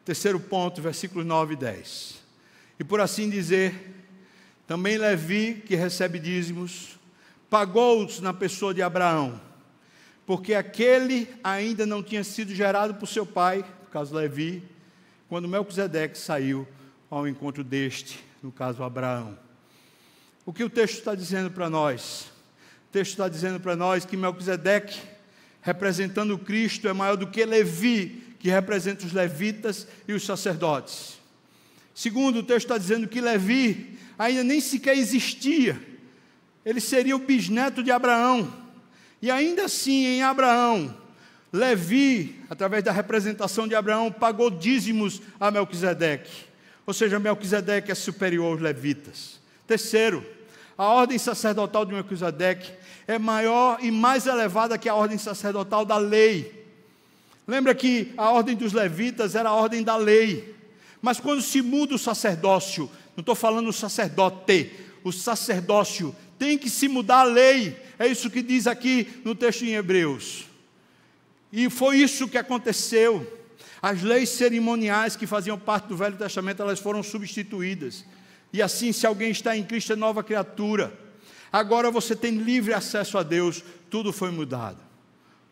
Terceiro 0.07 0.41
ponto, 0.41 0.81
versículos 0.81 1.27
9 1.27 1.53
e 1.53 1.57
10. 1.59 2.15
E 2.81 2.83
por 2.83 2.99
assim 2.99 3.29
dizer, 3.29 3.95
também 4.67 4.97
Levi, 4.97 5.63
que 5.67 5.77
recebe 5.77 6.19
dízimos, 6.19 6.99
pagou-os 7.51 8.19
na 8.21 8.33
pessoa 8.33 8.73
de 8.73 8.81
Abraão, 8.81 9.39
porque 10.25 10.55
aquele 10.55 11.29
ainda 11.45 11.85
não 11.85 12.03
tinha 12.03 12.25
sido 12.25 12.55
gerado 12.55 12.95
por 12.95 13.07
seu 13.07 13.27
pai, 13.27 13.59
no 13.83 13.91
caso 13.91 14.15
Levi, 14.15 14.63
quando 15.29 15.47
Melquisedeque 15.47 16.17
saiu 16.17 16.67
ao 17.11 17.29
encontro 17.29 17.63
deste, 17.63 18.25
no 18.43 18.51
caso 18.51 18.83
Abraão. 18.83 19.42
O 20.45 20.53
que 20.53 20.65
o 20.65 20.71
texto 20.71 20.99
está 20.99 21.15
dizendo 21.15 21.51
para 21.51 21.71
nós? 21.71 22.31
O 22.89 22.93
texto 22.93 23.13
está 23.13 23.29
dizendo 23.29 23.61
para 23.61 23.77
nós 23.77 24.05
que 24.05 24.17
Melquisedeque, 24.17 25.01
representando 25.61 26.39
Cristo, 26.39 26.89
é 26.89 26.93
maior 26.93 27.17
do 27.17 27.27
que 27.27 27.45
Levi, 27.45 28.35
que 28.39 28.51
representa 28.51 29.07
os 29.07 29.13
levitas 29.13 29.87
e 30.07 30.13
os 30.13 30.25
sacerdotes. 30.25 31.19
Segundo, 31.95 32.41
o 32.41 32.43
texto 32.43 32.67
está 32.67 32.79
dizendo 32.79 33.07
que 33.07 33.21
Levi 33.21 33.99
ainda 34.19 34.43
nem 34.43 34.61
sequer 34.61 34.97
existia 34.97 35.93
ele 36.65 36.81
seria 36.81 37.17
o 37.17 37.21
bisneto 37.21 37.83
de 37.83 37.91
Abraão. 37.91 38.53
E 39.21 39.31
ainda 39.31 39.65
assim, 39.65 40.07
em 40.07 40.23
Abraão, 40.23 40.97
Levi, 41.53 42.41
através 42.49 42.83
da 42.83 42.93
representação 42.93 43.69
de 43.69 43.75
Abraão, 43.75 44.11
pagou 44.11 44.51
dízimos 44.51 45.21
a 45.39 45.51
Melquisedeque. 45.51 46.47
Ou 46.87 46.95
seja, 46.95 47.19
Melquisedeque 47.19 47.91
é 47.91 47.95
superior 47.95 48.53
aos 48.53 48.61
levitas. 48.61 49.41
Terceiro, 49.67 50.25
a 50.77 50.87
ordem 50.87 51.19
sacerdotal 51.19 51.85
de 51.85 51.93
Melquisedeque 51.93 52.73
é 53.07 53.19
maior 53.19 53.79
e 53.81 53.91
mais 53.91 54.27
elevada 54.27 54.79
que 54.79 54.89
a 54.89 54.95
ordem 54.95 55.19
sacerdotal 55.19 55.85
da 55.85 55.97
lei. 55.97 56.67
Lembra 57.47 57.75
que 57.75 58.13
a 58.17 58.31
ordem 58.31 58.57
dos 58.57 58.73
levitas 58.73 59.35
era 59.35 59.49
a 59.49 59.55
ordem 59.55 59.83
da 59.83 59.97
lei. 59.97 60.55
Mas 61.01 61.19
quando 61.19 61.43
se 61.43 61.61
muda 61.61 61.95
o 61.95 61.99
sacerdócio, 61.99 62.91
não 63.17 63.23
estou 63.23 63.35
falando 63.35 63.69
o 63.69 63.73
sacerdote, 63.73 64.73
o 65.03 65.13
sacerdócio 65.13 66.15
tem 66.39 66.57
que 66.57 66.71
se 66.71 66.89
mudar 66.89 67.21
a 67.21 67.25
lei. 67.25 67.77
É 67.99 68.07
isso 68.07 68.31
que 68.31 68.43
diz 68.43 68.67
aqui 68.67 69.21
no 69.25 69.35
texto 69.35 69.65
em 69.65 69.75
Hebreus. 69.75 70.45
E 71.53 71.69
foi 71.69 71.99
isso 71.99 72.29
que 72.29 72.39
aconteceu. 72.39 73.41
As 73.83 74.01
leis 74.03 74.29
cerimoniais 74.31 75.17
que 75.17 75.27
faziam 75.27 75.59
parte 75.59 75.89
do 75.89 75.97
Velho 75.97 76.17
Testamento, 76.17 76.63
elas 76.63 76.79
foram 76.79 77.03
substituídas. 77.03 78.05
E 78.53 78.61
assim, 78.61 78.93
se 78.93 79.07
alguém 79.07 79.31
está 79.31 79.57
em 79.57 79.65
Cristo, 79.65 79.93
é 79.93 79.97
nova 79.97 80.23
criatura. 80.23 80.93
Agora 81.53 81.91
você 81.91 82.15
tem 82.15 82.37
livre 82.37 82.75
acesso 82.75 83.17
a 83.17 83.23
Deus, 83.23 83.63
tudo 83.91 84.13
foi 84.13 84.31
mudado. 84.31 84.79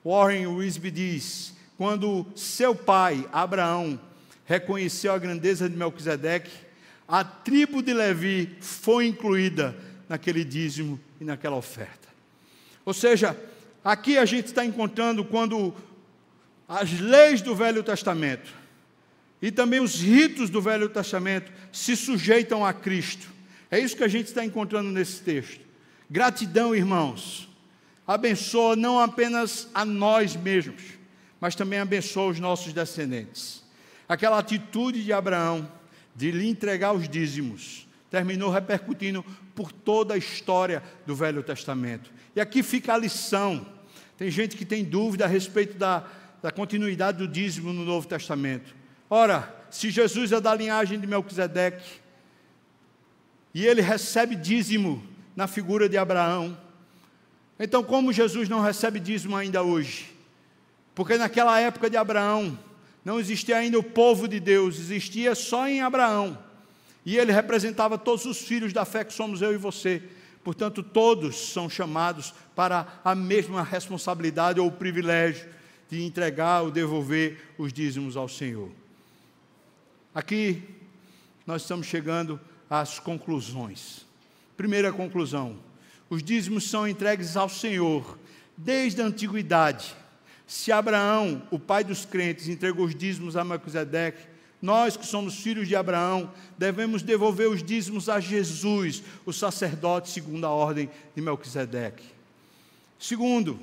Warren 0.05 0.47
Wisby 0.47 0.91
diz: 0.91 1.55
quando 1.77 2.27
seu 2.35 2.75
pai, 2.75 3.27
Abraão, 3.33 3.99
reconheceu 4.45 5.13
a 5.13 5.19
grandeza 5.19 5.69
de 5.69 5.77
Melquisedeque, 5.77 6.51
a 7.07 7.25
tribo 7.25 7.83
de 7.83 7.93
Levi 7.93 8.57
foi 8.61 9.07
incluída 9.07 9.77
naquele 10.09 10.45
dízimo 10.45 11.01
e 11.21 11.25
naquela 11.25 11.57
oferta. 11.57 12.09
Ou 12.85 12.93
seja, 12.93 13.37
aqui 13.85 14.19
a 14.19 14.25
gente 14.25 14.47
está 14.47 14.65
encontrando 14.65 15.25
quando 15.25 15.75
as 16.69 16.99
leis 17.01 17.43
do 17.43 17.55
Velho 17.55 17.83
Testamento 17.83 18.60
e 19.43 19.51
também 19.51 19.81
os 19.81 20.01
ritos 20.01 20.51
do 20.51 20.61
Velho 20.61 20.89
Testamento 20.89 21.51
se 21.73 21.97
sujeitam 21.97 22.65
a 22.65 22.73
Cristo. 22.73 23.29
É 23.71 23.79
isso 23.79 23.97
que 23.97 24.05
a 24.05 24.09
gente 24.09 24.27
está 24.27 24.45
encontrando 24.45 24.91
nesse 24.91 25.23
texto. 25.23 25.61
Gratidão, 26.11 26.75
irmãos, 26.75 27.49
abençoa 28.07 28.77
não 28.77 28.99
apenas 28.99 29.69
a 29.73 29.85
nós 29.85 30.37
mesmos, 30.37 30.83
mas 31.41 31.55
também 31.55 31.79
abençoa 31.79 32.31
os 32.31 32.41
nossos 32.41 32.73
descendentes. 32.73 33.63
Aquela 34.09 34.39
atitude 34.39 35.05
de 35.05 35.13
Abraão 35.13 35.71
de 36.15 36.31
lhe 36.31 36.49
entregar 36.49 36.93
os 36.93 37.09
dízimos 37.09 37.87
terminou 38.11 38.51
repercutindo 38.51 39.25
por 39.55 39.71
toda 39.71 40.15
a 40.15 40.19
história 40.19 40.83
do 41.07 41.15
Velho 41.15 41.43
Testamento. 41.43 42.11
E 42.35 42.41
aqui 42.41 42.63
fica 42.63 42.93
a 42.93 42.99
lição. 42.99 43.65
Tem 44.19 44.31
gente 44.31 44.57
que 44.57 44.65
tem 44.65 44.85
dúvida 44.85 45.25
a 45.25 45.29
respeito 45.29 45.79
da, 45.79 46.05
da 46.43 46.51
continuidade 46.51 47.19
do 47.19 47.29
dízimo 47.29 47.73
no 47.73 47.85
Novo 47.85 48.09
Testamento. 48.09 48.75
Ora, 49.13 49.53
se 49.73 49.91
Jesus 49.91 50.31
é 50.31 50.41
da 50.41 50.55
linhagem 50.55 51.01
de 51.01 51.05
Melquisedeque, 51.05 52.01
e 53.53 53.67
ele 53.67 53.81
recebe 53.81 54.37
dízimo 54.37 55.05
na 55.35 55.49
figura 55.49 55.89
de 55.89 55.99
Abraão, 55.99 56.57
então 57.59 57.83
como 57.83 58.13
Jesus 58.13 58.49
não 58.49 58.61
recebe 58.61 59.01
dízimo 59.01 59.37
ainda 59.37 59.65
hoje? 59.65 60.15
Porque 60.95 61.19
naquela 61.19 61.59
época 61.59 61.91
de 61.91 61.97
Abraão, 61.97 62.57
não 63.05 63.19
existia 63.19 63.57
ainda 63.57 63.77
o 63.77 63.83
povo 63.83 64.29
de 64.29 64.39
Deus, 64.39 64.79
existia 64.79 65.35
só 65.35 65.67
em 65.67 65.81
Abraão. 65.83 66.39
E 67.05 67.17
ele 67.17 67.33
representava 67.33 67.99
todos 67.99 68.27
os 68.27 68.39
filhos 68.39 68.73
da 68.73 68.85
fé 68.85 69.03
que 69.05 69.13
somos 69.13 69.43
eu 69.43 69.53
e 69.53 69.57
você. 69.57 70.03
Portanto, 70.45 70.83
todos 70.83 71.53
são 71.53 71.69
chamados 71.69 72.33
para 72.55 73.01
a 73.05 73.15
mesma 73.15 73.63
responsabilidade 73.63 74.61
ou 74.61 74.71
privilégio 74.71 75.49
de 75.89 76.03
entregar 76.03 76.63
ou 76.63 76.71
devolver 76.71 77.41
os 77.59 77.73
dízimos 77.73 78.17
ao 78.17 78.29
Senhor. 78.29 78.80
Aqui 80.15 80.63
nós 81.47 81.63
estamos 81.63 81.87
chegando 81.87 82.41
às 82.69 82.99
conclusões. 82.99 84.07
Primeira 84.57 84.93
conclusão: 84.93 85.57
os 86.09 86.23
dízimos 86.23 86.69
são 86.69 86.87
entregues 86.87 87.37
ao 87.37 87.49
Senhor 87.49 88.19
desde 88.57 89.01
a 89.01 89.07
antiguidade. 89.07 89.95
Se 90.47 90.73
Abraão, 90.73 91.47
o 91.51 91.59
pai 91.59 91.85
dos 91.85 92.05
crentes, 92.05 92.49
entregou 92.49 92.87
os 92.87 92.95
dízimos 92.95 93.37
a 93.37 93.45
Melquisedeque, 93.45 94.27
nós 94.61 94.97
que 94.97 95.07
somos 95.07 95.37
filhos 95.37 95.69
de 95.69 95.77
Abraão, 95.77 96.33
devemos 96.59 97.03
devolver 97.03 97.49
os 97.49 97.63
dízimos 97.63 98.09
a 98.09 98.21
Jesus, 98.21 99.03
o 99.25 99.33
sacerdote 99.33 100.11
segundo 100.11 100.45
a 100.45 100.51
ordem 100.51 100.91
de 101.15 101.23
Melquisedeque. 101.23 102.05
Segundo, 102.99 103.59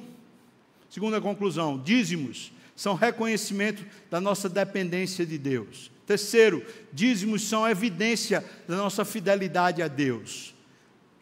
segunda 0.89 1.21
conclusão, 1.21 1.77
dízimos 1.77 2.51
são 2.75 2.95
reconhecimento 2.95 3.85
da 4.09 4.21
nossa 4.21 4.47
dependência 4.47 5.25
de 5.25 5.37
Deus. 5.37 5.91
Terceiro, 6.07 6.65
dízimos 6.93 7.47
são 7.47 7.67
evidência 7.67 8.43
da 8.65 8.77
nossa 8.77 9.03
fidelidade 9.03 9.83
a 9.83 9.89
Deus. 9.89 10.55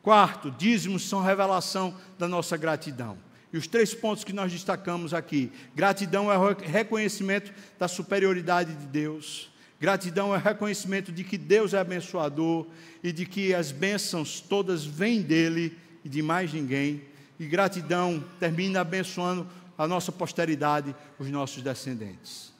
Quarto, 0.03 0.51
dízimos 0.51 1.09
são 1.09 1.23
revelação 1.23 1.97
da 2.19 2.27
nossa 2.27 2.55
gratidão. 2.55 3.17
E 3.51 3.57
os 3.57 3.65
três 3.65 3.95
pontos 3.95 4.23
que 4.23 4.31
nós 4.31 4.51
destacamos 4.51 5.11
aqui: 5.11 5.51
gratidão 5.75 6.31
é 6.31 6.38
o 6.38 6.53
reconhecimento 6.53 7.51
da 7.79 7.88
superioridade 7.88 8.75
de 8.75 8.86
Deus. 8.86 9.49
Gratidão 9.81 10.33
é 10.36 10.38
reconhecimento 10.38 11.11
de 11.11 11.23
que 11.23 11.38
Deus 11.38 11.73
é 11.73 11.79
abençoador 11.79 12.67
e 13.03 13.11
de 13.11 13.25
que 13.25 13.55
as 13.55 13.71
bênçãos 13.71 14.39
todas 14.39 14.86
vêm 14.86 15.19
dele 15.21 15.75
e 16.03 16.09
de 16.09 16.21
mais 16.21 16.53
ninguém. 16.53 17.01
E 17.39 17.47
gratidão 17.47 18.23
termina 18.39 18.81
abençoando 18.81 19.47
a 19.75 19.88
nossa 19.88 20.11
posteridade, 20.11 20.95
os 21.17 21.29
nossos 21.31 21.63
descendentes. 21.63 22.54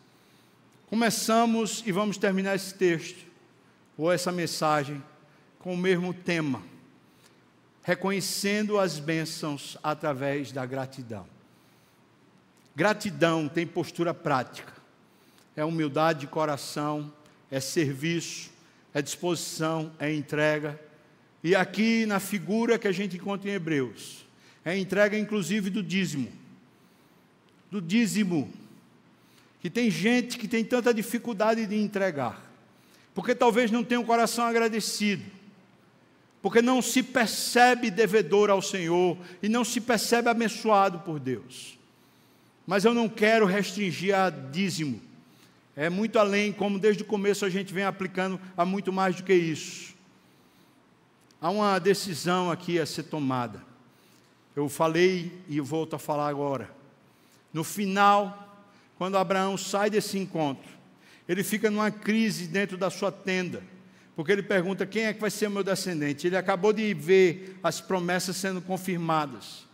Começamos 0.96 1.84
e 1.86 1.92
vamos 1.92 2.18
terminar 2.18 2.56
esse 2.56 2.74
texto, 2.74 3.26
ou 3.98 4.10
essa 4.10 4.32
mensagem, 4.32 5.04
com 5.60 5.74
o 5.74 5.78
mesmo 5.78 6.14
tema: 6.14 6.64
reconhecendo 7.84 8.80
as 8.80 8.98
bênçãos 8.98 9.78
através 9.84 10.54
da 10.54 10.66
gratidão. 10.66 11.28
Gratidão 12.74 13.50
tem 13.50 13.68
postura 13.68 14.14
prática, 14.14 14.72
é 15.54 15.66
humildade 15.66 16.22
de 16.22 16.28
coração, 16.28 17.12
é 17.52 17.60
serviço, 17.60 18.50
é 18.94 19.02
disposição, 19.02 19.92
é 20.00 20.16
entrega. 20.16 20.80
E 21.44 21.54
aqui 21.58 22.06
na 22.06 22.22
figura 22.22 22.80
que 22.80 22.88
a 22.88 22.94
gente 22.94 23.18
encontra 23.18 23.50
em 23.50 23.54
Hebreus, 23.54 24.26
é 24.64 24.78
entrega 24.78 25.20
inclusive 25.20 25.70
do 25.70 25.84
dízimo. 25.84 26.32
Do 27.70 27.82
dízimo. 27.82 28.65
Que 29.66 29.70
tem 29.72 29.90
gente 29.90 30.38
que 30.38 30.48
tem 30.48 30.64
tanta 30.64 30.94
dificuldade 30.94 31.66
de 31.66 31.76
entregar, 31.76 32.40
porque 33.16 33.34
talvez 33.34 33.72
não 33.72 33.84
tenha 33.84 34.00
um 34.00 34.06
coração 34.06 34.46
agradecido, 34.46 35.26
porque 36.40 36.62
não 36.62 36.84
se 36.84 37.02
percebe 37.02 37.90
devedor 37.90 38.52
ao 38.52 38.62
Senhor 38.62 39.18
e 39.42 39.50
não 39.50 39.66
se 39.66 39.82
percebe 39.82 40.30
abençoado 40.30 41.00
por 41.00 41.20
Deus. 41.20 41.80
Mas 42.68 42.86
eu 42.86 42.94
não 42.94 43.10
quero 43.10 43.48
restringir 43.48 44.16
a 44.16 44.30
dízimo. 44.30 45.02
É 45.76 45.90
muito 45.90 46.20
além, 46.20 46.54
como 46.54 46.78
desde 46.78 47.02
o 47.02 47.08
começo 47.08 47.44
a 47.44 47.50
gente 47.50 47.74
vem 47.74 47.86
aplicando 47.86 48.40
a 48.56 48.64
muito 48.66 48.94
mais 48.94 49.16
do 49.16 49.24
que 49.24 49.34
isso. 49.34 49.96
Há 51.42 51.50
uma 51.50 51.80
decisão 51.80 52.52
aqui 52.52 52.80
a 52.80 52.86
ser 52.86 53.02
tomada. 53.02 53.64
Eu 54.56 54.70
falei 54.70 55.42
e 55.50 55.60
volto 55.60 55.96
a 55.96 55.98
falar 55.98 56.28
agora. 56.28 56.70
No 57.52 57.64
final, 57.64 58.45
quando 58.98 59.18
Abraão 59.18 59.58
sai 59.58 59.90
desse 59.90 60.18
encontro, 60.18 60.70
ele 61.28 61.44
fica 61.44 61.70
numa 61.70 61.92
crise 61.92 62.48
dentro 62.48 62.78
da 62.78 62.90
sua 62.90 63.12
tenda, 63.12 63.64
porque 64.16 64.32
ele 64.32 64.44
pergunta: 64.44 64.86
quem 64.86 65.06
é 65.06 65.14
que 65.14 65.20
vai 65.20 65.32
ser 65.32 65.50
meu 65.50 65.64
descendente? 65.64 66.28
Ele 66.28 66.38
acabou 66.38 66.72
de 66.72 66.94
ver 66.94 67.58
as 67.62 67.82
promessas 67.82 68.36
sendo 68.38 68.62
confirmadas. 68.62 69.66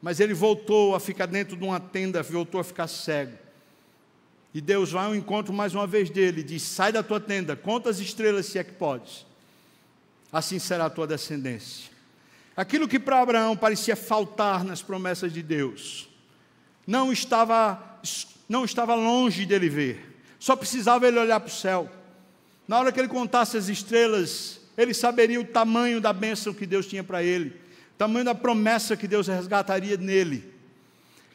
Mas 0.00 0.20
ele 0.20 0.32
voltou 0.32 0.94
a 0.94 1.00
ficar 1.00 1.26
dentro 1.26 1.56
de 1.56 1.64
uma 1.64 1.80
tenda, 1.80 2.22
voltou 2.22 2.60
a 2.60 2.64
ficar 2.64 2.86
cego. 2.86 3.36
E 4.54 4.60
Deus 4.60 4.92
vai 4.92 5.06
ao 5.06 5.14
encontro 5.14 5.52
mais 5.52 5.74
uma 5.74 5.86
vez 5.86 6.08
dele, 6.08 6.42
diz: 6.42 6.62
Sai 6.62 6.92
da 6.92 7.02
tua 7.02 7.20
tenda, 7.20 7.56
conta 7.56 7.90
as 7.90 7.98
estrelas 7.98 8.46
se 8.46 8.58
é 8.58 8.64
que 8.64 8.72
podes. 8.72 9.26
Assim 10.32 10.58
será 10.58 10.86
a 10.86 10.90
tua 10.90 11.06
descendência. 11.06 11.90
Aquilo 12.56 12.88
que 12.88 12.98
para 12.98 13.20
Abraão 13.20 13.56
parecia 13.56 13.94
faltar 13.96 14.64
nas 14.64 14.82
promessas 14.82 15.32
de 15.32 15.42
Deus, 15.42 16.08
não 16.86 17.12
estava, 17.12 17.87
não 18.48 18.64
estava 18.64 18.94
longe 18.94 19.44
dele 19.46 19.68
ver, 19.68 20.20
só 20.38 20.56
precisava 20.56 21.06
ele 21.06 21.18
olhar 21.18 21.40
para 21.40 21.48
o 21.48 21.52
céu. 21.52 21.90
Na 22.66 22.78
hora 22.78 22.92
que 22.92 23.00
ele 23.00 23.08
contasse 23.08 23.56
as 23.56 23.68
estrelas, 23.68 24.60
ele 24.76 24.92
saberia 24.92 25.40
o 25.40 25.44
tamanho 25.44 26.00
da 26.00 26.12
bênção 26.12 26.52
que 26.52 26.66
Deus 26.66 26.86
tinha 26.86 27.02
para 27.02 27.22
ele 27.22 27.68
tamanho 27.98 28.24
da 28.24 28.34
promessa 28.34 28.96
que 28.96 29.08
Deus 29.08 29.26
resgataria 29.26 29.96
nele. 29.96 30.54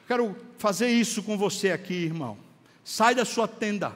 Quero 0.07 0.35
fazer 0.57 0.87
isso 0.87 1.21
com 1.21 1.37
você 1.37 1.71
aqui, 1.71 1.93
irmão. 1.93 2.37
Sai 2.85 3.13
da 3.13 3.25
sua 3.25 3.47
tenda. 3.47 3.95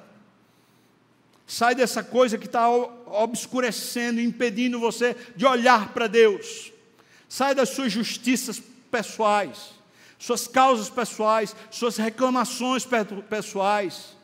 Sai 1.45 1.73
dessa 1.73 2.03
coisa 2.03 2.37
que 2.37 2.45
está 2.45 2.69
obscurecendo, 2.69 4.19
impedindo 4.19 4.79
você 4.81 5.15
de 5.35 5.45
olhar 5.45 5.93
para 5.93 6.07
Deus. 6.07 6.73
Sai 7.29 7.55
das 7.55 7.69
suas 7.69 7.91
justiças 7.91 8.61
pessoais, 8.91 9.71
suas 10.17 10.47
causas 10.47 10.89
pessoais, 10.89 11.55
suas 11.69 11.97
reclamações 11.97 12.87
pessoais. 13.29 14.15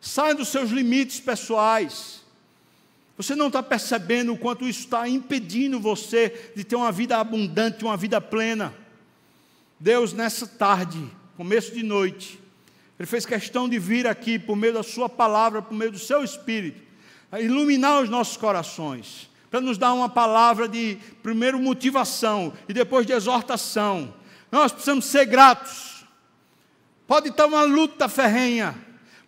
Sai 0.00 0.34
dos 0.34 0.48
seus 0.48 0.70
limites 0.70 1.20
pessoais. 1.20 2.24
Você 3.16 3.34
não 3.34 3.46
está 3.46 3.62
percebendo 3.62 4.32
o 4.32 4.38
quanto 4.38 4.68
isso 4.68 4.80
está 4.80 5.08
impedindo 5.08 5.80
você 5.80 6.52
de 6.54 6.64
ter 6.64 6.76
uma 6.76 6.92
vida 6.92 7.16
abundante, 7.16 7.84
uma 7.84 7.96
vida 7.96 8.20
plena. 8.20 8.74
Deus, 9.80 10.12
nessa 10.12 10.46
tarde, 10.46 11.02
começo 11.36 11.74
de 11.74 11.82
noite, 11.82 12.38
Ele 12.98 13.06
fez 13.06 13.24
questão 13.24 13.68
de 13.68 13.78
vir 13.78 14.06
aqui 14.06 14.38
por 14.38 14.56
meio 14.56 14.74
da 14.74 14.82
Sua 14.82 15.08
palavra, 15.08 15.62
por 15.62 15.74
meio 15.74 15.92
do 15.92 15.98
Seu 15.98 16.22
Espírito, 16.22 16.82
iluminar 17.38 18.02
os 18.02 18.08
nossos 18.08 18.36
corações, 18.36 19.30
para 19.50 19.60
nos 19.60 19.78
dar 19.78 19.92
uma 19.94 20.08
palavra 20.08 20.68
de, 20.68 20.98
primeiro, 21.22 21.58
motivação 21.58 22.52
e 22.68 22.72
depois 22.72 23.06
de 23.06 23.12
exortação. 23.12 24.12
Nós 24.50 24.72
precisamos 24.72 25.04
ser 25.04 25.26
gratos. 25.26 26.04
Pode 27.06 27.28
estar 27.28 27.46
uma 27.46 27.62
luta 27.62 28.08
ferrenha, 28.08 28.74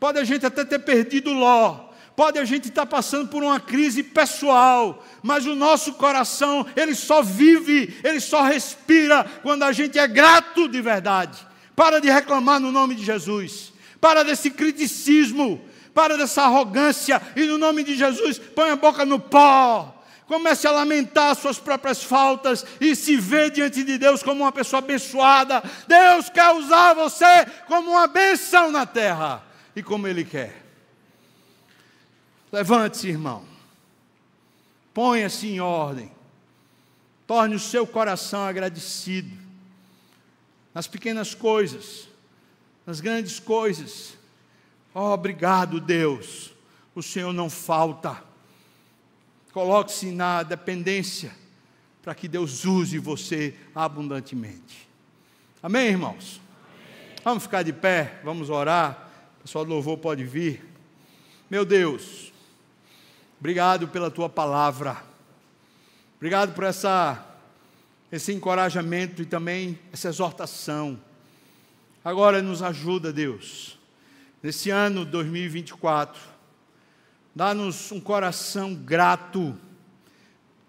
pode 0.00 0.18
a 0.18 0.24
gente 0.24 0.44
até 0.44 0.64
ter 0.64 0.80
perdido 0.80 1.32
Ló, 1.32 1.88
Pode 2.18 2.36
a 2.36 2.44
gente 2.44 2.68
estar 2.68 2.84
passando 2.84 3.28
por 3.28 3.44
uma 3.44 3.60
crise 3.60 4.02
pessoal, 4.02 5.06
mas 5.22 5.46
o 5.46 5.54
nosso 5.54 5.92
coração, 5.92 6.66
ele 6.74 6.92
só 6.92 7.22
vive, 7.22 7.96
ele 8.02 8.18
só 8.18 8.42
respira 8.42 9.24
quando 9.40 9.62
a 9.62 9.70
gente 9.70 10.00
é 10.00 10.08
grato 10.08 10.68
de 10.68 10.80
verdade. 10.80 11.46
Para 11.76 12.00
de 12.00 12.10
reclamar 12.10 12.58
no 12.58 12.72
nome 12.72 12.96
de 12.96 13.04
Jesus. 13.04 13.72
Para 14.00 14.24
desse 14.24 14.50
criticismo, 14.50 15.64
para 15.94 16.16
dessa 16.16 16.42
arrogância 16.42 17.22
e 17.36 17.44
no 17.44 17.56
nome 17.56 17.84
de 17.84 17.94
Jesus, 17.94 18.36
põe 18.36 18.70
a 18.70 18.74
boca 18.74 19.04
no 19.04 19.20
pó. 19.20 19.97
Comece 20.28 20.68
a 20.68 20.70
lamentar 20.70 21.34
suas 21.34 21.58
próprias 21.58 22.04
faltas 22.04 22.64
e 22.78 22.94
se 22.94 23.16
vê 23.16 23.48
diante 23.48 23.82
de 23.82 23.96
Deus 23.96 24.22
como 24.22 24.44
uma 24.44 24.52
pessoa 24.52 24.78
abençoada. 24.80 25.62
Deus 25.86 26.28
quer 26.28 26.54
usar 26.54 26.92
você 26.92 27.46
como 27.66 27.92
uma 27.92 28.06
benção 28.06 28.70
na 28.70 28.84
terra 28.84 29.42
e 29.74 29.82
como 29.82 30.06
Ele 30.06 30.26
quer. 30.26 30.62
Levante-se, 32.52 33.08
irmão. 33.08 33.42
Ponha-se 34.92 35.48
em 35.48 35.60
ordem. 35.60 36.12
Torne 37.26 37.54
o 37.54 37.60
seu 37.60 37.86
coração 37.86 38.44
agradecido. 38.44 39.34
Nas 40.74 40.86
pequenas 40.86 41.34
coisas, 41.34 42.06
nas 42.84 43.00
grandes 43.00 43.40
coisas. 43.40 44.12
Oh, 44.94 45.14
obrigado, 45.14 45.80
Deus. 45.80 46.52
O 46.94 47.02
Senhor 47.02 47.32
não 47.32 47.48
falta. 47.48 48.27
Coloque-se 49.58 50.12
na 50.12 50.44
dependência 50.44 51.32
para 52.00 52.14
que 52.14 52.28
Deus 52.28 52.64
use 52.64 52.96
você 52.96 53.56
abundantemente. 53.74 54.88
Amém, 55.60 55.88
irmãos? 55.88 56.40
Amém. 56.40 57.16
Vamos 57.24 57.42
ficar 57.42 57.64
de 57.64 57.72
pé, 57.72 58.20
vamos 58.22 58.50
orar. 58.50 59.10
O 59.40 59.42
pessoal 59.42 59.64
do 59.64 59.72
louvor 59.72 59.98
pode 59.98 60.22
vir. 60.22 60.64
Meu 61.50 61.64
Deus, 61.64 62.32
Obrigado 63.40 63.88
pela 63.88 64.12
tua 64.12 64.28
palavra. 64.28 64.96
Obrigado 66.18 66.54
por 66.54 66.62
essa, 66.62 67.26
esse 68.12 68.32
encorajamento 68.32 69.22
e 69.22 69.26
também 69.26 69.76
essa 69.92 70.08
exortação. 70.08 70.96
Agora 72.04 72.40
nos 72.40 72.62
ajuda, 72.62 73.12
Deus, 73.12 73.76
nesse 74.40 74.70
ano 74.70 75.04
2024, 75.04 76.37
dá-nos 77.38 77.92
um 77.92 78.00
coração 78.00 78.74
grato, 78.74 79.56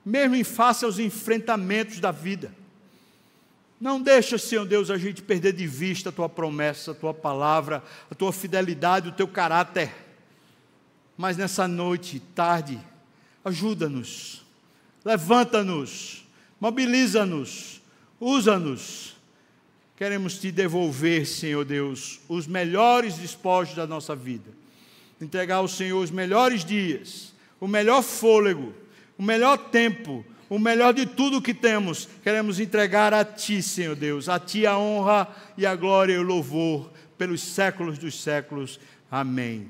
mesmo 0.05 0.35
em 0.35 0.43
face 0.43 0.85
aos 0.85 0.99
enfrentamentos 0.99 1.99
da 1.99 2.11
vida. 2.11 2.53
Não 3.81 4.01
deixa, 4.01 4.37
Senhor 4.37 4.65
Deus, 4.65 4.89
a 4.89 4.97
gente 4.97 5.21
perder 5.21 5.53
de 5.53 5.65
vista 5.65 6.09
a 6.09 6.11
tua 6.11 6.29
promessa, 6.29 6.91
a 6.91 6.93
tua 6.93 7.13
palavra, 7.13 7.83
a 8.09 8.15
tua 8.15 8.31
fidelidade, 8.31 9.09
o 9.09 9.13
teu 9.13 9.27
caráter 9.27 9.91
mas 11.19 11.35
nessa 11.35 11.67
noite, 11.67 12.17
tarde, 12.33 12.79
ajuda-nos, 13.43 14.41
levanta-nos, 15.03 16.25
mobiliza-nos, 16.61 17.81
usa-nos. 18.21 19.17
Queremos 19.97 20.39
te 20.39 20.49
devolver, 20.49 21.27
Senhor 21.27 21.65
Deus, 21.65 22.21
os 22.29 22.47
melhores 22.47 23.15
despojos 23.15 23.75
da 23.75 23.85
nossa 23.85 24.15
vida. 24.15 24.49
Entregar 25.21 25.57
ao 25.57 25.67
Senhor 25.67 26.01
os 26.01 26.11
melhores 26.11 26.63
dias, 26.63 27.33
o 27.59 27.67
melhor 27.67 28.01
fôlego, 28.01 28.73
o 29.17 29.23
melhor 29.23 29.57
tempo, 29.57 30.25
o 30.49 30.57
melhor 30.57 30.93
de 30.93 31.05
tudo 31.05 31.41
que 31.41 31.53
temos. 31.53 32.07
Queremos 32.23 32.59
entregar 32.59 33.13
a 33.13 33.25
Ti, 33.25 33.61
Senhor 33.61 33.95
Deus, 33.95 34.29
a 34.29 34.39
Ti 34.39 34.65
a 34.65 34.77
honra 34.77 35.27
e 35.57 35.65
a 35.65 35.75
glória 35.75 36.13
e 36.13 36.17
o 36.17 36.23
louvor 36.23 36.91
pelos 37.17 37.41
séculos 37.41 37.97
dos 37.97 38.21
séculos. 38.21 38.79
Amém. 39.11 39.67